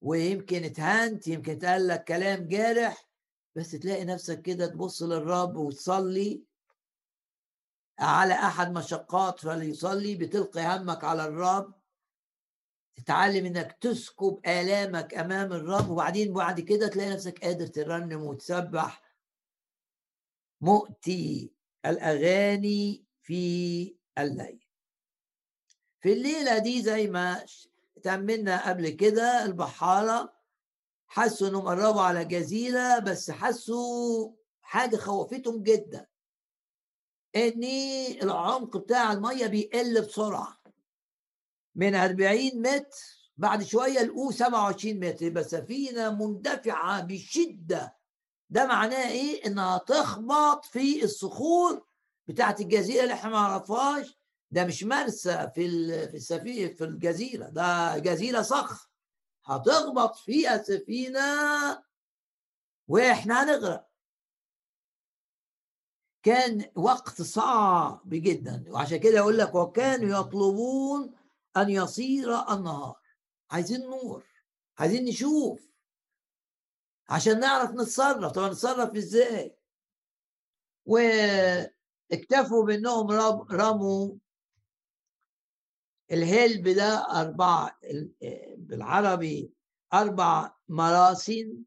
ويمكن 0.00 0.64
اتهنت 0.64 1.28
يمكن 1.28 1.52
اتقال 1.52 1.88
لك 1.88 2.04
كلام 2.04 2.48
جارح 2.48 3.08
بس 3.56 3.70
تلاقي 3.70 4.04
نفسك 4.04 4.42
كده 4.42 4.66
تبص 4.66 5.02
للرب 5.02 5.56
وتصلي 5.56 6.42
على 7.98 8.34
أحد 8.34 8.72
مشقات 8.72 9.40
فليصلي 9.40 10.14
بتلقي 10.14 10.76
همك 10.76 11.04
على 11.04 11.24
الرب. 11.24 11.74
تتعلم 12.96 13.46
إنك 13.46 13.78
تسكب 13.80 14.40
آلامك 14.46 15.14
أمام 15.14 15.52
الرب 15.52 15.90
وبعدين 15.90 16.32
بعد 16.32 16.60
كده 16.60 16.88
تلاقي 16.88 17.10
نفسك 17.10 17.44
قادر 17.44 17.66
ترنم 17.66 18.22
وتسبح 18.22 19.02
مؤتي 20.62 21.52
الأغاني 21.86 23.04
في 23.22 23.96
الليل. 24.18 24.66
في 26.00 26.12
الليلة 26.12 26.58
دي 26.58 26.82
زي 26.82 27.06
ما 27.06 27.44
تأملنا 28.02 28.68
قبل 28.68 28.88
كده 28.88 29.44
البحارة 29.44 30.32
حسوا 31.06 31.48
إنهم 31.48 31.68
قربوا 31.68 32.00
على 32.02 32.24
جزيرة 32.24 32.98
بس 32.98 33.30
حسوا 33.30 34.32
حاجة 34.62 34.96
خوفتهم 34.96 35.62
جدا. 35.62 36.06
إن 37.36 37.64
العمق 38.22 38.76
بتاع 38.76 39.12
المية 39.12 39.46
بيقل 39.46 40.00
بسرعة. 40.02 40.62
من 41.74 41.94
40 41.94 42.62
متر 42.62 42.98
بعد 43.36 43.62
شوية 43.62 44.02
لقوه 44.02 44.32
27 44.32 45.00
متر 45.00 45.24
يبقى 45.26 45.44
سفينة 45.44 46.10
مندفعة 46.10 47.00
بشدة. 47.00 47.96
ده 48.52 48.66
معناه 48.66 49.08
إيه؟ 49.08 49.46
إنها 49.46 49.78
تخبط 49.78 50.64
في 50.64 51.04
الصخور 51.04 51.86
بتاعت 52.26 52.60
الجزيرة 52.60 53.02
اللي 53.02 53.14
إحنا 53.14 53.30
ما 53.30 53.36
نعرفهاش. 53.36 54.18
ده 54.50 54.64
مش 54.64 54.84
مرسى 54.84 55.50
في 55.54 55.68
في 56.08 56.16
السفينه 56.16 56.74
في 56.74 56.84
الجزيرة. 56.84 57.48
ده 57.48 57.98
جزيرة 57.98 58.42
صخر. 58.42 58.88
هتخبط 59.44 60.16
فيها 60.16 60.62
سفينه 60.62 61.22
وإحنا 62.88 63.42
هنغرق. 63.44 63.88
كان 66.22 66.70
وقت 66.74 67.22
صعب 67.22 68.02
جدا. 68.08 68.64
وعشان 68.68 68.98
كده 68.98 69.16
يقول 69.16 69.38
لك 69.38 69.54
وكانوا 69.54 70.20
يطلبون 70.20 71.14
أن 71.56 71.70
يصير 71.70 72.52
النهار. 72.52 73.00
عايزين 73.50 73.80
نور. 73.80 74.24
عايزين 74.78 75.04
نشوف. 75.04 75.71
عشان 77.08 77.40
نعرف 77.40 77.70
نتصرف. 77.70 78.32
طب 78.32 78.42
نتصرف 78.42 78.96
إزاي؟ 78.96 79.56
واكتفوا 80.86 82.64
بإنهم 82.66 83.10
رموا 83.52 84.14
الهلب 86.12 86.68
ده 86.68 87.20
أربعة 87.20 87.78
بالعربي 88.56 89.52
أربع 89.94 90.52
مراسين 90.68 91.64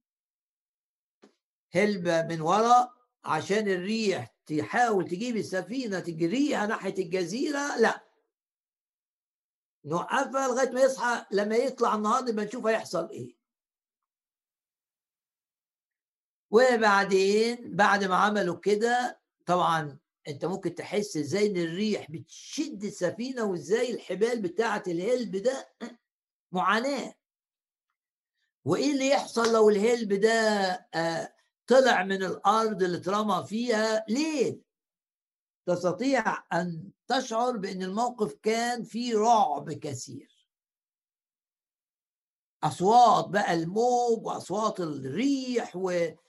هلبة 1.74 2.22
من 2.22 2.42
وراء 2.42 2.94
عشان 3.24 3.68
الريح 3.68 4.36
تحاول 4.46 5.08
تجيب 5.08 5.38
السفينة 5.38 6.00
تجريها 6.00 6.66
ناحية 6.66 7.04
الجزيرة. 7.04 7.78
لا. 7.78 8.06
نوقفها 9.86 10.48
لغاية 10.48 10.70
ما 10.72 10.82
يصحى 10.82 11.26
لما 11.32 11.56
يطلع 11.56 11.96
النهار 11.96 12.24
نبقى 12.24 12.46
نشوف 12.46 12.66
هيحصل 12.68 13.10
إيه. 13.10 13.35
وبعدين 16.52 17.76
بعد 17.76 18.04
ما 18.04 18.16
عملوا 18.16 18.56
كده 18.60 19.22
طبعا 19.46 19.98
أنت 20.28 20.46
ممكن 20.46 20.76
تحس 20.76 21.18
إزاي 21.18 21.48
إن 21.48 21.58
الريح 21.58 22.12
بتشد 22.12 22.84
السفينة 22.84 23.44
وإزاي 23.44 23.94
الحبال 23.94 24.42
بتاعة 24.42 24.84
الهلب 24.88 25.36
ده 25.36 25.70
معاناة. 26.52 27.16
وإيه 28.66 28.92
اللي 28.92 29.08
يحصل 29.10 29.54
لو 29.54 29.70
الهلب 29.70 30.14
ده 30.14 30.30
آه، 30.94 31.34
طلع 31.68 32.04
من 32.04 32.24
الأرض 32.24 32.84
اللي 32.84 32.98
اترمى 32.98 33.46
فيها؟ 33.48 34.06
ليل 34.10 34.62
تستطيع 35.68 36.44
أن 36.54 36.92
تشعر 37.08 37.58
بإن 37.58 37.84
الموقف 37.84 38.34
كان 38.44 38.84
فيه 38.84 39.18
رعب 39.18 39.72
كثير. 39.74 40.48
أصوات 42.64 43.28
بقى 43.28 43.54
الموج 43.54 44.26
وأصوات 44.26 44.80
الريح 44.80 45.76
والسفينه 45.76 46.25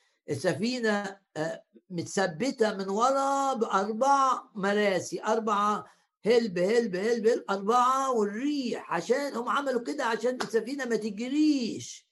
آه، 1.36 1.64
متثبتة 1.90 2.76
من 2.76 2.88
ورا 2.88 3.54
بأربع 3.54 4.42
مراسي 4.54 5.22
أربعة 5.22 5.84
هلب 6.24 6.58
هلب 6.58 6.96
هلب, 6.96 7.44
أربعة 7.50 8.12
والريح. 8.12 8.92
عشان 8.92 9.34
هم 9.34 9.48
عملوا 9.48 9.82
كده 9.82 10.04
عشان 10.04 10.38
السفينة 10.42 10.84
ما 10.84 10.96
تجريش 10.96 12.06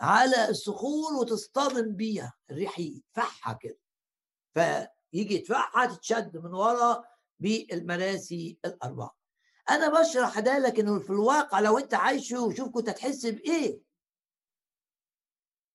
على 0.00 0.48
الصخور 0.48 1.12
وتصطدم 1.14 1.96
بيها. 1.96 2.34
الريح 2.50 2.78
يدفعها 2.78 3.58
كده. 3.60 3.78
فيجي 4.54 5.34
يدفعها 5.34 5.86
تتشد 5.86 6.36
من 6.36 6.54
ورا 6.54 7.04
بالمراسي 7.40 8.58
الأربعة. 8.64 9.16
أنا 9.70 10.00
بشرح 10.00 10.38
ده 10.38 10.58
لك 10.58 10.78
انه 10.80 10.98
في 11.00 11.10
الواقع 11.10 11.60
لو 11.60 11.78
أنت 11.78 11.94
عايشه 11.94 12.42
وشوف 12.44 12.68
كنت 12.68 12.88
هتحس 12.88 13.26
بإيه. 13.26 13.80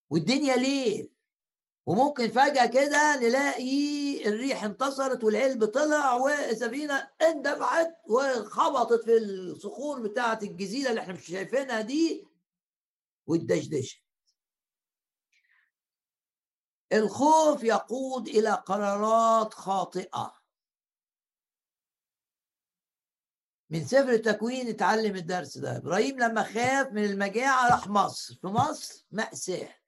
والدنيا 0.09 0.55
ليل. 0.55 1.11
وممكن 1.89 2.27
فجأة 2.31 2.65
كده 2.65 3.15
نلاقي 3.19 4.27
الريح 4.27 4.63
انتصرت 4.63 5.23
والعلب 5.23 5.65
طلع 5.65 6.13
والسفينة 6.13 7.11
اندفعت 7.21 8.01
وخبطت 8.09 9.03
في 9.03 9.17
الصخور 9.17 10.07
بتاعة 10.07 10.39
الجزيرة 10.43 10.89
اللي 10.89 11.01
إحنا 11.01 11.13
مش 11.13 11.25
شايفينها 11.25 11.81
دي 11.81 12.27
واتدشدشت 13.27 14.03
الخوف 16.93 17.63
يقود 17.63 18.27
إلى 18.27 18.49
قرارات 18.51 19.53
خاطئة. 19.53 20.33
من 23.69 23.85
سفر 23.85 24.09
التكوين 24.09 24.67
اتعلم 24.67 25.15
الدرس 25.15 25.57
ده. 25.57 25.77
إبراهيم 25.77 26.19
لما 26.19 26.43
خاف 26.43 26.87
من 26.91 27.03
المجاعة 27.03 27.69
راح 27.71 27.87
مصر. 27.87 28.35
في 28.41 28.47
مصر 28.47 29.05
مأساة. 29.11 29.78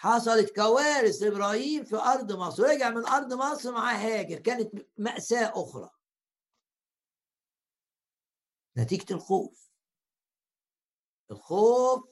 حصلت 0.00 0.54
كوارث 0.54 1.22
لإبراهيم 1.22 1.84
في 1.84 1.96
أرض 1.96 2.32
مصر. 2.32 2.62
رجع 2.62 2.90
من 2.90 3.06
أرض 3.06 3.32
مصر 3.32 3.72
مع 3.72 3.92
هاجر. 3.92 4.38
كانت 4.38 4.86
مأساة 4.98 5.52
أخرى. 5.62 5.90
نتيجة 8.76 9.14
الخوف. 9.14 9.70
الخوف 11.30 12.04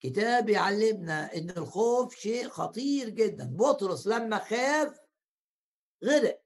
كتاب 0.00 0.48
يعلمنا 0.48 1.34
إن 1.34 1.50
الخوف 1.50 2.14
شيء 2.14 2.48
خطير 2.48 3.08
جدا. 3.08 3.56
بطرس 3.56 4.06
لما 4.06 4.38
خاف 4.38 5.00
غرق. 6.04 6.42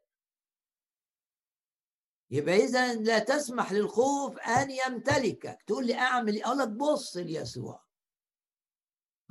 يبقى 2.31 2.55
اذا 2.55 2.95
لا 2.95 3.19
تسمح 3.19 3.73
للخوف 3.73 4.39
أن 4.39 4.71
يمتلكك. 4.71 5.59
تقول 5.67 5.87
لي 5.87 5.95
أعمل 5.95 6.35
إيه؟ 6.35 6.47
أقول 6.47 6.59
لك 6.59 6.69
بص 6.69 7.17
ليسوع. 7.17 7.85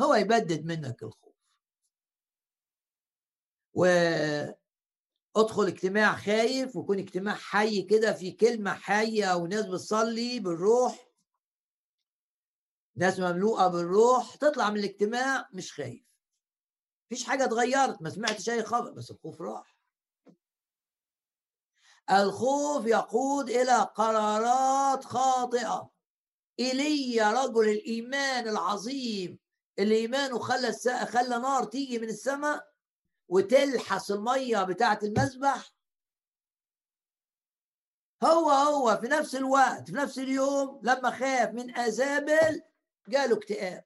هو 0.01 0.13
يبدد 0.13 0.65
منك 0.65 1.03
الخوف. 1.03 1.30
وادخل 3.73 4.57
اجتماع 5.67 6.15
خايف 6.15 6.75
ويكون 6.75 6.99
اجتماع 6.99 7.35
حي 7.35 7.81
كده 7.81 8.13
في 8.13 8.31
كلمة 8.31 8.73
حية 8.73 9.35
وناس 9.35 9.65
بتصلي 9.65 10.39
بالروح. 10.39 11.11
ناس 12.95 13.19
مملوءة 13.19 13.67
بالروح 13.67 14.35
تطلع 14.35 14.69
من 14.69 14.79
الاجتماع 14.79 15.49
مش 15.53 15.73
خايف. 15.73 16.11
مفيش 17.05 17.23
حاجة 17.23 17.45
اتغيرت 17.45 18.01
ما 18.01 18.09
سمعتش 18.09 18.49
أي 18.49 18.63
خبر 18.63 18.91
بس 18.91 19.11
الخوف 19.11 19.41
راح. 19.41 19.77
الخوف 22.11 22.85
يقود 22.85 23.49
إلى 23.49 23.77
قرارات 23.95 25.05
خاطئة. 25.05 25.91
إيليا 26.59 27.31
رجل 27.31 27.69
الإيمان 27.69 28.47
العظيم. 28.47 29.39
اللي 29.79 29.95
إيمانه 29.95 30.39
خلى 30.39 30.73
خلى 31.05 31.39
نار 31.39 31.63
تيجي 31.63 31.99
من 31.99 32.09
السماء 32.09 32.70
وتلحس 33.31 34.11
المية 34.11 34.63
بتاعه 34.63 34.99
المذبح. 35.03 35.73
هو 38.23 38.49
هو 38.49 38.97
في 38.97 39.07
نفس 39.07 39.35
الوقت 39.35 39.89
في 39.89 39.95
نفس 39.95 40.19
اليوم 40.19 40.79
لما 40.83 41.11
خاف 41.11 41.49
من 41.49 41.77
آزابل 41.77 42.63
جاله 43.07 43.37
اكتئاب. 43.37 43.85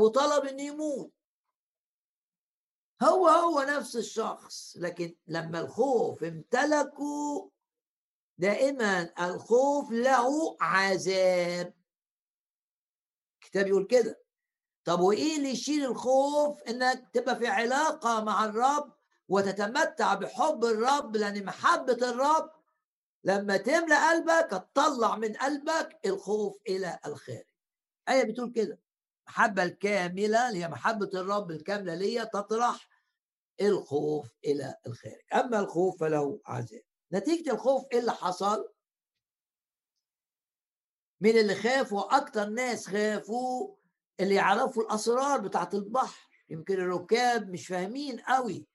وطلب 0.00 0.44
إنه 0.44 0.62
يموت. 0.62 1.12
هو 3.02 3.28
هو 3.28 3.62
نفس 3.62 3.96
الشخص 3.96 4.76
لكن 4.76 5.16
لما 5.26 5.60
الخوف 5.60 6.24
امتلكه 6.24 7.50
دائما 8.38 9.12
الخوف 9.26 9.90
له 9.90 10.56
عذاب. 10.60 11.74
الكتاب 13.42 13.66
يقول 13.66 13.86
كده. 13.86 14.25
طب 14.86 15.00
وإيه 15.00 15.36
اللي 15.36 15.48
يشيل 15.50 15.84
الخوف؟ 15.84 16.62
إنك 16.62 17.08
تبقى 17.12 17.36
في 17.36 17.46
علاقة 17.46 18.24
مع 18.24 18.44
الرب 18.44 18.92
وتتمتع 19.28 20.14
بحب 20.14 20.64
الرب 20.64 21.16
لأن 21.16 21.44
محبة 21.44 21.92
الرب 22.10 22.50
لما 23.24 23.56
تملى 23.56 24.08
قلبك 24.10 24.50
تطلع 24.74 25.16
من 25.16 25.32
قلبك 25.32 25.98
الخوف 26.06 26.56
إلى 26.68 26.98
الخارج. 27.06 27.44
إيه 28.08 28.24
بتقول 28.24 28.52
كده 28.52 28.78
المحبة 29.28 29.62
الكاملة 29.62 30.48
اللي 30.48 30.64
هي 30.64 30.68
محبة 30.68 31.10
الرب 31.14 31.50
الكاملة 31.50 31.94
ليا 31.94 32.24
تطرح 32.24 32.88
الخوف 33.60 34.26
إلى 34.44 34.74
الخارج. 34.86 35.22
أما 35.34 35.60
الخوف 35.60 36.00
فله 36.00 36.40
عذاب. 36.46 36.82
نتيجة 37.12 37.50
الخوف 37.52 37.84
إيه 37.92 37.98
اللي 37.98 38.12
حصل؟ 38.12 38.72
من 41.20 41.30
اللي 41.38 41.54
خافوا 41.54 42.16
أكتر 42.16 42.48
ناس 42.48 42.86
خافوا 42.88 43.76
اللي 44.20 44.34
يعرفوا 44.34 44.82
الأسرار 44.82 45.40
بتاعت 45.40 45.74
البحر. 45.74 46.28
يمكن 46.48 46.74
الركاب 46.74 47.50
مش 47.50 47.66
فاهمين 47.66 48.20
قوي. 48.20 48.66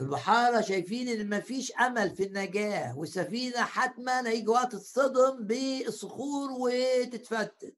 البحارة 0.00 0.60
شايفين 0.60 1.08
إن 1.08 1.38
مفيش 1.38 1.72
أمل 1.72 2.16
في 2.16 2.22
النجاة 2.24 2.98
والسفينة 2.98 3.64
حتما 3.64 4.28
هيجي 4.28 4.48
وقت 4.48 4.72
تصطدم 4.72 5.46
بالصخور 5.46 6.50
وتتفتت. 6.50 7.76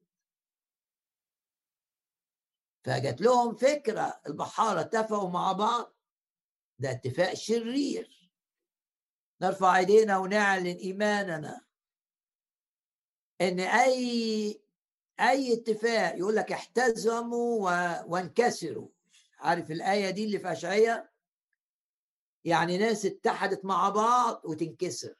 فجت 2.83 3.21
لهم 3.21 3.55
فكرة 3.55 4.21
البحارة 4.27 4.81
اتفقوا 4.81 5.29
مع 5.29 5.51
بعض. 5.51 5.95
ده 6.79 6.91
اتفاق 6.91 7.33
شرير. 7.33 8.31
نرفع 9.41 9.77
إيدينا 9.77 10.17
ونعلن 10.17 10.65
إيماننا 10.65 11.65
إن 13.41 13.59
أي 13.59 14.61
أي 15.19 15.53
اتفاق 15.53 16.17
يقول 16.17 16.35
لك 16.35 16.51
احتزموا 16.51 17.69
وانكسروا. 18.03 18.87
عارف 19.39 19.71
الآية 19.71 20.09
دي 20.09 20.25
اللي 20.25 20.39
في 20.39 20.51
اشعياء 20.51 21.09
يعني 22.45 22.77
ناس 22.77 23.05
اتحدت 23.05 23.65
مع 23.65 23.89
بعض 23.89 24.41
وتنكسر. 24.45 25.15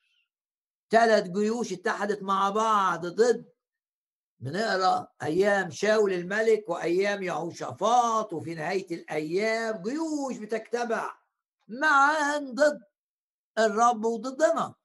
ثلاث 0.89 1.27
جيوش 1.27 1.73
اتحدت 1.73 2.23
مع 2.23 2.49
بعض 2.49 3.05
ضد 3.05 3.45
بنقرا 4.39 5.07
أيام 5.23 5.71
شاول 5.71 6.13
الملك 6.13 6.69
وأيام 6.69 7.23
يهوشافاط 7.23 8.33
وفي 8.33 8.55
نهاية 8.55 8.95
الأيام 8.95 9.81
جيوش 9.81 10.37
بتجتمع 10.37 11.19
معا 11.67 12.37
ضد 12.37 12.81
الرب 13.57 14.05
وضدنا. 14.05 14.75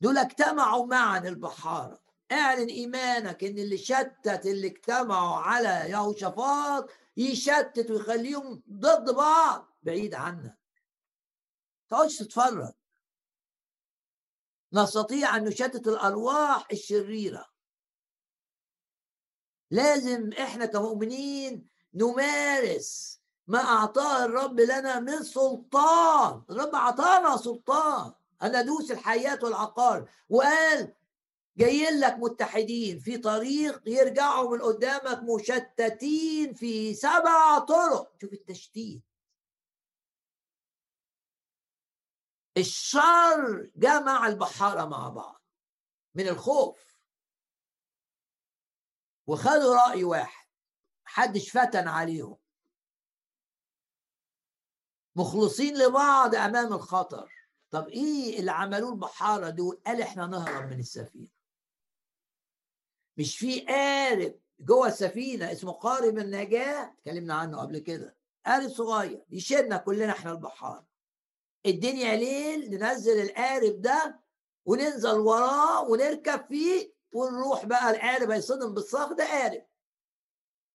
دول 0.00 0.18
اجتمعوا 0.18 0.86
معا 0.86 1.18
البحارة. 1.18 2.09
اعلن 2.32 2.68
إيمانك 2.68 3.44
إن 3.44 3.58
اللي 3.58 3.78
شتت 3.78 4.46
اللي 4.46 4.66
اجتمعوا 4.66 5.36
على 5.36 5.90
يهوشافاط 5.90 6.90
يشتت 7.16 7.90
ويخليهم 7.90 8.62
ضد 8.70 9.14
بعض 9.14 9.76
بعيد 9.82 10.14
عنك. 10.14 10.58
تقعدش 11.88 12.18
تتفرج. 12.18 12.72
نستطيع 14.72 15.36
أن 15.36 15.44
نشتت 15.44 15.88
الأرواح 15.88 16.66
الشريرة. 16.72 17.46
لازم 19.70 20.32
إحنا 20.32 20.66
كمؤمنين 20.66 21.68
نمارس 21.94 23.20
ما 23.46 23.58
أعطاه 23.58 24.24
الرب 24.24 24.60
لنا 24.60 25.00
من 25.00 25.22
سلطان. 25.22 26.42
الرب 26.50 26.74
أعطانا 26.74 27.36
سلطان. 27.36 28.12
أن 28.42 28.62
ندوس 28.62 28.90
الحياة 28.90 29.38
والعقار. 29.42 30.10
وقال 30.28 30.94
جايين 31.56 32.00
لك 32.00 32.14
متحدين 32.18 32.98
في 32.98 33.18
طريق 33.18 33.82
يرجعوا 33.88 34.56
من 34.56 34.62
قدامك 34.62 35.22
مشتتين 35.22 36.54
في 36.54 36.94
سبع 36.94 37.58
طرق. 37.58 38.12
شوف 38.20 38.32
التشتيت. 38.32 39.02
الشر 42.56 43.70
جمع 43.76 44.26
البحارة 44.26 44.84
مع 44.84 45.08
بعض 45.08 45.42
من 46.14 46.28
الخوف. 46.28 46.96
وخدوا 49.26 49.74
رأي 49.76 50.04
واحد. 50.04 50.46
محدش 51.06 51.50
فتن 51.50 51.88
عليهم. 51.88 52.36
مخلصين 55.16 55.78
لبعض 55.78 56.34
أمام 56.34 56.72
الخطر. 56.72 57.32
طب 57.70 57.88
إيه 57.88 58.40
اللي 58.40 58.50
عملوه 58.52 58.92
البحارة 58.92 59.50
دول؟ 59.50 59.82
قال 59.86 60.02
إحنا 60.02 60.26
نهرب 60.26 60.70
من 60.70 60.80
السفينة. 60.80 61.39
مش 63.20 63.38
في 63.38 63.60
قارب 63.60 64.34
جوه 64.60 64.86
السفينة 64.88 65.52
اسمه 65.52 65.72
قارب 65.72 66.18
النجاة 66.18 66.94
اتكلمنا 66.98 67.34
عنه 67.34 67.60
قبل 67.60 67.78
كده. 67.78 68.16
قارب 68.46 68.68
صغير 68.68 69.24
يشيلنا 69.30 69.76
كلنا 69.76 70.12
إحنا 70.12 70.32
البحارة 70.32 70.86
الدنيا 71.66 72.16
ليل 72.16 72.70
ننزل 72.70 73.20
القارب 73.22 73.80
ده 73.80 74.20
وننزل 74.64 75.18
وراه 75.18 75.88
ونركب 75.90 76.44
فيه 76.48 76.92
ونروح 77.14 77.64
بقى 77.66 77.90
القارب 77.90 78.30
هيصدم 78.30 78.74
بالصخر 78.74 79.12
ده 79.12 79.24
قارب. 79.24 79.66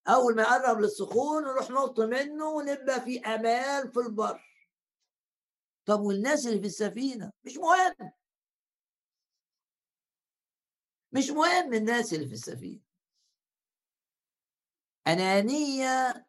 أول 0.08 0.36
ما 0.36 0.42
يقرب 0.42 0.80
للصخور 0.80 1.42
نروح 1.42 1.70
نط 1.72 2.00
منه 2.00 2.46
ونبقى 2.50 3.02
في 3.02 3.20
أمان 3.20 3.92
في 3.92 4.00
البر. 4.00 4.42
طب 5.86 6.02
والناس 6.02 6.48
اللي 6.48 6.60
في 6.60 6.66
السفينة؟ 6.66 7.32
مش 7.44 7.58
مهم. 7.58 8.12
مش 11.16 11.30
مهم 11.30 11.74
الناس 11.74 12.14
اللي 12.14 12.28
في 12.28 12.34
السفينة. 12.34 12.82
أنانية 15.08 16.28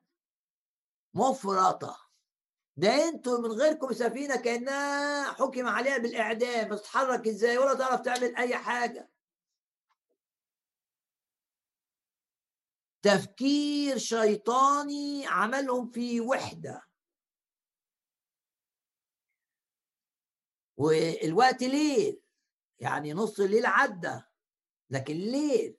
مفرطة. 1.14 2.10
ده 2.76 3.08
أنتوا 3.08 3.38
من 3.38 3.52
غيركم 3.52 3.92
سفينة 3.92 4.36
كأنها 4.36 5.32
حكم 5.32 5.66
عليها 5.66 5.98
بالإعدام 5.98 6.68
بتتحرك 6.68 7.26
إزاي؟ 7.28 7.58
ولا 7.58 7.74
تعرف 7.74 8.00
تعمل 8.00 8.36
أي 8.36 8.56
حاجة. 8.56 9.10
تفكير 13.02 13.98
شيطاني 13.98 15.26
عملهم 15.26 15.90
في 15.90 16.20
وحدة. 16.20 16.82
والوقت 20.76 21.62
ليل 21.62 22.22
يعني 22.80 23.12
نص 23.12 23.40
الليل 23.40 23.66
عدى. 23.66 24.20
لكن 24.90 25.14
ليل 25.14 25.76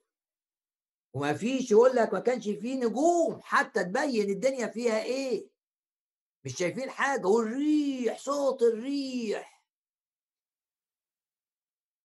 وما 1.14 1.34
فيش 1.34 1.70
يقول 1.70 1.96
لك 1.96 2.12
ما 2.12 2.20
كانش 2.20 2.44
فيه 2.44 2.84
نجوم 2.84 3.40
حتى 3.42 3.84
تبين 3.84 4.30
الدنيا 4.30 4.66
فيها 4.66 5.02
إيه؟ 5.02 5.48
مش 6.44 6.56
شايفين 6.56 6.90
حاجة 6.90 7.26
والريح 7.26 8.18
صوت 8.18 8.62
الريح. 8.62 9.64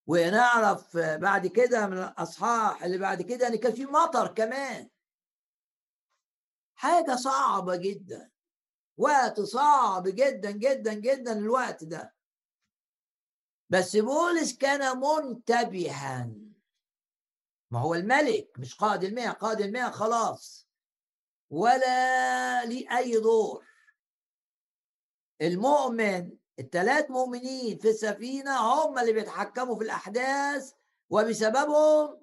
ونعرف 0.08 0.98
بعد 0.98 1.48
كده 1.48 1.88
من 1.88 1.98
الأصحاح 1.98 2.84
اللي 2.84 2.98
بعد 2.98 3.22
كده 3.22 3.48
إن 3.48 3.56
كان 3.56 3.74
في 3.74 3.86
مطر 3.86 4.34
كمان. 4.34 4.90
حاجة 6.76 7.16
صعبة 7.16 7.76
جدا. 7.76 8.32
وقت 8.98 9.42
صعب 9.42 10.04
جدا 10.08 10.52
جدا 10.52 10.94
جدا 10.94 11.34
الوقت 11.34 11.84
ده. 11.84 12.16
بس 13.70 13.96
بولس 13.96 14.58
كان 14.58 15.00
منتبها. 15.00 16.43
ما 17.74 17.80
هو 17.80 17.96
الملك 17.96 18.60
مش 18.60 18.76
قائد 18.76 19.04
المئة 19.04 19.32
قائد 19.32 19.62
المئة 19.62 19.90
خلاص. 19.90 20.68
ولا 21.50 22.66
ليه 22.66 22.98
أي 22.98 23.20
دور. 23.20 23.66
المؤمن 25.42 26.38
الثلاث 26.60 27.12
مؤمنين 27.12 27.78
في 27.78 27.90
السفينة 27.90 28.58
هم 28.58 29.00
اللي 29.00 29.14
بيتحكموا 29.14 29.76
في 29.76 29.84
الأحداث 29.84 30.74
وبسببهم 31.10 32.22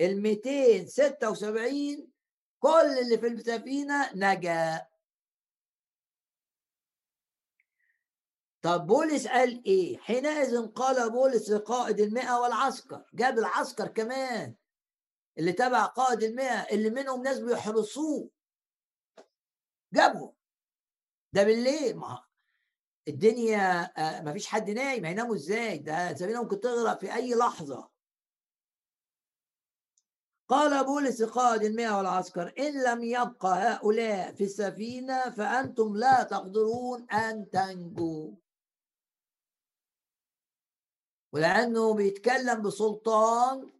ال 0.00 0.22
276 0.22 2.08
كل 2.60 2.98
اللي 3.02 3.18
في 3.18 3.26
السفينة 3.26 4.10
نجا. 4.14 4.86
طب 8.66 8.86
بولس 8.86 9.26
قال 9.26 9.62
إيه؟ 9.66 9.98
حينئذ 9.98 10.66
قال 10.66 11.10
بولس 11.10 11.50
لقائد 11.50 12.00
المئة 12.00 12.38
والعسكر. 12.38 13.04
جاب 13.14 13.38
العسكر 13.38 13.88
كمان 13.88 14.54
اللي 15.38 15.52
تبع 15.52 15.84
قائد 15.84 16.22
المئة 16.22 16.60
اللي 16.60 16.90
منهم 16.90 17.22
ناس 17.22 17.38
بيحرسوه. 17.38 18.30
جابهم. 19.92 20.32
ده 21.32 21.44
بالليل. 21.44 21.96
ما 21.96 22.24
الدنيا 23.08 23.82
آه، 23.98 24.22
ما 24.22 24.32
فيش 24.32 24.46
حد 24.46 24.70
نايم. 24.70 25.04
هيناموا 25.04 25.34
إزاي؟ 25.34 25.78
ده 25.78 26.10
السفينه 26.10 26.42
ممكن 26.42 26.60
تغرق 26.60 27.00
في 27.00 27.14
أي 27.14 27.34
لحظة. 27.34 27.90
قال 30.48 30.84
بولس 30.84 31.22
قائد 31.22 31.62
المئة 31.62 31.96
والعسكر 31.96 32.52
إن 32.58 32.84
لم 32.84 33.04
يبقى 33.04 33.72
هؤلاء 33.72 34.34
في 34.34 34.44
السفينة 34.44 35.30
فأنتم 35.30 35.96
لا 35.96 36.22
تقدرون 36.22 37.10
أن 37.10 37.50
تنجوا. 37.50 38.45
ولأنه 41.36 41.94
بيتكلم 41.94 42.62
بسلطان 42.62 43.72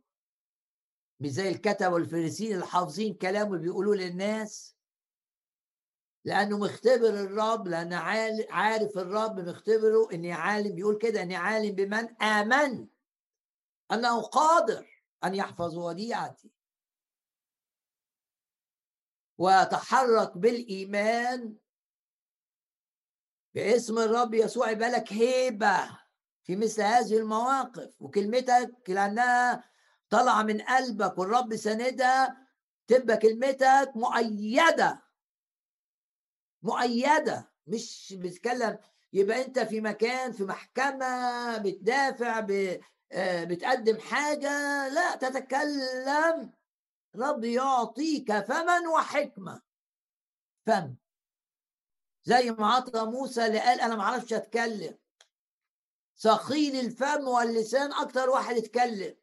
مش 1.21 1.29
زي 1.29 1.49
الكتب 1.49 1.93
والفريسين 1.93 2.55
اللي 2.55 2.67
حافظين 2.67 3.15
كلامه 3.15 3.59
بيقولوا 3.59 3.95
للناس. 3.95 4.77
لأنه 6.25 6.59
مختبر 6.59 7.09
الرب 7.09 7.69
لأن 7.69 7.93
عارف 8.51 8.99
الرب 8.99 9.41
مختبره 9.41 10.09
إني 10.13 10.33
عالم 10.33 10.75
بيقول 10.75 10.99
كده 10.99 11.23
إني 11.23 11.37
عالم 11.37 11.75
بمن 11.75 12.23
آمن. 12.23 12.89
أنه 13.93 14.23
قادر 14.23 15.03
أن 15.25 15.35
يحفظ 15.35 15.79
وديعتي. 15.79 16.51
وتحرك 19.39 20.39
بالإيمان 20.39 21.57
باسم 23.55 23.99
الرب 23.99 24.35
يسوع 24.35 24.71
يبقى 24.71 24.91
لك 24.91 25.13
هيبة. 25.13 26.06
في 26.47 26.57
مثل 26.57 26.83
هذه 26.83 27.19
المواقف 27.19 28.03
وكلمتك 28.03 28.75
لأنها 28.89 29.65
طالعة 30.11 30.43
من 30.43 30.61
قلبك 30.61 31.19
والرب 31.19 31.57
سندها 31.57 32.47
تبقى 32.87 33.17
كلمتك 33.17 33.93
مؤيدة. 33.95 35.03
مؤيدة 36.63 37.53
مش 37.67 38.15
بتتكلم 38.19 38.79
يبقى 39.13 39.45
أنت 39.45 39.59
في 39.59 39.81
مكان 39.81 40.33
في 40.33 40.45
محكمة 40.45 41.59
بتدافع 41.59 42.47
آه، 43.13 43.45
بتقدم 43.45 43.99
حاجة. 43.99 44.89
لا 44.89 45.17
تتكلم. 45.17 46.53
رب 47.17 47.45
يعطيك 47.45 48.33
فما 48.41 48.89
وحكمة. 48.89 49.63
فم. 50.67 50.97
زي 52.25 52.51
ما 52.51 52.67
عطى 52.67 53.05
موسى 53.05 53.47
اللي 53.47 53.59
قال 53.59 53.81
أنا 53.81 53.97
ما 53.97 54.03
أعرفش 54.03 54.33
أتكلم. 54.33 54.99
ثقيل 56.19 56.81
الفم 56.81 57.29
واللسان 57.29 57.93
أكتر 57.93 58.31
واحد 58.31 58.57
اتكلم 58.57 59.15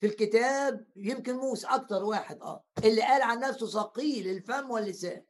في 0.00 0.06
الكتاب 0.06 0.86
يمكن 0.96 1.36
موسى 1.36 1.66
أكتر 1.66 2.04
واحد 2.04 2.40
آه 2.42 2.64
اللي 2.84 3.02
قال 3.02 3.22
عن 3.22 3.40
نفسه 3.40 3.66
ثقيل 3.66 4.28
الفم 4.28 4.70
واللسان. 4.70 5.24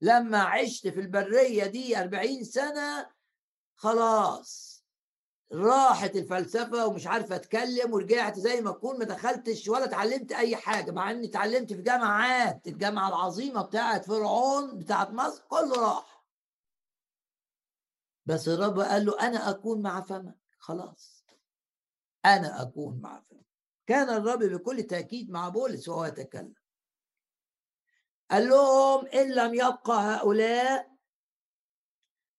لما 0.00 0.38
عشت 0.38 0.88
في 0.88 1.00
البرية 1.00 1.66
دي 1.66 2.00
أربعين 2.00 2.44
سنة 2.44 3.10
خلاص 3.76 4.74
راحت 5.52 6.16
الفلسفة 6.16 6.86
ومش 6.86 7.06
عارفة 7.06 7.36
أتكلم 7.36 7.92
ورجعت 7.92 8.38
زي 8.38 8.60
ما 8.60 8.70
أكون 8.70 8.98
ما 8.98 9.04
دخلتش 9.04 9.68
ولا 9.68 9.84
اتعلمت 9.84 10.32
أي 10.32 10.56
حاجة 10.56 10.90
مع 10.90 11.10
إني 11.10 11.26
اتعلمت 11.26 11.72
في 11.72 11.82
جامعات 11.82 12.66
الجامعة 12.66 13.08
العظيمة 13.08 13.62
بتاعت 13.62 14.04
فرعون 14.04 14.78
بتاعت 14.78 15.10
مصر 15.10 15.42
كله 15.48 15.80
راح. 15.80 16.13
بس 18.26 18.48
الرب 18.48 18.80
قال 18.80 19.04
له 19.06 19.20
أنا 19.20 19.50
أكون 19.50 19.82
مع 19.82 20.00
فمك. 20.00 20.38
خلاص. 20.58 21.24
أنا 22.24 22.62
أكون 22.62 23.00
مع 23.00 23.20
فمك. 23.20 23.44
كان 23.86 24.08
الرب 24.10 24.38
بكل 24.38 24.82
تأكيد 24.82 25.30
مع 25.30 25.48
بولس 25.48 25.88
وهو 25.88 26.04
يتكلم. 26.04 26.54
قال 28.30 28.48
لهم 28.48 29.06
إن 29.06 29.32
لم 29.32 29.54
يبقى 29.54 30.16
هؤلاء 30.16 30.94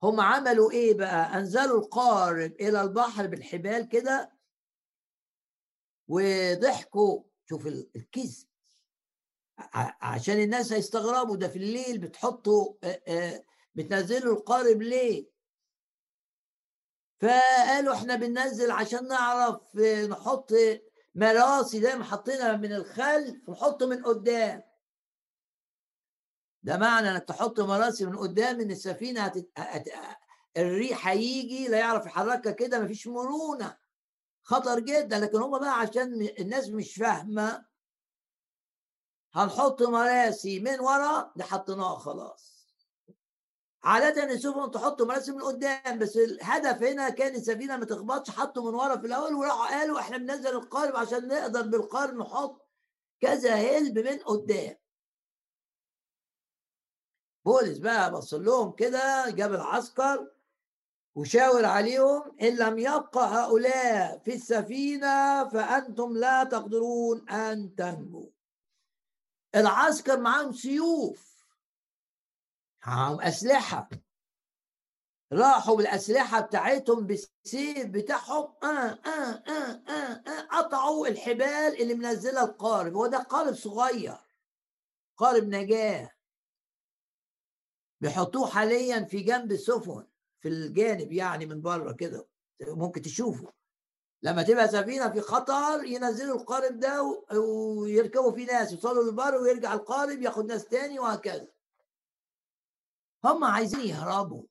هم 0.04 0.20
عملوا 0.22 0.72
إيه 0.72 0.98
بقى؟ 0.98 1.38
أنزلوا 1.38 1.80
القارب 1.80 2.52
إلى 2.52 2.82
البحر 2.82 3.28
بالحبال 3.28 3.88
كده 3.90 4.32
وضحكوا. 6.08 7.24
شوف 7.50 7.68
الكذب. 7.68 8.48
عشان 10.02 10.40
الناس 10.40 10.74
هيستغربوا 10.74 11.36
ده 11.38 11.48
في 11.48 11.56
الليل 11.56 11.98
بتحطوا 11.98 12.74
بتنزلوا 13.76 14.36
القارب 14.36 14.82
ليه؟ 14.82 15.35
فقالوا 17.22 17.94
إحنا 17.94 18.16
بننزل 18.16 18.72
عشان 18.72 19.08
نعرف 19.08 19.76
نحط 20.10 20.52
مراسي 21.16 21.82
زي 21.82 21.96
ما 21.96 22.04
حطينا 22.04 22.58
من 22.58 22.74
الخلف 22.74 23.50
نحط 23.50 23.84
من 23.84 24.04
قدام. 24.04 24.64
ده 26.64 26.78
معنى 26.78 27.12
انك 27.12 27.24
تحط 27.24 27.60
مراسي 27.60 28.06
من 28.06 28.18
قدام 28.18 28.62
ان 28.62 28.72
السفينة 28.72 29.22
هتت... 29.22 29.50
هت... 29.58 29.90
الريح 30.58 31.08
هيجي 31.08 31.68
لا 31.68 31.78
يعرف 31.80 32.06
يحركها 32.06 32.52
كده 32.52 32.80
مفيش 32.80 33.08
مرونة. 33.08 33.78
خطر 34.44 34.80
جدا 34.80 35.20
لكن 35.20 35.38
هم 35.38 35.60
بقى 35.60 35.80
عشان 35.80 36.22
الناس 36.40 36.70
مش 36.70 36.96
فاهمة 36.96 37.66
هنحط 39.34 39.82
مراسي 39.82 40.60
من 40.60 40.80
ورا 40.80 41.34
ده 41.36 41.44
حطيناها 41.44 42.00
خلاص. 42.00 42.55
عادة 43.86 44.24
السفن 44.24 44.72
تحط 44.72 45.02
مراسي 45.02 45.32
من 45.32 45.42
قدام 45.42 46.00
بس 46.00 46.18
الهدف 46.18 46.84
هنا 46.84 47.10
كان 47.10 47.36
السفينة 47.36 47.78
ما 47.78 47.86
تخبطش 47.86 48.30
حطوا 48.32 48.72
من 48.72 48.76
ورا 48.76 48.98
في 48.98 49.08
الأول 49.08 49.34
وراحوا 49.34 49.68
قالوا 49.80 50.00
إحنا 50.00 50.18
بننزل 50.18 50.48
القارب 50.56 50.96
عشان 50.96 51.28
نقدر 51.28 51.62
بالقارب 51.62 52.14
نحط 52.18 52.68
كذا 53.22 53.56
هلب 53.56 54.00
من 54.00 54.18
قدام. 54.18 54.76
بولس 57.46 57.78
بقى 57.78 58.12
بص 58.12 58.34
لهم 58.34 58.72
كده 58.72 59.30
جاب 59.30 59.54
العسكر 59.54 60.32
وشاور 61.16 61.66
عليهم 61.66 62.38
إن 62.42 62.56
لم 62.56 62.80
يبقى 62.80 63.28
هؤلاء 63.36 64.18
في 64.20 64.36
السفينة 64.36 65.50
فأنتم 65.50 66.18
لا 66.18 66.44
تقدرون 66.44 67.30
أن 67.30 67.76
تنجوا 67.76 68.26
العسكر 69.56 70.20
معاهم 70.20 70.52
سيوف. 70.52 71.35
معاهم 72.88 73.22
أسلحة 73.22 73.90
راحوا 75.34 75.76
بالأسلحة 75.78 76.42
بتاعتهم 76.42 77.08
بالسيف 77.08 77.86
بتاعهم. 77.88 78.54
آه 78.64 78.68
آه 78.68 79.44
آه 79.48 79.84
آه 79.90 80.24
آه 80.28 80.48
قطعوا 80.52 81.08
الحبال 81.08 81.82
اللي 81.82 81.94
منزلها 81.94 82.44
القارب. 82.44 82.94
هو 82.94 83.08
ده 83.08 83.18
قارب 83.18 83.54
صغير 83.54 84.18
قارب 85.18 85.44
نجاة. 85.44 86.12
بيحطوه 88.02 88.48
حاليا 88.48 89.04
في 89.04 89.20
جنب 89.20 89.52
السفن 89.52 90.08
في 90.40 90.50
الجانب 90.50 91.12
يعني 91.12 91.46
من 91.46 91.62
بره 91.62 91.92
كده 91.92 92.28
ممكن 92.62 93.02
تشوفه. 93.02 93.54
لما 94.24 94.44
تبقى 94.44 94.68
سفينة 94.68 95.10
في 95.10 95.22
خطر 95.22 95.84
ينزلوا 95.84 96.36
القارب 96.40 96.80
ده 96.80 97.22
ويركبوا 97.40 98.32
فيه 98.32 98.46
ناس 98.46 98.72
يوصلوا 98.72 99.04
للبر 99.04 99.36
ويرجع 99.36 99.74
القارب 99.74 100.22
ياخد 100.22 100.46
ناس 100.46 100.66
تاني 100.66 101.00
وهكذا. 101.00 101.48
هم 103.26 103.44
عايزين 103.44 103.80
يهربوا. 103.80 104.44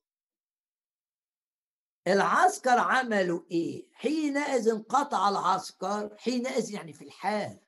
العسكر 2.07 2.79
عملوا 2.79 3.41
إيه؟ 3.51 3.87
حينئذ 3.93 4.69
انقطع 4.69 5.29
العسكر 5.29 6.17
حينئذ 6.17 6.71
يعني 6.71 6.93
في 6.93 7.05
الحال 7.05 7.59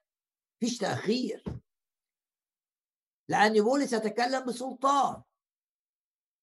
فيش 0.60 0.78
تأخير 0.78 1.44
لأن 3.30 3.62
بولس 3.64 3.94
يتكلم 3.94 4.46
بسلطان. 4.46 5.22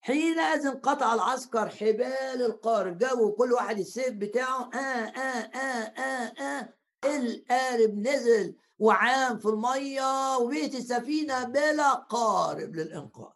حينئذ 0.01 0.67
انقطع 0.67 1.13
العسكر 1.13 1.69
حبال 1.69 2.41
القارب 2.45 2.97
جابوا 2.97 3.35
كل 3.37 3.53
واحد 3.53 3.79
السيف 3.79 4.13
بتاعه 4.13 4.69
آه 4.73 4.77
آه 4.77 5.57
آه 5.57 6.01
آه 6.01 6.41
آه. 6.43 6.73
القارب 7.05 7.93
نزل 8.07 8.55
وعام 8.79 9.39
في 9.39 9.45
المية 9.45 10.37
وبيت 10.37 10.75
السفينة 10.75 11.43
بلا 11.43 11.93
قارب 11.93 12.75
للإنقاذ. 12.75 13.34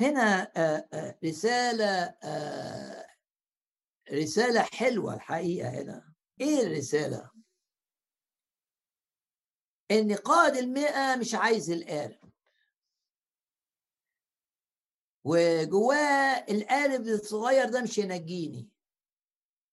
هنا 0.00 0.52
رسالة 1.24 2.14
رسالة 4.12 4.62
حلوة 4.62 5.14
الحقيقة 5.14 5.68
هنا. 5.68 6.12
إيه 6.40 6.62
الرسالة؟ 6.62 7.30
إن 9.90 10.14
قائد 10.14 10.56
المئة 10.56 11.16
مش 11.16 11.34
عايز 11.34 11.70
القارب. 11.70 12.32
وجواه 15.24 16.44
القارب 16.50 17.00
الصغير 17.00 17.68
ده 17.68 17.82
مش 17.82 17.98
هينجيني. 17.98 18.68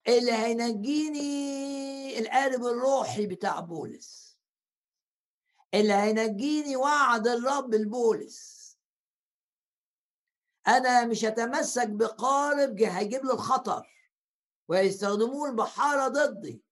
اللي 0.08 0.32
هينجيني 0.32 2.20
القارب 2.20 2.66
الروحي 2.66 3.28
بتاع 3.28 3.60
بولس. 3.60 4.40
اللي 5.74 5.94
هينجيني 5.94 6.76
وعد 6.76 7.28
الرب 7.28 7.74
لبولس 7.76 8.59
أنا 10.68 11.06
مش 11.06 11.26
هتمسك 11.26 11.90
بقارب 11.90 12.82
هيجيب 12.82 13.26
لي 13.26 13.34
الخطر 13.34 13.90
ويستخدموه 14.68 15.50
البحارة 15.50 16.08
ضدي. 16.08 16.64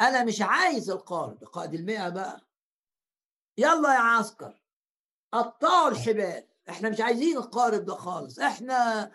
أنا 0.00 0.24
مش 0.24 0.42
عايز 0.42 0.90
القارب. 0.90 1.44
قائد 1.44 1.74
المئة 1.74 2.08
بقى. 2.08 2.40
يلا 3.58 3.94
يا 3.94 3.98
عسكر. 4.00 4.62
قطعوا 5.32 5.88
الحبال 5.88 6.48
إحنا 6.68 6.90
مش 6.90 7.00
عايزين 7.00 7.36
القارب 7.36 7.84
ده 7.84 7.94
خالص. 7.94 8.38
إحنا 8.38 9.10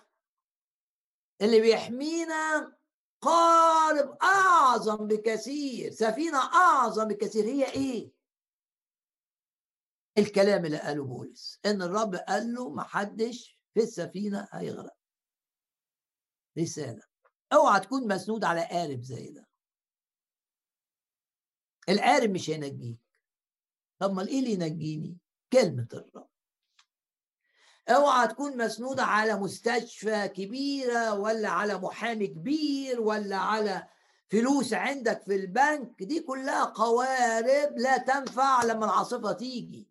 اللي 1.42 1.62
بيحمينا 1.62 2.76
قارب 3.22 4.18
أعظم 4.22 5.08
بكثير 5.08 5.92
سفينة 5.92 6.38
أعظم 6.38 7.06
بكثير. 7.08 7.46
هي 7.46 7.72
إيه؟ 7.72 8.12
الكلام 10.18 10.66
اللي 10.66 10.78
قاله 10.78 11.04
بولس. 11.04 11.60
إن 11.66 11.82
الرب 11.82 12.16
قال 12.16 12.54
له 12.54 12.70
ما 12.70 12.84
حدش 12.84 13.59
في 13.74 13.80
السفينة 13.80 14.48
هيغرق. 14.52 14.96
رسالة 16.60 17.02
اوعى 17.54 17.80
تكون 17.80 18.08
مسنود 18.08 18.44
على 18.44 18.66
قارب 18.66 19.02
زي 19.02 19.30
ده. 19.30 19.48
القارب 21.90 22.30
مش 22.30 22.50
هينجيك. 22.50 23.00
طب 24.00 24.14
ما 24.14 24.28
إيه 24.28 24.40
اللي 24.40 24.52
ينجيني؟ 24.52 25.18
كلمة 25.54 25.88
الرب. 25.94 26.30
اوعى 27.90 28.28
تكون 28.28 28.58
مسنودة 28.58 29.04
على 29.04 29.36
مستشفى 29.36 30.28
كبيرة 30.28 31.14
ولا 31.20 31.50
على 31.50 31.78
محامي 31.78 32.28
كبير 32.28 33.02
ولا 33.02 33.38
على 33.38 33.88
فلوس 34.28 34.74
عندك 34.74 35.22
في 35.22 35.36
البنك. 35.36 36.04
دي 36.04 36.20
كلها 36.20 36.64
قوارب 36.66 37.78
لا 37.78 37.98
تنفع 37.98 38.64
لما 38.64 38.86
العاصفة 38.86 39.34
تيجي. 39.34 39.88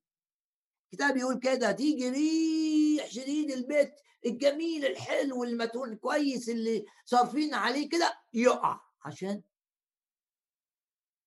الكتاب 0.93 1.17
يقول 1.17 1.39
كده 1.39 1.73
تيجي 1.73 2.11
ريح 2.11 2.78
شديد 3.09 3.51
البيت 3.51 3.95
الجميل 4.27 4.85
الحلو 4.87 5.45
المتون 5.45 5.97
كويس 5.97 6.49
اللي 6.49 6.85
صارفين 7.05 7.55
عليه 7.55 7.89
كده 7.89 8.21
يقع 8.33 8.81
عشان 9.05 9.43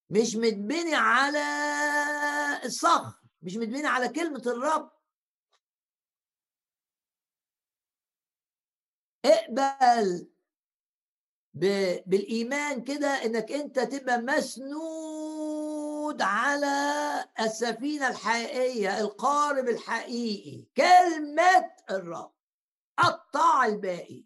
مش 0.09 0.35
متبني 0.35 0.95
على 0.95 1.39
الصخر 2.65 3.13
مش 3.41 3.55
متبني 3.57 3.87
على 3.87 4.09
كلمة 4.09 4.41
الرب. 4.45 4.91
اقبل 9.25 10.27
بالإيمان 12.05 12.83
كده 12.83 13.07
إنك 13.07 13.51
أنت 13.51 13.79
تبقى 13.79 14.21
مسنود 16.11 16.21
على 16.21 17.29
السفينة 17.39 18.09
الحقيقية 18.09 18.99
القارب 18.99 19.67
الحقيقي 19.67 20.65
كلمة 20.77 21.75
الرب 21.89 22.33
قطع 22.97 23.65
الباقي. 23.65 24.25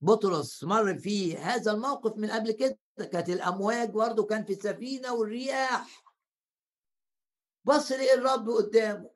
بطرس 0.00 0.64
مر 0.64 0.98
في 0.98 1.36
هذا 1.36 1.72
الموقف 1.72 2.16
من 2.16 2.30
قبل 2.30 2.52
كده 2.52 2.78
كانت 3.12 3.28
الأمواج 3.28 3.90
برضه 3.90 4.26
كان 4.26 4.44
في 4.44 4.52
السفينة 4.52 5.12
والرياح. 5.14 6.04
بص 7.64 7.92
لقي 7.92 8.14
الرب 8.14 8.50
قدامه. 8.50 9.10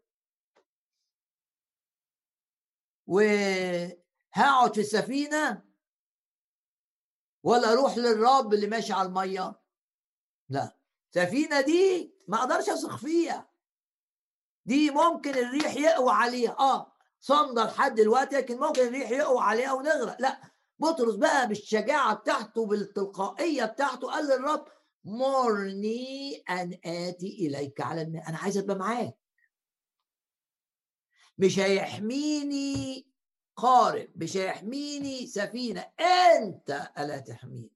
وهقعد 3.06 4.74
في 4.74 4.80
السفينة 4.80 5.65
ولا 7.47 7.73
أروح 7.73 7.97
للرب 7.98 8.55
اللي 8.55 8.66
ماشي 8.66 8.93
على 8.93 9.09
الميه؟ 9.09 9.60
لا. 10.48 10.77
السفينه 11.14 11.60
دي 11.60 12.14
ما 12.28 12.39
أقدرش 12.39 12.68
اثق 12.68 12.97
فيها. 12.97 13.51
دي 14.64 14.90
ممكن 14.90 15.31
الريح 15.31 15.77
يقوى 15.77 16.12
عليها. 16.12 16.56
آه 16.59 16.93
صامده 17.20 17.64
لحد 17.64 17.94
دلوقتي 17.94 18.36
لكن 18.36 18.59
ممكن 18.59 18.82
الريح 18.82 19.10
يقوى 19.10 19.40
عليها 19.40 19.73
ونغرق. 19.73 20.16
لا. 20.20 20.40
بطرس 20.78 21.14
بقى 21.14 21.48
بالشجاعة 21.48 22.14
بتاعته 22.14 22.66
بالتلقائية 22.66 23.64
بتاعته 23.64 24.09
قال 24.10 24.24
للرب 24.27 24.64
مرني 25.05 26.36
أن 26.51 26.78
آتي 26.85 27.47
إليك 27.47 27.81
على 27.81 28.02
الماء. 28.02 28.28
أنا 28.28 28.39
عايز 28.39 28.59
أبقى 28.59 28.77
معاك. 28.77 29.16
مش 31.39 31.59
هيحميني 31.59 33.06
قارب 33.57 34.09
مش 34.16 34.37
هيحميني 34.37 35.27
سفينة. 35.27 35.81
أنت 36.01 36.91
ألا 36.99 37.19
تحميني. 37.19 37.70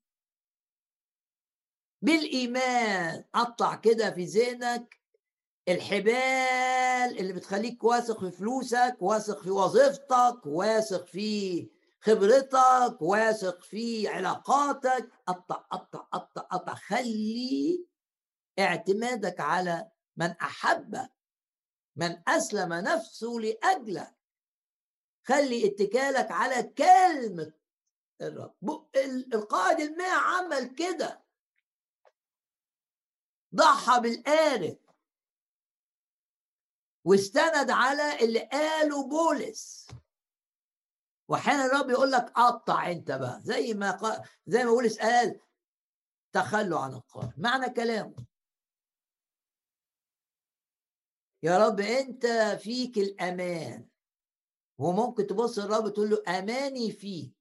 بالإيمان 2.03 3.25
قطع 3.35 3.75
كده 3.75 4.11
في 4.11 4.25
ذهنك 4.25 5.01
الحبال 5.69 7.19
اللي 7.19 7.33
بتخليك 7.33 7.85
واثق 7.85 8.21
في 8.21 8.31
فلوسك 8.31 8.97
واثق 9.01 9.43
في 9.43 9.51
وظيفتك 9.51 10.47
واثق 10.47 11.07
في 11.07 11.71
خبرتك 12.01 12.97
واثق 13.01 13.63
في 13.63 14.09
علاقاتك. 14.09 15.11
قطع 15.27 15.57
قطع 15.57 15.99
قطع 15.99 16.41
قطع 16.41 16.75
خلي 16.75 17.87
اعتمادك 18.59 19.41
على 19.41 19.91
من 20.17 20.31
احبك 20.31 21.13
من 21.97 22.23
أسلم 22.29 22.73
نفسه 22.73 23.29
لأجلك. 23.29 24.20
خلي 25.31 25.67
اتكالك 25.67 26.31
على 26.31 26.63
كلمة 26.63 27.53
الرب. 28.21 28.89
القائد 29.35 29.81
الماء 29.81 30.19
عمل 30.19 30.75
كده. 30.75 31.25
ضحى 33.55 34.01
بالقارب 34.01 34.79
واستند 37.05 37.71
على 37.71 38.25
اللي 38.25 38.41
قاله 38.41 39.09
بولس. 39.09 39.89
وأحيانا 41.29 41.67
الرب 41.67 41.91
يقول 41.91 42.11
لك 42.13 42.31
قطع 42.31 42.91
أنت 42.91 43.11
بقى. 43.13 43.41
زي 43.43 43.75
ما 43.75 43.91
قال 43.91 44.29
زي 44.47 44.65
ما 44.65 44.71
بولس 44.71 44.99
قال 44.99 45.41
تخلوا 46.33 46.81
عن 46.81 46.95
القول 46.95 47.33
معنى 47.37 47.71
كلامه. 47.71 48.27
يا 51.43 51.67
رب 51.67 51.81
أنت 51.81 52.27
فيك 52.63 52.99
الأمان. 52.99 53.89
وممكن 54.81 55.27
تبص 55.27 55.59
الرب 55.59 55.89
تقول 55.89 56.11
له 56.11 56.39
أماني 56.39 56.93
فيك 56.93 57.33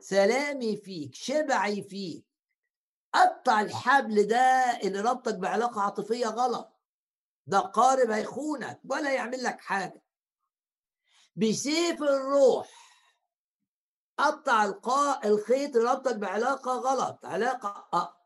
سلامي 0.00 0.76
فيك 0.76 1.14
شبعي 1.14 1.82
فيك. 1.82 2.26
قطع 3.14 3.60
الحبل 3.60 4.26
ده 4.26 4.78
اللي 4.82 5.00
ربطك 5.00 5.34
بعلاقة 5.34 5.80
عاطفية 5.80 6.26
غلط. 6.26 6.80
ده 7.46 7.58
قارب 7.58 8.10
هيخونك 8.10 8.80
ولا 8.90 9.12
يعمل 9.12 9.42
لك 9.42 9.60
حاجة. 9.60 10.02
بسيف 11.36 12.02
الروح. 12.02 12.70
قطع 14.18 14.64
القاء 14.64 15.28
الخيط 15.28 15.76
اللي 15.76 15.90
ربطك 15.92 16.16
بعلاقة 16.16 16.72
غلط 16.72 17.24
علاقة. 17.24 18.21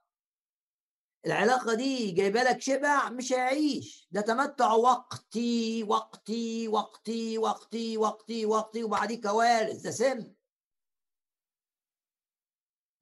العلاقة 1.27 1.74
دي 1.74 2.11
جايبة 2.11 2.43
لك 2.43 2.61
شبع 2.61 3.11
مش 3.11 3.32
هيعيش. 3.32 4.09
ده 4.11 4.20
تمتع 4.20 4.73
وقتي 4.73 5.82
وقتي 5.85 6.69
وقتي 6.69 7.39
وقتي 7.39 7.98
وقتي 7.98 8.47
وقتي 8.47 8.85
وبعديه 8.85 9.20
كوارث. 9.20 9.82
ده 9.82 9.90
سم. 9.90 10.35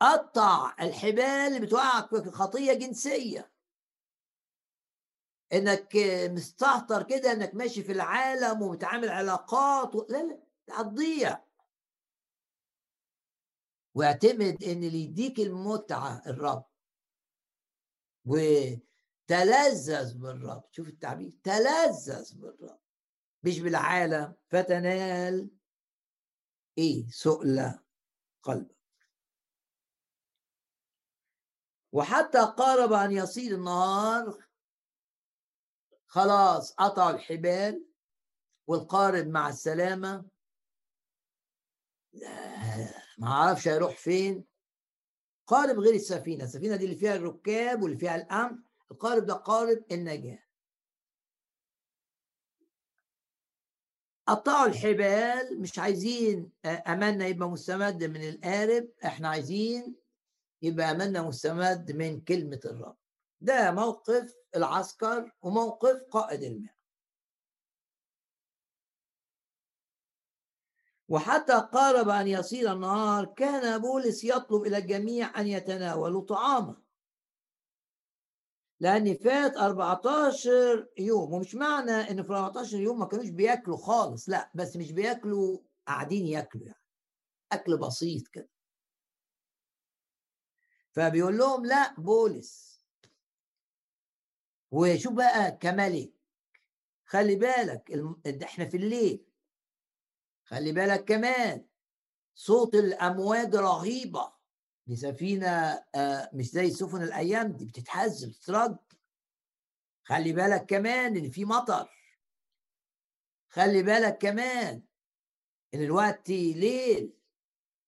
قطع 0.00 0.74
الحبال 0.80 1.20
اللي 1.22 1.60
بتوقعك 1.60 2.08
في 2.22 2.30
خطية 2.30 2.72
جنسية. 2.72 3.52
إنك 5.52 5.96
مستهتر 6.30 7.02
كده 7.02 7.32
إنك 7.32 7.54
ماشي 7.54 7.82
في 7.82 7.92
العالم 7.92 8.62
وبتعامل 8.62 9.08
علاقات 9.08 9.94
و... 9.94 10.06
لا 10.08 10.22
لا 10.22 10.40
هتضيع. 10.80 11.44
واعتمد 13.94 14.64
إن 14.64 14.84
اللي 14.84 15.04
يديك 15.04 15.40
المتعة 15.40 16.22
الرب 16.26 16.73
وتلذذ 18.24 20.18
بالرب. 20.18 20.64
شوف 20.70 20.88
التعبير. 20.88 21.32
تلذذ 21.42 22.34
بالرب. 22.40 22.80
مش 23.42 23.60
بالعالم. 23.60 24.36
فتنال. 24.48 25.50
إيه؟ 26.78 27.08
سؤل 27.10 27.78
قلبك. 28.42 28.76
وحتى 31.92 32.38
قارب 32.38 32.92
أن 32.92 33.12
يصير 33.12 33.54
النهار. 33.54 34.44
خلاص 36.06 36.74
قطعوا 36.74 37.10
الحبال. 37.10 37.86
والقارب 38.66 39.26
مع 39.26 39.48
السلامة. 39.48 40.28
ما 43.18 43.26
أعرفش 43.26 43.68
هيروح 43.68 43.96
فين. 43.96 44.44
قارب 45.46 45.78
غير 45.78 45.94
السفينة. 45.94 46.44
السفينة 46.44 46.76
دي 46.76 46.84
اللي 46.84 46.96
فيها 46.96 47.14
الركاب 47.16 47.82
واللي 47.82 47.96
فيها 47.96 48.16
الأمن. 48.16 48.58
القارب 48.90 49.26
ده 49.26 49.34
قارب 49.34 49.84
النجاة. 49.92 50.38
قطعوا 54.26 54.66
الحبال. 54.66 55.60
مش 55.60 55.78
عايزين 55.78 56.50
املنا 56.64 57.26
يبقى 57.26 57.50
مستمد 57.50 58.04
من 58.04 58.28
القارب. 58.28 58.88
إحنا 59.04 59.28
عايزين 59.28 59.96
يبقى 60.62 60.90
املنا 60.90 61.22
مستمد 61.22 61.92
من 61.92 62.20
كلمة 62.20 62.60
الرب. 62.64 62.96
ده 63.40 63.70
موقف 63.70 64.34
العسكر 64.56 65.32
وموقف 65.42 66.02
قائد 66.10 66.42
الماء 66.42 66.73
وحتى 71.08 71.52
قارب 71.72 72.08
أن 72.08 72.28
يصير 72.28 72.72
النهار 72.72 73.24
كان 73.24 73.80
بولس 73.80 74.24
يطلب 74.24 74.62
إلى 74.62 74.78
الجميع 74.78 75.40
أن 75.40 75.46
يتناولوا 75.46 76.22
طعاما 76.22 76.76
لأن 78.80 79.14
فات 79.14 79.56
14 79.56 80.86
يوم 80.98 81.32
ومش 81.32 81.54
معنى 81.54 81.90
إن 81.92 82.22
في 82.22 82.32
14 82.32 82.78
يوم 82.80 82.98
ما 82.98 83.06
كانوش 83.06 83.28
بياكلوا 83.28 83.76
خالص 83.76 84.28
لا 84.28 84.50
بس 84.54 84.76
مش 84.76 84.92
بياكلوا 84.92 85.58
قاعدين 85.86 86.26
ياكلوا 86.26 86.66
يعني. 86.66 86.78
أكل 87.52 87.78
بسيط 87.78 88.28
كده. 88.28 88.48
فبيقول 90.92 91.38
لهم 91.38 91.66
لا 91.66 91.94
بولس. 92.00 92.84
وشوف 94.70 95.12
بقى 95.12 95.52
كملك. 95.60 96.12
خلي 97.06 97.36
بالك 97.36 97.92
إحنا 98.42 98.64
في 98.64 98.76
الليل. 98.76 99.24
خلي 100.44 100.72
بالك 100.72 101.04
كمان 101.04 101.64
صوت 102.34 102.74
الأمواج 102.74 103.54
رهيبة. 103.56 104.32
دي 104.86 104.96
سفينه 104.96 105.48
آه، 105.94 106.30
مش 106.32 106.50
زي 106.50 106.70
سفن 106.70 107.02
الأيام 107.02 107.52
دي 107.52 107.64
بتتهز 107.64 108.24
بتترج. 108.24 108.76
خلي 110.04 110.32
بالك 110.32 110.66
كمان 110.66 111.16
إن 111.16 111.30
في 111.30 111.44
مطر. 111.44 111.88
خلي 113.48 113.82
بالك 113.82 114.18
كمان 114.18 114.82
إن 115.74 115.82
الوقت 115.82 116.28
ليل 116.30 117.12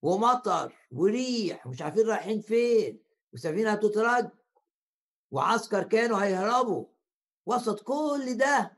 ومطر 0.03 0.73
وريح 0.93 1.67
ومش 1.67 1.83
عارفين 1.83 2.07
رايحين 2.07 2.41
فين 2.41 3.03
وسفينه 3.33 3.73
هتترج 3.73 4.31
وعسكر 5.31 5.83
كانوا 5.83 6.25
هيهربوا. 6.25 6.87
وسط 7.47 7.81
كل 7.83 8.37
ده 8.37 8.76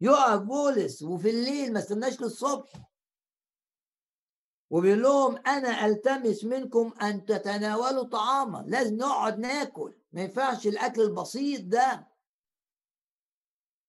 يقف 0.00 0.40
بولس 0.40 1.02
وفي 1.02 1.30
الليل 1.30 1.72
ما 1.72 1.78
استناش 1.78 2.20
للصبح. 2.20 2.72
وبيقول 4.70 5.02
لهم 5.02 5.36
أنا 5.36 5.86
ألتمس 5.86 6.44
منكم 6.44 6.94
أن 7.02 7.24
تتناولوا 7.24 8.04
طعاما 8.04 8.64
لازم 8.66 8.96
نقعد 8.96 9.38
ناكل 9.38 9.98
ما 10.12 10.22
ينفعش 10.22 10.66
الأكل 10.66 11.00
البسيط 11.00 11.64
ده. 11.64 12.08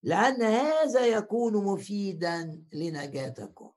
لأن 0.04 0.42
هذا 0.42 1.06
يكون 1.06 1.66
مفيدا 1.66 2.66
لنجاتكم. 2.74 3.72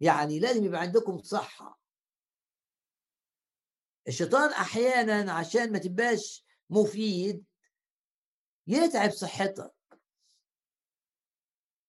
يعني 0.00 0.38
لازم 0.38 0.64
يبقى 0.64 0.80
عندكم 0.80 1.22
صحة. 1.22 1.80
الشيطان 4.08 4.50
أحيانا 4.50 5.32
عشان 5.32 5.72
ما 5.72 5.78
تبقاش 5.78 6.44
مفيد 6.70 7.44
يتعب 8.66 9.10
صحتك. 9.10 9.74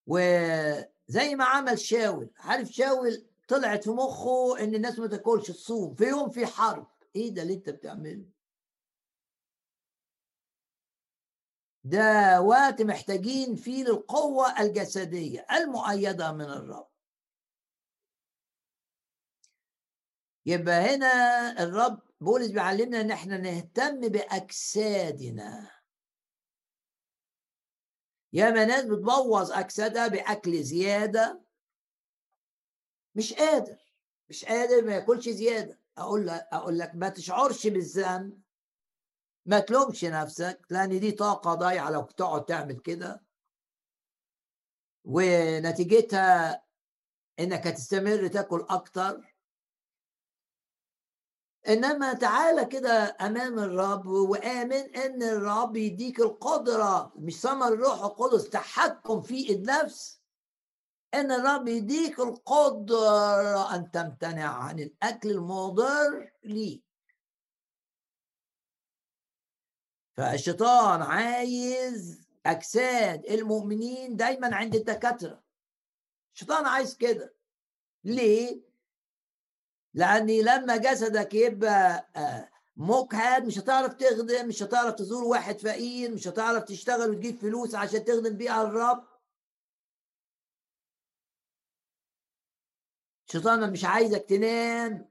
وزي 0.06 1.34
ما 1.34 1.44
عمل 1.44 1.78
شاول 1.78 2.30
عارف 2.38 2.68
شاول 2.68 3.26
طلعت 3.48 3.84
في 3.84 3.90
مخه 3.90 4.58
إن 4.60 4.74
الناس 4.74 4.98
ما 4.98 5.06
تاكلش 5.06 5.50
الصوم 5.50 5.94
في 5.94 6.04
يوم 6.04 6.30
في 6.30 6.46
حرب. 6.46 6.86
إيه 7.16 7.30
ده 7.34 7.42
اللي 7.42 7.54
أنت 7.54 7.70
بتعمله؟ 7.70 8.24
ده 11.84 12.40
وقت 12.40 12.82
محتاجين 12.82 13.56
فيه 13.56 13.84
للقوة 13.84 14.60
الجسدية 14.60 15.46
المؤيدة 15.52 16.32
من 16.32 16.44
الرب. 16.44 16.88
يبقى 20.46 20.74
هنا 20.74 21.06
الرب 21.62 22.02
بولس 22.20 22.50
بيعلمنا 22.50 23.00
إن 23.00 23.10
إحنا 23.10 23.36
نهتم 23.38 24.00
بأجسادنا. 24.00 25.75
ياما 28.36 28.64
ناس 28.64 28.84
بتبوظ 28.84 29.52
اجسادها 29.52 30.08
بأكل 30.08 30.62
زيادة. 30.62 31.42
مش 33.14 33.32
قادر 33.32 33.76
مش 34.28 34.44
قادر 34.44 34.84
ما 34.84 34.94
ياكلش 34.94 35.28
زيادة. 35.28 35.80
أقول 35.98 36.26
لك 36.26 36.48
أقول 36.52 36.78
لك 36.78 36.94
ما 36.94 37.08
تشعرش 37.08 37.66
بالذنب. 37.66 38.42
ما 39.46 39.60
تلومش 39.60 40.04
نفسك 40.04 40.60
لأن 40.70 41.00
دي 41.00 41.12
طاقة 41.12 41.54
ضايعة 41.54 41.90
لو 41.90 42.02
تقعد 42.02 42.44
تعمل 42.44 42.78
كده. 42.80 43.22
ونتيجتها 45.04 46.62
إنك 47.40 47.66
هتستمر 47.66 48.26
تاكل 48.26 48.66
أكتر. 48.70 49.35
إنما 51.68 52.12
تعالى 52.12 52.64
كده 52.64 53.16
أمام 53.20 53.58
الرب 53.58 54.06
وآمن 54.06 54.96
إن 54.96 55.22
الرب 55.22 55.76
يديك 55.76 56.20
القدرة. 56.20 57.12
مش 57.16 57.40
ثمر 57.40 57.68
الروح 57.68 58.04
القدس 58.04 58.48
تحكم 58.50 59.20
في 59.20 59.52
النفس. 59.54 60.20
إن 61.14 61.32
الرب 61.32 61.68
يديك 61.68 62.20
القدرة 62.20 63.74
أن 63.74 63.90
تمتنع 63.90 64.54
عن 64.54 64.78
الأكل 64.78 65.30
المضر 65.30 66.32
ليك. 66.44 66.84
فالشيطان 70.16 71.02
عايز 71.02 72.26
أجساد 72.46 73.24
المؤمنين 73.24 74.16
دايما 74.16 74.56
عند 74.56 74.74
الدكاترة. 74.74 75.42
الشيطان 76.34 76.66
عايز 76.66 76.96
كده. 76.96 77.34
ليه؟ 78.04 78.60
لأني 79.96 80.42
لما 80.42 80.76
جسدك 80.76 81.34
يبقى 81.34 82.08
آه، 82.16 82.50
مجهد 82.76 83.44
مش 83.44 83.58
هتعرف 83.58 83.94
تخدم 83.94 84.48
مش 84.48 84.62
هتعرف 84.62 84.94
تزور 84.94 85.24
واحد 85.24 85.60
فقير 85.60 86.14
مش 86.14 86.28
هتعرف 86.28 86.64
تشتغل 86.64 87.10
وتجيب 87.10 87.38
فلوس 87.38 87.74
عشان 87.74 88.04
تخدم 88.04 88.36
بيها 88.36 88.62
الرب. 88.62 89.04
الشيطان 93.28 93.72
مش 93.72 93.84
عايزك 93.84 94.24
تنام 94.28 95.08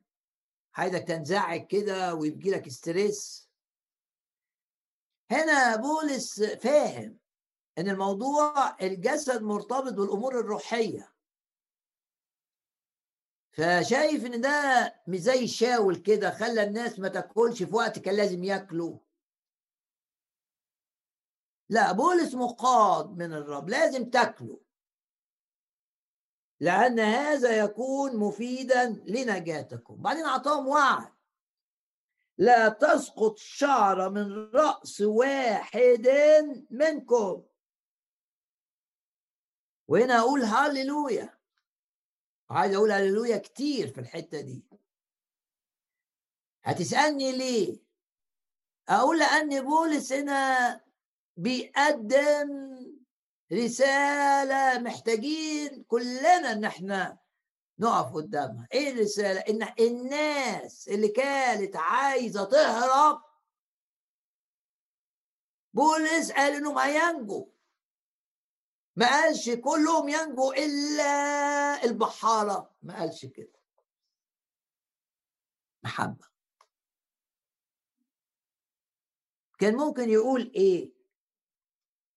عايزك 0.76 1.04
تنزعج 1.04 1.68
كده 1.68 2.16
ويجي 2.16 2.52
لك 2.52 2.70
ستريس. 2.70 3.50
هنا 5.32 5.76
بولس 5.76 6.44
فاهم 6.44 7.18
إن 7.78 7.90
الموضوع 7.90 8.78
الجسد 8.82 9.42
مرتبط 9.42 9.94
بالأمور 9.94 10.40
الروحية. 10.40 11.15
فشايف 13.56 14.26
إن 14.26 14.42
ده 14.42 14.96
مش 15.08 15.20
زي 15.20 15.44
الشاول 15.44 15.96
كده 15.96 16.32
خلى 16.32 16.64
الناس 16.64 17.00
ما 17.00 17.08
تاكلش 17.08 17.64
في 17.64 17.76
وقت 17.76 18.00
كان 18.00 18.16
لازم 18.16 18.44
ياكلوا. 18.44 19.00
لا 21.70 21.92
بولس 21.92 22.34
مقاد 22.34 23.18
من 23.18 23.34
الرب 23.34 23.70
لازم 23.70 24.10
تاكلوا. 24.10 24.58
لأن 26.60 27.00
هذا 27.00 27.64
يكون 27.64 28.18
مفيدا 28.18 28.90
لنجاتكم. 28.90 29.96
بعدين 29.96 30.26
أعطاهم 30.26 30.68
وعد. 30.68 31.14
لا 32.38 32.70
تسقط 32.70 33.38
شعرة 33.38 34.10
من 34.10 34.52
رأس 34.52 35.02
واحد 35.02 36.08
منكم. 36.72 37.44
وهنا 39.88 40.20
أقول 40.20 40.44
هللويا. 40.44 41.35
عايز 42.50 42.74
أقول 42.76 42.92
هللويا 42.92 43.38
كتير 43.38 43.88
في 43.88 44.00
الحتة 44.02 44.42
دي. 44.42 44.64
هتسألني 46.64 47.32
ليه؟ 47.32 47.78
أقول 48.90 49.20
لأن 49.20 49.66
بولس 49.66 50.14
هنا 50.14 50.82
بيقدم 51.38 52.76
رسالة 53.54 54.80
محتاجين 54.80 55.84
كلنا 55.84 56.52
إن 56.52 56.66
إحنا 56.66 57.18
نقف 57.80 58.14
قدامها. 58.14 58.68
إيه 58.74 58.90
الرسالة؟ 58.92 59.40
إن 59.40 59.68
الناس 59.80 60.88
اللي 60.88 61.08
كانت 61.08 61.76
عايزة 61.76 62.44
تهرب 62.44 63.22
بولس 65.74 66.32
قال 66.32 66.54
انهم 66.54 66.78
هينجوا 66.78 67.46
ما 68.96 69.06
قالش 69.08 69.50
كلهم 69.50 70.10
ينجوا 70.10 70.54
إلا 70.54 71.84
البحارة. 71.84 72.76
ما 72.84 73.00
قالش 73.00 73.26
كده. 73.26 73.60
محبة. 75.84 76.26
كان 79.60 79.76
ممكن 79.76 80.10
يقول 80.10 80.52
إيه؟ 80.56 80.92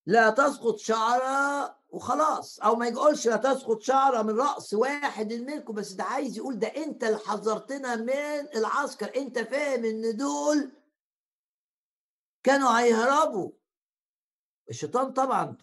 لا 0.06 0.30
تسقط 0.30 0.76
شعرة 0.76 1.78
وخلاص. 1.90 2.60
أو 2.60 2.74
ما 2.76 2.86
يقولش 2.88 3.26
لا 3.28 3.36
تسقط 3.36 3.82
شعرة 3.82 4.22
من 4.22 4.40
رأس 4.40 4.74
واحد 4.74 5.32
منكم 5.32 5.74
بس 5.74 5.92
ده 5.92 6.04
عايز 6.04 6.36
يقول 6.36 6.58
ده 6.58 6.68
أنت 6.68 7.04
اللي 7.04 7.18
حذرتنا 7.18 7.96
من 7.96 8.48
العسكر. 8.56 9.16
أنت 9.16 9.38
فاهم 9.38 9.84
إن 9.84 10.16
دول 10.16 10.72
كانوا 12.42 12.80
هيهربوا. 12.80 13.50
الشيطان 14.70 15.12
طبعا 15.12 15.56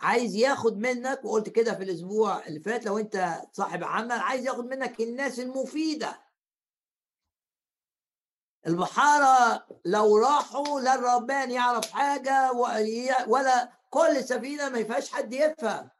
عايز 0.00 0.34
ياخد 0.34 0.76
منك 0.76 1.24
وقلت 1.24 1.48
كده 1.48 1.74
في 1.74 1.82
الأسبوع 1.82 2.46
اللي 2.46 2.60
فات 2.60 2.86
لو 2.86 2.98
أنت 2.98 3.42
صاحب 3.52 3.84
عمل 3.84 4.12
عايز 4.12 4.46
ياخد 4.46 4.64
منك 4.64 5.00
الناس 5.00 5.40
المفيدة. 5.40 6.30
البحارة 8.66 9.66
لو 9.84 10.16
راحوا 10.16 10.80
لا 10.80 10.94
الربان 10.94 11.50
يعرف 11.50 11.90
حاجة 11.92 12.52
ولا 13.28 13.72
كل 13.90 14.24
سفينة 14.24 14.68
ما 14.68 14.84
فيهاش 14.84 15.10
حد 15.10 15.32
يفهم. 15.32 15.90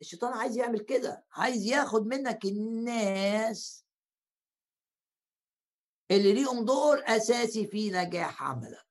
الشيطان 0.00 0.32
عايز 0.32 0.56
يعمل 0.56 0.80
كده 0.80 1.26
عايز 1.32 1.66
ياخد 1.66 2.06
منك 2.06 2.44
الناس 2.44 3.84
اللي 6.10 6.32
ليهم 6.32 6.64
دور 6.64 7.02
أساسي 7.06 7.66
في 7.66 7.90
نجاح 7.90 8.42
عملك. 8.42 8.85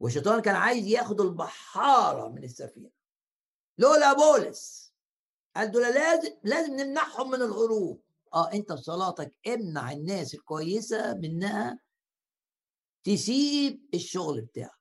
والشيطان 0.00 0.40
كان 0.40 0.54
عايز 0.54 0.86
ياخد 0.86 1.20
البحارة 1.20 2.28
من 2.28 2.44
السفينة. 2.44 2.90
لولا 3.78 4.12
بولس. 4.12 4.92
قال 5.56 5.70
دول 5.70 5.82
لازم 5.82 6.36
لازم 6.44 6.76
نمنعهم 6.76 7.30
من 7.30 7.42
الهروب 7.42 8.02
آه 8.34 8.52
أنت 8.52 8.72
بصلاتك 8.72 9.34
امنع 9.46 9.92
الناس 9.92 10.34
الكويسة 10.34 11.14
منها 11.14 11.78
تسيب 13.04 13.88
الشغل 13.94 14.40
بتاعك. 14.40 14.80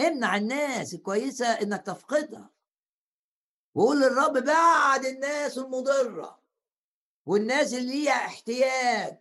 امنع 0.00 0.36
الناس 0.36 0.94
الكويسة 0.94 1.46
إنك 1.46 1.86
تفقدها. 1.86 2.50
وقول 3.74 4.00
للرب 4.00 4.32
بعد 4.44 5.04
الناس 5.04 5.58
المضرة. 5.58 6.42
والناس 7.26 7.74
اللي 7.74 7.92
ليها 7.92 8.12
احتياج. 8.12 9.19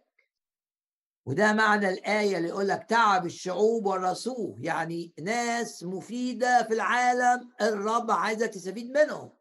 وده 1.30 1.54
معنى 1.54 1.90
الآية 1.90 2.38
اللي 2.38 2.48
يقول 2.50 2.68
لك 2.68 2.84
تعب 2.84 3.26
الشعوب 3.26 3.86
ورثوه 3.86 4.56
يعني 4.60 5.14
ناس 5.22 5.84
مفيدة 5.84 6.64
في 6.64 6.74
العالم 6.74 7.52
الرب 7.62 8.12
عايزك 8.12 8.48
تستفيد 8.50 8.92
منهم. 8.92 9.38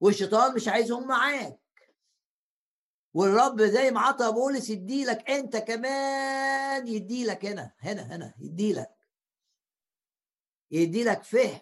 والشيطان 0.00 0.54
مش 0.54 0.68
عايزهم 0.68 1.08
معاك. 1.08 1.60
والرب 3.14 3.62
زي 3.62 3.90
ما 3.90 4.00
عطى 4.00 4.32
بولس 4.32 4.70
يديلك 4.70 5.30
أنت 5.30 5.56
كمان 5.56 6.88
يديلك 6.88 7.44
هنا 7.44 7.74
هنا 7.78 8.02
هنا 8.02 8.34
يديلك 8.38 8.96
يديلك 10.70 11.22
فهم. 11.22 11.60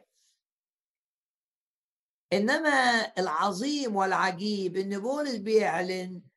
إنما 2.32 2.70
العظيم 3.18 3.96
والعجيب 3.96 4.76
إن 4.76 4.98
بولس 4.98 5.34
بيعلن 5.36 6.29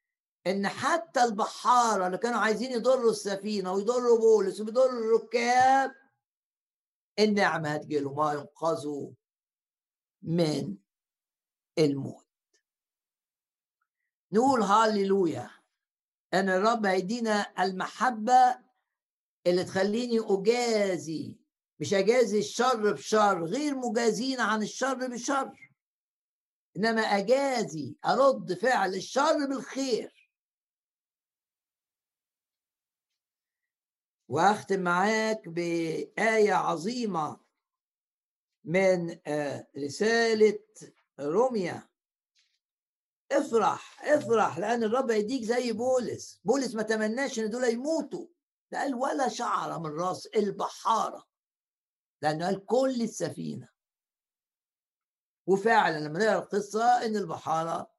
إن 0.48 0.68
حتى 0.68 1.24
البحاره 1.24 2.08
اللي 2.08 2.18
كانوا 2.18 2.40
عايزين 2.40 2.72
يضروا 2.72 3.12
السفينة 3.12 3.74
ويضروا 3.74 4.20
بولس 4.20 4.60
ويضروا 4.60 5.00
الركاب 5.00 5.96
النعمه 7.20 7.70
هتجيلهم 7.70 8.16
ما 8.16 8.34
ينقذوا 8.34 9.12
من 10.22 10.78
الموت. 11.80 12.26
نقول 14.32 14.62
هاليلويا 14.62 15.50
إن 16.34 16.50
الرب 16.50 16.86
هيدينا 16.86 17.64
المحبة 17.64 18.60
اللي 19.48 19.64
تخليني 19.64 20.20
أجازي 20.20 21.38
مش 21.80 21.94
أجازي 21.94 22.40
الشر 22.40 22.92
بشر 22.94 23.46
غير 23.46 23.76
مجازين 23.76 24.40
عن 24.40 24.64
الشر 24.64 25.08
بشر 25.08 25.72
إنما 26.78 27.02
أجازي 27.02 27.96
أرد 28.06 28.54
فعل 28.54 28.96
الشر 28.96 29.46
بالخير. 29.46 30.23
واختم 34.34 34.80
معاك 34.80 35.50
بآية 35.50 36.54
عظيمة 36.54 37.40
من 38.64 39.20
آه، 39.28 39.68
رسالة 39.78 40.60
روميا. 41.20 41.90
افرح 43.32 44.04
افرح 44.04 44.58
لأن 44.58 44.84
الرب 44.84 45.12
هيديك 45.12 45.44
زي 45.44 45.72
بولس. 45.72 46.42
بولس 46.44 46.76
ما 46.76 46.84
تمناش 46.84 47.40
إن 47.40 47.50
دول 47.50 47.64
يموتوا. 47.64 48.28
ده 48.72 48.80
قال 48.80 48.96
ولا 48.96 49.28
شعره 49.28 49.78
من 49.78 50.00
راس 50.00 50.26
البحارة. 50.26 51.28
لأنه 52.22 52.46
قال 52.46 52.66
كل 52.66 53.02
السفينة. 53.02 53.70
وفعلا 55.48 56.00
لما 56.00 56.20
نقرأ 56.20 56.40
القصة 56.40 57.06
إن 57.06 57.18
البحارة 57.18 57.94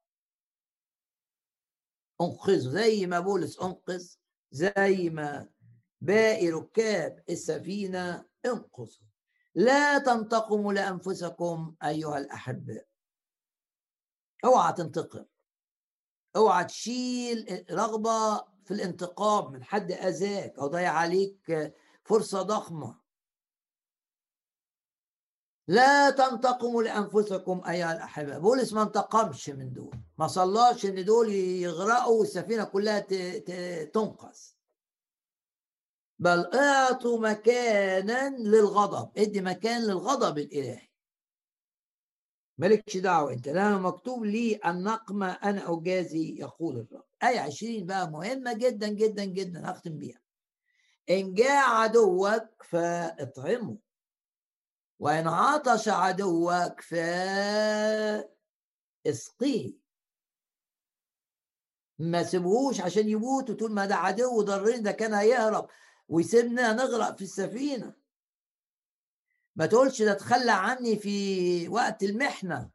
أنقذوا 2.21 2.71
زي 2.71 3.05
ما 3.05 3.19
بولس 3.19 3.59
أنقذ 3.59 4.15
زي 4.51 5.09
ما 5.09 5.54
باقي 6.05 6.49
ركاب 6.49 7.23
السفينة 7.29 8.25
انقذوا 8.45 9.05
لا 9.55 9.97
تنتقموا 9.97 10.73
لأنفسكم 10.73 11.75
أيها 11.83 12.17
الاحباء 12.17 12.85
اوعى 14.45 14.73
تنتقم. 14.73 15.25
اوعى 16.35 16.65
تشيل 16.65 17.65
رغبة 17.71 18.37
في 18.37 18.71
الانتقام 18.71 19.51
من 19.53 19.63
حد 19.63 19.91
أذاك 19.91 20.59
أو 20.59 20.67
ضيع 20.67 20.91
عليك 20.91 21.73
فرصة 22.03 22.41
ضخمة. 22.41 22.99
لا 25.67 26.09
تنتقموا 26.09 26.83
لأنفسكم 26.83 27.61
أيها 27.67 27.93
الاحباء 27.93 28.39
بولس 28.39 28.73
ما 28.73 28.81
انتقمش 28.83 29.49
من 29.49 29.73
دول. 29.73 29.97
ما 30.17 30.27
صلاش 30.27 30.85
إن 30.85 31.05
دول 31.05 31.29
يغرقوا 31.33 32.19
والسفينة 32.19 32.63
كلها 32.63 32.99
تنقذ 33.83 34.54
بل 36.19 36.45
اعطوا 36.53 37.19
مكانا 37.19 38.29
للغضب 38.29 39.17
ادي 39.17 39.41
مكان 39.41 39.81
للغضب 39.81 40.37
الالهي. 40.37 40.87
مالكش 42.57 42.97
دعوة 42.97 43.33
أنت 43.33 43.47
لأنه 43.47 43.79
مكتوب 43.79 44.25
لي 44.25 44.59
النقمه 44.65 45.31
أنا 45.31 45.73
اجازي 45.73 46.35
يقول 46.39 46.75
الرب. 46.77 47.03
آية 47.23 47.39
20 47.39 47.85
بقى 47.85 48.09
مهمة 48.11 48.53
جدا 48.53 48.87
جدا 48.87 49.25
جدا 49.25 49.71
هختم 49.71 49.97
بيها. 49.97 50.19
إن 51.09 51.33
جاء 51.33 51.69
عدوك 51.69 52.63
فاطعمه 52.63 53.77
وإن 54.99 55.27
عطش 55.27 55.87
عدوك 55.87 56.81
فاسقيه. 56.81 58.25
ما 61.99 62.23
سيبهوش 62.23 62.81
عشان 62.81 63.09
يموت 63.09 63.49
وتقول 63.49 63.71
ما 63.71 63.85
ده 63.85 63.95
عدو 63.95 64.41
ضرني 64.41 64.79
ده 64.79 64.91
كان 64.91 65.13
هيهرب. 65.13 65.67
ويسيبنا 66.07 66.73
نغرق 66.73 67.15
في 67.17 67.21
السفينة. 67.23 67.93
ما 69.55 69.65
تقولش 69.65 70.01
ده 70.01 70.13
تخلى 70.13 70.51
عني 70.51 70.99
في 70.99 71.67
وقت 71.69 72.03
المحنة. 72.03 72.71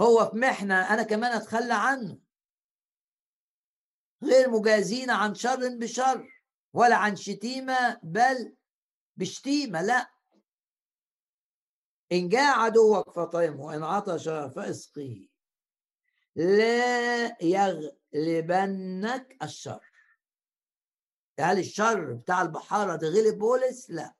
هو 0.00 0.30
في 0.30 0.36
محنة 0.36 0.94
أنا 0.94 1.02
كمان 1.02 1.32
أتخلى 1.32 1.74
عنه. 1.74 2.18
غير 4.22 4.50
مجازين 4.50 5.10
عن 5.10 5.34
شر 5.34 5.68
بشر 5.68 6.28
ولا 6.72 6.96
عن 6.96 7.16
شتيمة 7.16 8.00
بل 8.02 8.56
بشتيمة 9.16 9.82
لا. 9.82 10.10
إن 12.12 12.28
جاء 12.28 12.58
عدوك 12.58 13.10
فطعمه 13.10 13.60
وإن 13.64 13.82
عطش 13.82 14.28
فاسقيه 14.28 15.28
لا 16.36 17.44
يغلبنك 17.44 19.36
الشر. 19.42 19.89
هل 21.42 21.58
الشر 21.58 22.12
بتاع 22.12 22.42
البحارة 22.42 22.96
ده 22.96 23.08
غلب 23.08 23.38
بولس؟ 23.38 23.90
لا 23.90 24.14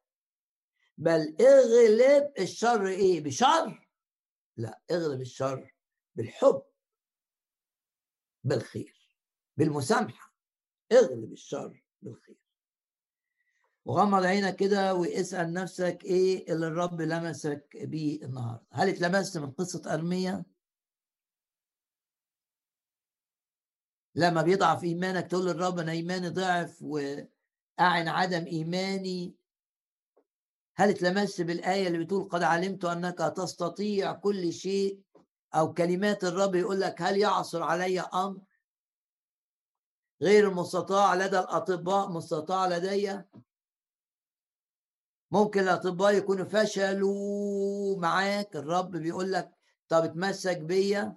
بل 0.98 1.36
اغلب 1.40 2.32
الشر 2.38 2.86
إيه؟ 2.86 3.20
بشر؟ 3.20 3.88
لا 4.56 4.80
اغلب 4.90 5.20
الشر 5.20 5.74
بالحب 6.14 6.62
بالخير 8.44 9.16
بالمسامحة 9.56 10.34
اغلب 10.92 11.32
الشر 11.32 11.84
بالخير 12.02 12.36
وغمض 13.84 14.24
عينك 14.24 14.56
كده 14.56 14.94
واسأل 14.94 15.52
نفسك 15.52 15.98
إيه 16.04 16.52
اللي 16.52 16.66
الرب 16.66 17.00
لمسك 17.00 17.76
بيه 17.76 18.24
النهارده 18.24 18.66
هل 18.72 18.88
اتلمست 18.88 19.38
من 19.38 19.50
قصة 19.50 19.94
أرمية 19.94 20.44
لما 24.14 24.42
بيضعف 24.42 24.84
إيمانك 24.84 25.26
تقول 25.26 25.46
للرب 25.46 25.78
أنا 25.78 25.92
إيماني 25.92 26.28
ضعف 26.28 26.82
وأعن 26.82 28.08
عدم 28.08 28.46
إيماني 28.46 29.34
هل 30.76 30.88
اتلمست 30.90 31.40
بالآية 31.40 31.86
اللي 31.86 31.98
بتقول 31.98 32.28
قد 32.28 32.42
علمت 32.42 32.84
أنك 32.84 33.18
تستطيع 33.18 34.12
كل 34.12 34.52
شيء؟ 34.52 35.00
أو 35.54 35.74
كلمات 35.74 36.24
الرب 36.24 36.54
يقول 36.54 36.80
لك 36.80 37.02
هل 37.02 37.18
يعصر 37.18 37.62
علي 37.62 38.00
أمر 38.00 38.40
غير 40.22 40.48
المستطاع 40.48 41.14
لدى 41.14 41.38
الأطباء؟ 41.38 42.10
مستطاع 42.10 42.66
لدي؟ 42.68 43.20
ممكن 45.30 45.60
الأطباء 45.60 46.14
يكونوا 46.14 46.44
فشلوا 46.44 47.98
معاك 47.98 48.56
الرب 48.56 48.90
بيقول 48.90 49.32
لك 49.32 49.50
طب 49.88 50.04
اتمسك 50.04 50.58
بيا. 50.58 51.16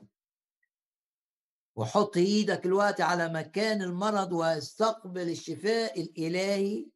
وحط 1.76 2.18
إيدك 2.18 2.66
الوقت 2.66 3.02
على 3.02 3.34
مكان 3.34 3.82
المرض 3.82 4.32
واستقبل 4.32 5.30
الشفاء 5.30 6.02
الإلهي. 6.02 6.90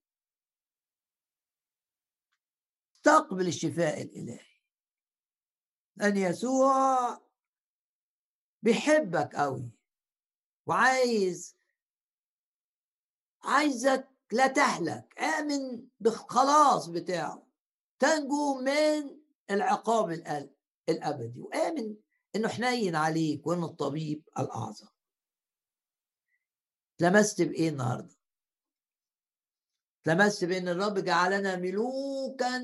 استقبل 2.95 3.47
الشفاء 3.47 4.01
الإلهي. 4.01 4.47
ان 6.01 6.17
يسوع 6.17 6.97
بيحبك 8.61 9.35
قوي 9.35 9.71
وعايز 10.67 11.57
عايزك 13.43 14.09
لا 14.31 14.47
تهلك 14.47 15.19
آمن 15.19 15.87
بالخلاص 15.99 16.87
بتاعه. 16.87 17.47
تنجو 17.99 18.61
من 18.61 19.21
العقاب 19.51 20.11
الأبدي 20.89 21.41
وآمن 21.41 21.95
إنه 22.37 22.47
حنين 22.47 22.95
عليك 22.95 23.47
وإنه 23.47 23.65
الطبيب 23.65 24.23
الأعظم. 24.39 24.87
لمست 26.99 27.41
بإيه 27.41 27.69
النهارده؟ 27.69 28.15
لمست 30.05 30.45
بأن 30.45 30.67
الرب 30.67 30.99
جعلنا 30.99 31.55
ملوكا 31.55 32.63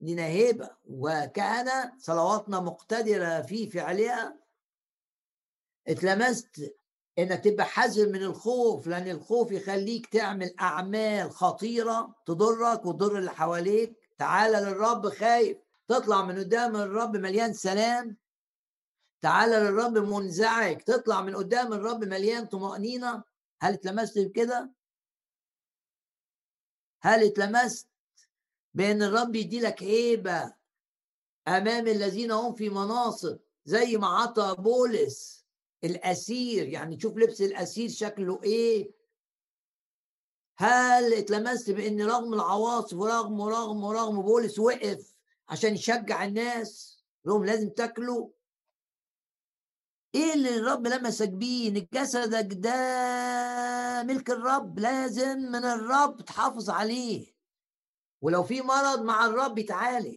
لنهيبة 0.00 0.70
وكان 0.84 1.98
صلواتنا 1.98 2.60
مقتدرة 2.60 3.40
في 3.42 3.70
فعلها. 3.70 4.38
اتلمست 5.88 6.76
انك 7.18 7.44
تبقى 7.44 7.64
حذر 7.66 8.08
من 8.08 8.22
الخوف 8.22 8.86
لأن 8.86 9.08
الخوف 9.08 9.52
يخليك 9.52 10.06
تعمل 10.06 10.54
أعمال 10.60 11.30
خطيرة 11.30 12.14
تضرك 12.26 12.86
وتضر 12.86 13.18
اللي 13.18 13.30
حواليك. 13.30 13.96
تعالى 14.18 14.56
للرب 14.60 15.08
خايف. 15.08 15.58
تطلع 15.88 16.22
من 16.22 16.38
قدام 16.38 16.76
الرب 16.76 17.16
مليان 17.16 17.52
سلام. 17.52 18.16
تعالى 19.20 19.56
للرب 19.56 19.98
منزعج. 19.98 20.80
تطلع 20.80 21.22
من 21.22 21.36
قدام 21.36 21.72
الرب 21.72 22.04
مليان 22.04 22.46
طمأنينة. 22.46 23.22
هل 23.60 23.72
اتلمست 23.72 24.18
بكده؟ 24.18 24.72
هل 27.02 27.24
اتلمست 27.24 27.88
بأن 28.74 29.02
الرب 29.02 29.36
يدي 29.36 29.60
لك 29.60 29.82
هيبة 29.82 30.54
أمام 31.48 31.86
الذين 31.86 32.30
هم 32.30 32.54
في 32.54 32.68
مناصب؟ 32.68 33.38
زي 33.64 33.96
ما 33.96 34.06
عطى 34.06 34.56
بولس 34.58 35.46
الأسير. 35.84 36.68
يعني 36.68 36.96
تشوف 36.96 37.16
لبس 37.16 37.42
الأسير 37.42 37.88
شكله 37.88 38.40
إيه. 38.44 38.98
هل 40.58 41.14
اتلمست 41.14 41.70
بأن 41.70 42.02
رغم 42.02 42.34
العواصف 42.34 42.96
ورغم 42.96 43.40
ورغم 43.40 43.84
ورغم 43.84 44.22
بولس 44.22 44.58
وقف؟ 44.58 45.17
عشان 45.48 45.74
يشجع 45.74 46.24
الناس 46.24 46.98
لهم 47.24 47.44
لازم 47.44 47.68
تاكلوا. 47.70 48.30
إيه 50.14 50.34
اللي 50.34 50.56
الرب 50.56 50.86
لمسك 50.86 51.28
بيه 51.28 51.68
إن 51.68 51.86
جسدك 51.92 52.48
ده 52.52 52.72
ملك 54.02 54.30
الرب 54.30 54.78
لازم 54.78 55.38
من 55.38 55.64
الرب 55.64 56.20
تحافظ 56.22 56.70
عليه. 56.70 57.34
ولو 58.22 58.42
في 58.42 58.62
مرض 58.62 59.02
مع 59.02 59.26
الرب 59.26 59.58
يتعالج 59.58 60.16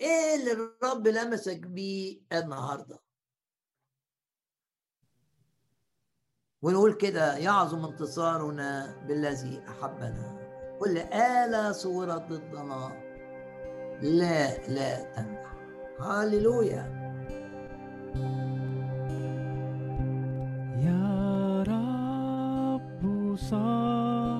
إيه 0.00 0.34
اللي 0.34 0.52
الرب 0.52 1.08
لمسك 1.08 1.58
بيه 1.60 2.20
النهارده؟ 2.32 2.98
ونقول 6.62 6.94
كده 6.94 7.36
يعظم 7.36 7.84
انتصارنا 7.84 8.96
بالذي 9.08 9.64
أحبنا. 9.68 10.38
كل 10.80 10.98
آلة 10.98 11.72
صورت 11.72 12.22
ضدنا 12.22 13.07
لا 14.02 14.68
لا 14.68 14.96
تنجح 15.16 15.54
هاليلويا. 16.00 16.98
يا 20.86 21.62
رب 21.62 23.02
صخرتي 23.36 24.38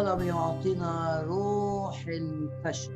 السماء 0.00 0.14
الله 0.14 0.14
لم 0.14 0.28
يعطينا 0.28 1.22
روح 1.26 2.06
الفشل. 2.08 2.92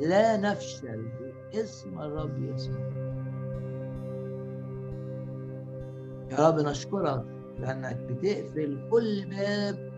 لا 0.00 0.36
نفشل 0.36 1.08
باسم 1.52 2.00
الرب 2.00 2.42
يسوع. 2.42 2.92
يا 6.30 6.48
رب 6.48 6.58
نشكرك 6.58 7.24
لأنك 7.58 7.96
بتقفل 7.96 8.88
كل 8.90 9.24
باب 9.30 9.92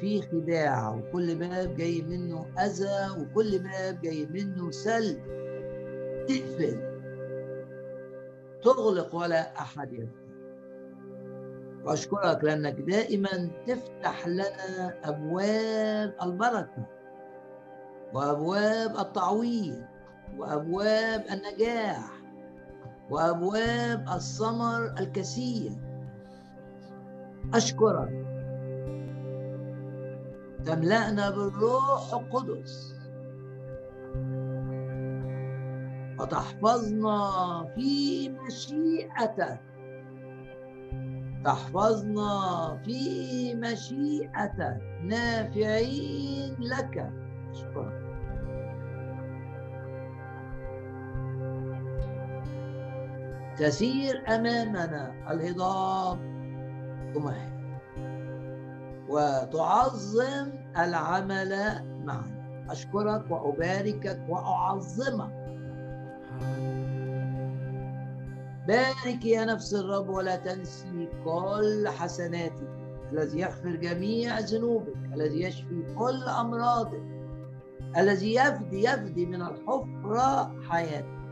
فيه 0.00 0.22
خداع 0.22 0.94
وكل 0.94 1.34
باب 1.34 1.76
جاي 1.76 2.02
منه 2.02 2.46
أذى 2.58 3.20
وكل 3.20 3.58
باب 3.58 4.00
جاي 4.00 4.26
منه 4.26 4.70
سلب. 4.70 5.20
تقفل. 6.28 6.92
تغلق 8.62 9.14
ولا 9.14 9.60
أحد 9.60 9.92
يفتح 9.92 10.21
وأشكرك 11.84 12.44
لأنك 12.44 12.80
دائما 12.80 13.50
تفتح 13.66 14.26
لنا 14.26 14.94
أبواب 15.04 16.14
البركة 16.22 16.86
وأبواب 18.14 18.96
التعويض 18.98 19.82
وأبواب 20.38 21.24
النجاح 21.32 22.12
وأبواب 23.10 24.08
الثمر 24.14 24.94
الكثير. 25.00 25.72
أشكرك. 27.54 28.26
تملأنا 30.64 31.30
بالروح 31.30 32.14
القدس. 32.14 32.94
وتحفظنا 36.20 37.18
في 37.74 38.28
مشيئتك. 38.28 39.71
تحفظنا 41.44 42.78
في 42.84 43.54
مشيئتك. 43.54 44.80
نافعين 45.02 46.56
لك. 46.58 47.12
اشكرك 47.50 48.02
تسير 53.58 54.22
أمامنا 54.28 55.14
الهضاب. 55.30 56.18
تمهد. 57.14 57.52
وتعظم 59.08 60.52
العمل 60.78 61.52
معنا. 62.04 62.66
أشكرك 62.70 63.30
وأباركك 63.30 64.20
وأعظمك. 64.28 65.42
بارك 68.68 69.24
يا 69.24 69.44
نفس 69.44 69.74
الرب 69.74 70.08
ولا 70.08 70.36
تنسي 70.36 71.08
كل 71.24 71.88
حسناتك 71.88 72.68
الذي 73.12 73.40
يغفر 73.40 73.76
جميع 73.76 74.38
ذنوبك 74.38 74.96
الذي 75.14 75.42
يشفي 75.42 75.94
كل 75.98 76.22
أمراضك 76.22 77.02
الذي 77.96 78.34
يفدي 78.34 78.84
يفدي 78.84 79.26
من 79.26 79.42
الحفرة 79.42 80.60
حياتك 80.68 81.22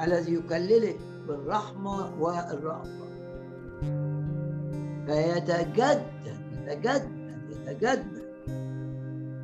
الذي 0.00 0.34
يكللك 0.34 0.98
بالرحمة 1.28 2.22
والرأفة. 2.22 3.04
فيتجدد 5.06 6.02
يتجدد 6.66 7.10
يتجدد 7.50 8.24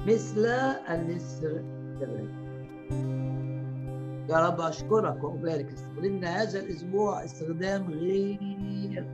مثل 0.06 0.46
النسر 0.90 1.64
الرجل. 2.02 3.29
يا 4.30 4.36
رب 4.36 4.60
أشكرك 4.60 5.24
وأبارك 5.24 5.72
استخدمنا 5.72 6.42
هذا 6.42 6.58
الأسبوع 6.58 7.24
استخدام 7.24 7.90
غير 7.90 9.06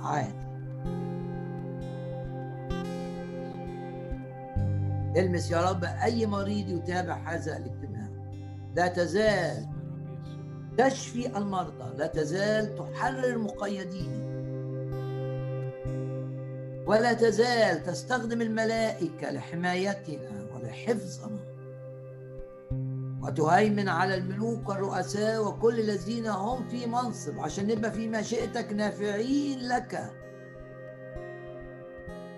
عادي. 0.00 0.46
المس 5.20 5.50
يا 5.50 5.70
رب 5.70 5.84
أي 5.84 6.26
مريض 6.26 6.68
يتابع 6.68 7.14
هذا 7.14 7.56
الاجتماع. 7.56 8.08
لا 8.76 8.88
تزال 8.88 9.66
تشفي 10.78 11.38
المرضى. 11.38 11.96
لا 11.96 12.06
تزال 12.06 12.74
تحرر 12.74 13.24
المقيدين. 13.24 14.26
ولا 16.86 17.12
تزال 17.12 17.82
تستخدم 17.82 18.40
الملائكة 18.40 19.30
لحمايتنا 19.30 20.46
ولحفظنا. 20.54 21.45
وتهيمن 23.26 23.88
على 23.88 24.14
الملوك 24.14 24.68
والرؤساء 24.68 25.48
وكل 25.48 25.80
الذين 25.80 26.26
هم 26.26 26.68
في 26.68 26.86
منصب 26.86 27.38
عشان 27.40 27.66
نبقى 27.66 27.92
في 27.92 28.08
مشيئتك 28.08 28.72
نافعين 28.72 29.68
لك. 29.68 30.12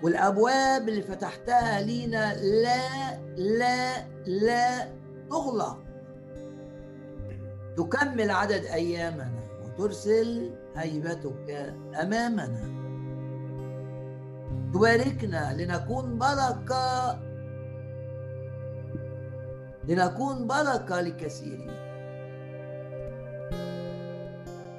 والأبواب 0.03 0.89
اللي 0.89 1.01
فتحتها 1.01 1.81
لينا 1.81 2.33
لا 2.35 3.19
لا 3.37 4.07
لا 4.25 4.93
تغلق. 5.29 5.77
تكمل 7.77 8.31
عدد 8.31 8.65
أيامنا 8.65 9.39
وترسل 9.65 10.51
هيبتك 10.75 11.75
أمامنا. 12.01 12.79
تباركنا 14.73 15.53
لنكون 15.57 16.17
بركة 16.17 17.19
لنكون 19.89 20.47
بركه 20.47 21.01
لكثيرين 21.01 21.71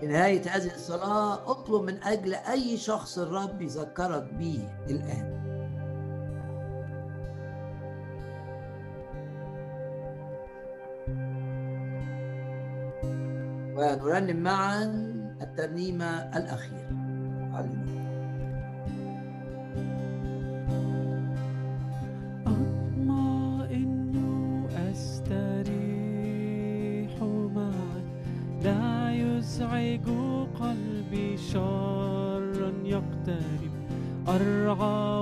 في 0.00 0.06
نهاية 0.06 0.42
هذه 0.48 0.74
الصلاة 0.74 1.50
اطلب 1.50 1.82
من 1.82 2.02
أجل 2.02 2.34
أي 2.34 2.76
شخص 2.76 3.18
الرب 3.18 3.62
يذكرك 3.62 4.34
به 4.34 4.68
الآن. 4.90 5.40
ونرنم 13.76 14.36
معا 14.36 14.84
الترنيمة 15.42 16.36
الأخيرة. 16.36 16.90
هللويا. 17.54 17.99
شرا 31.52 32.72
يقترب. 32.84 33.70
أرعى 34.28 35.19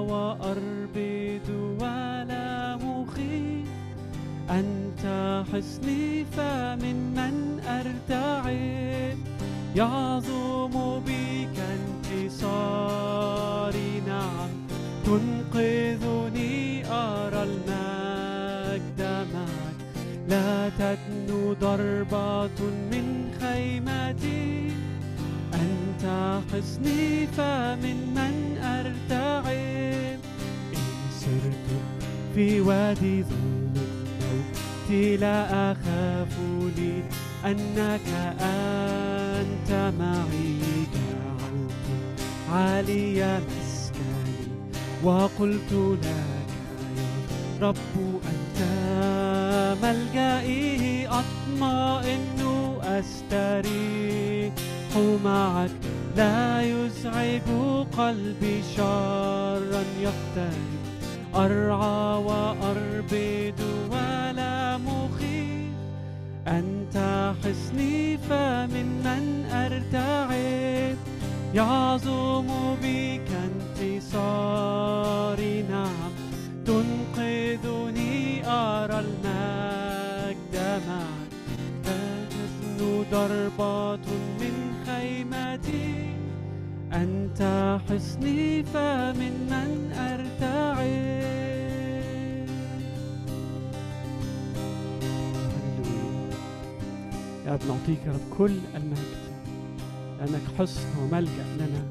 حصن 100.58 100.88
وملجأ 101.02 101.44
لنا 101.58 101.82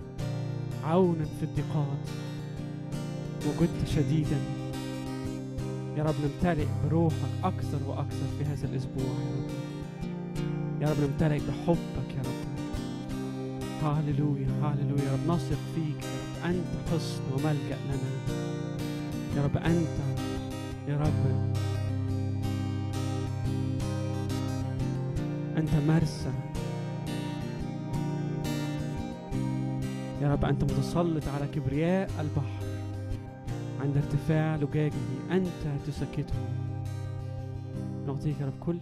عونا 0.83 1.25
في 1.25 1.43
الضيقات 1.43 2.07
وجدت 3.47 3.87
شديدا. 3.95 4.37
يا 5.97 6.03
رب 6.03 6.15
نمتلئ 6.23 6.67
بروحك 6.89 7.15
أكثر 7.43 7.77
وأكثر 7.87 8.27
في 8.39 8.45
هذا 8.45 8.67
الأسبوع 8.67 9.05
يا 9.05 9.35
رب. 9.35 9.49
يا 10.81 10.89
رب 10.89 10.97
نمتلئ 10.99 11.39
بحبك 11.39 12.09
يا 12.15 12.21
رب. 12.21 12.47
هاللويا 13.83 14.47
هاللويا. 14.61 15.03
يا 15.03 15.13
رب 15.13 15.31
نثق 15.31 15.57
فيك. 15.75 16.03
يا 16.03 16.45
رب 16.45 16.55
أنت 16.55 16.91
حصن 16.91 17.21
وملجأ 17.33 17.77
لنا. 17.87 18.11
يا 19.35 19.43
رب 19.43 19.57
أنت 19.57 19.97
يا 20.87 20.97
رب. 20.97 21.53
أنت 25.57 25.69
مرسى. 25.87 26.56
يا 30.21 30.33
رب 30.33 30.45
أنت 30.45 30.63
متسلط 30.63 31.23
على 31.27 31.47
كبرياء 31.47 32.09
البحر. 32.19 32.67
عند 33.81 33.97
ارتفاع 33.97 34.55
لجاجه 34.55 34.93
أنت 35.31 35.47
تسكته 35.87 36.33
نعطيك 38.07 38.35
يا 38.41 38.45
رب 38.45 38.59
كل 38.59 38.77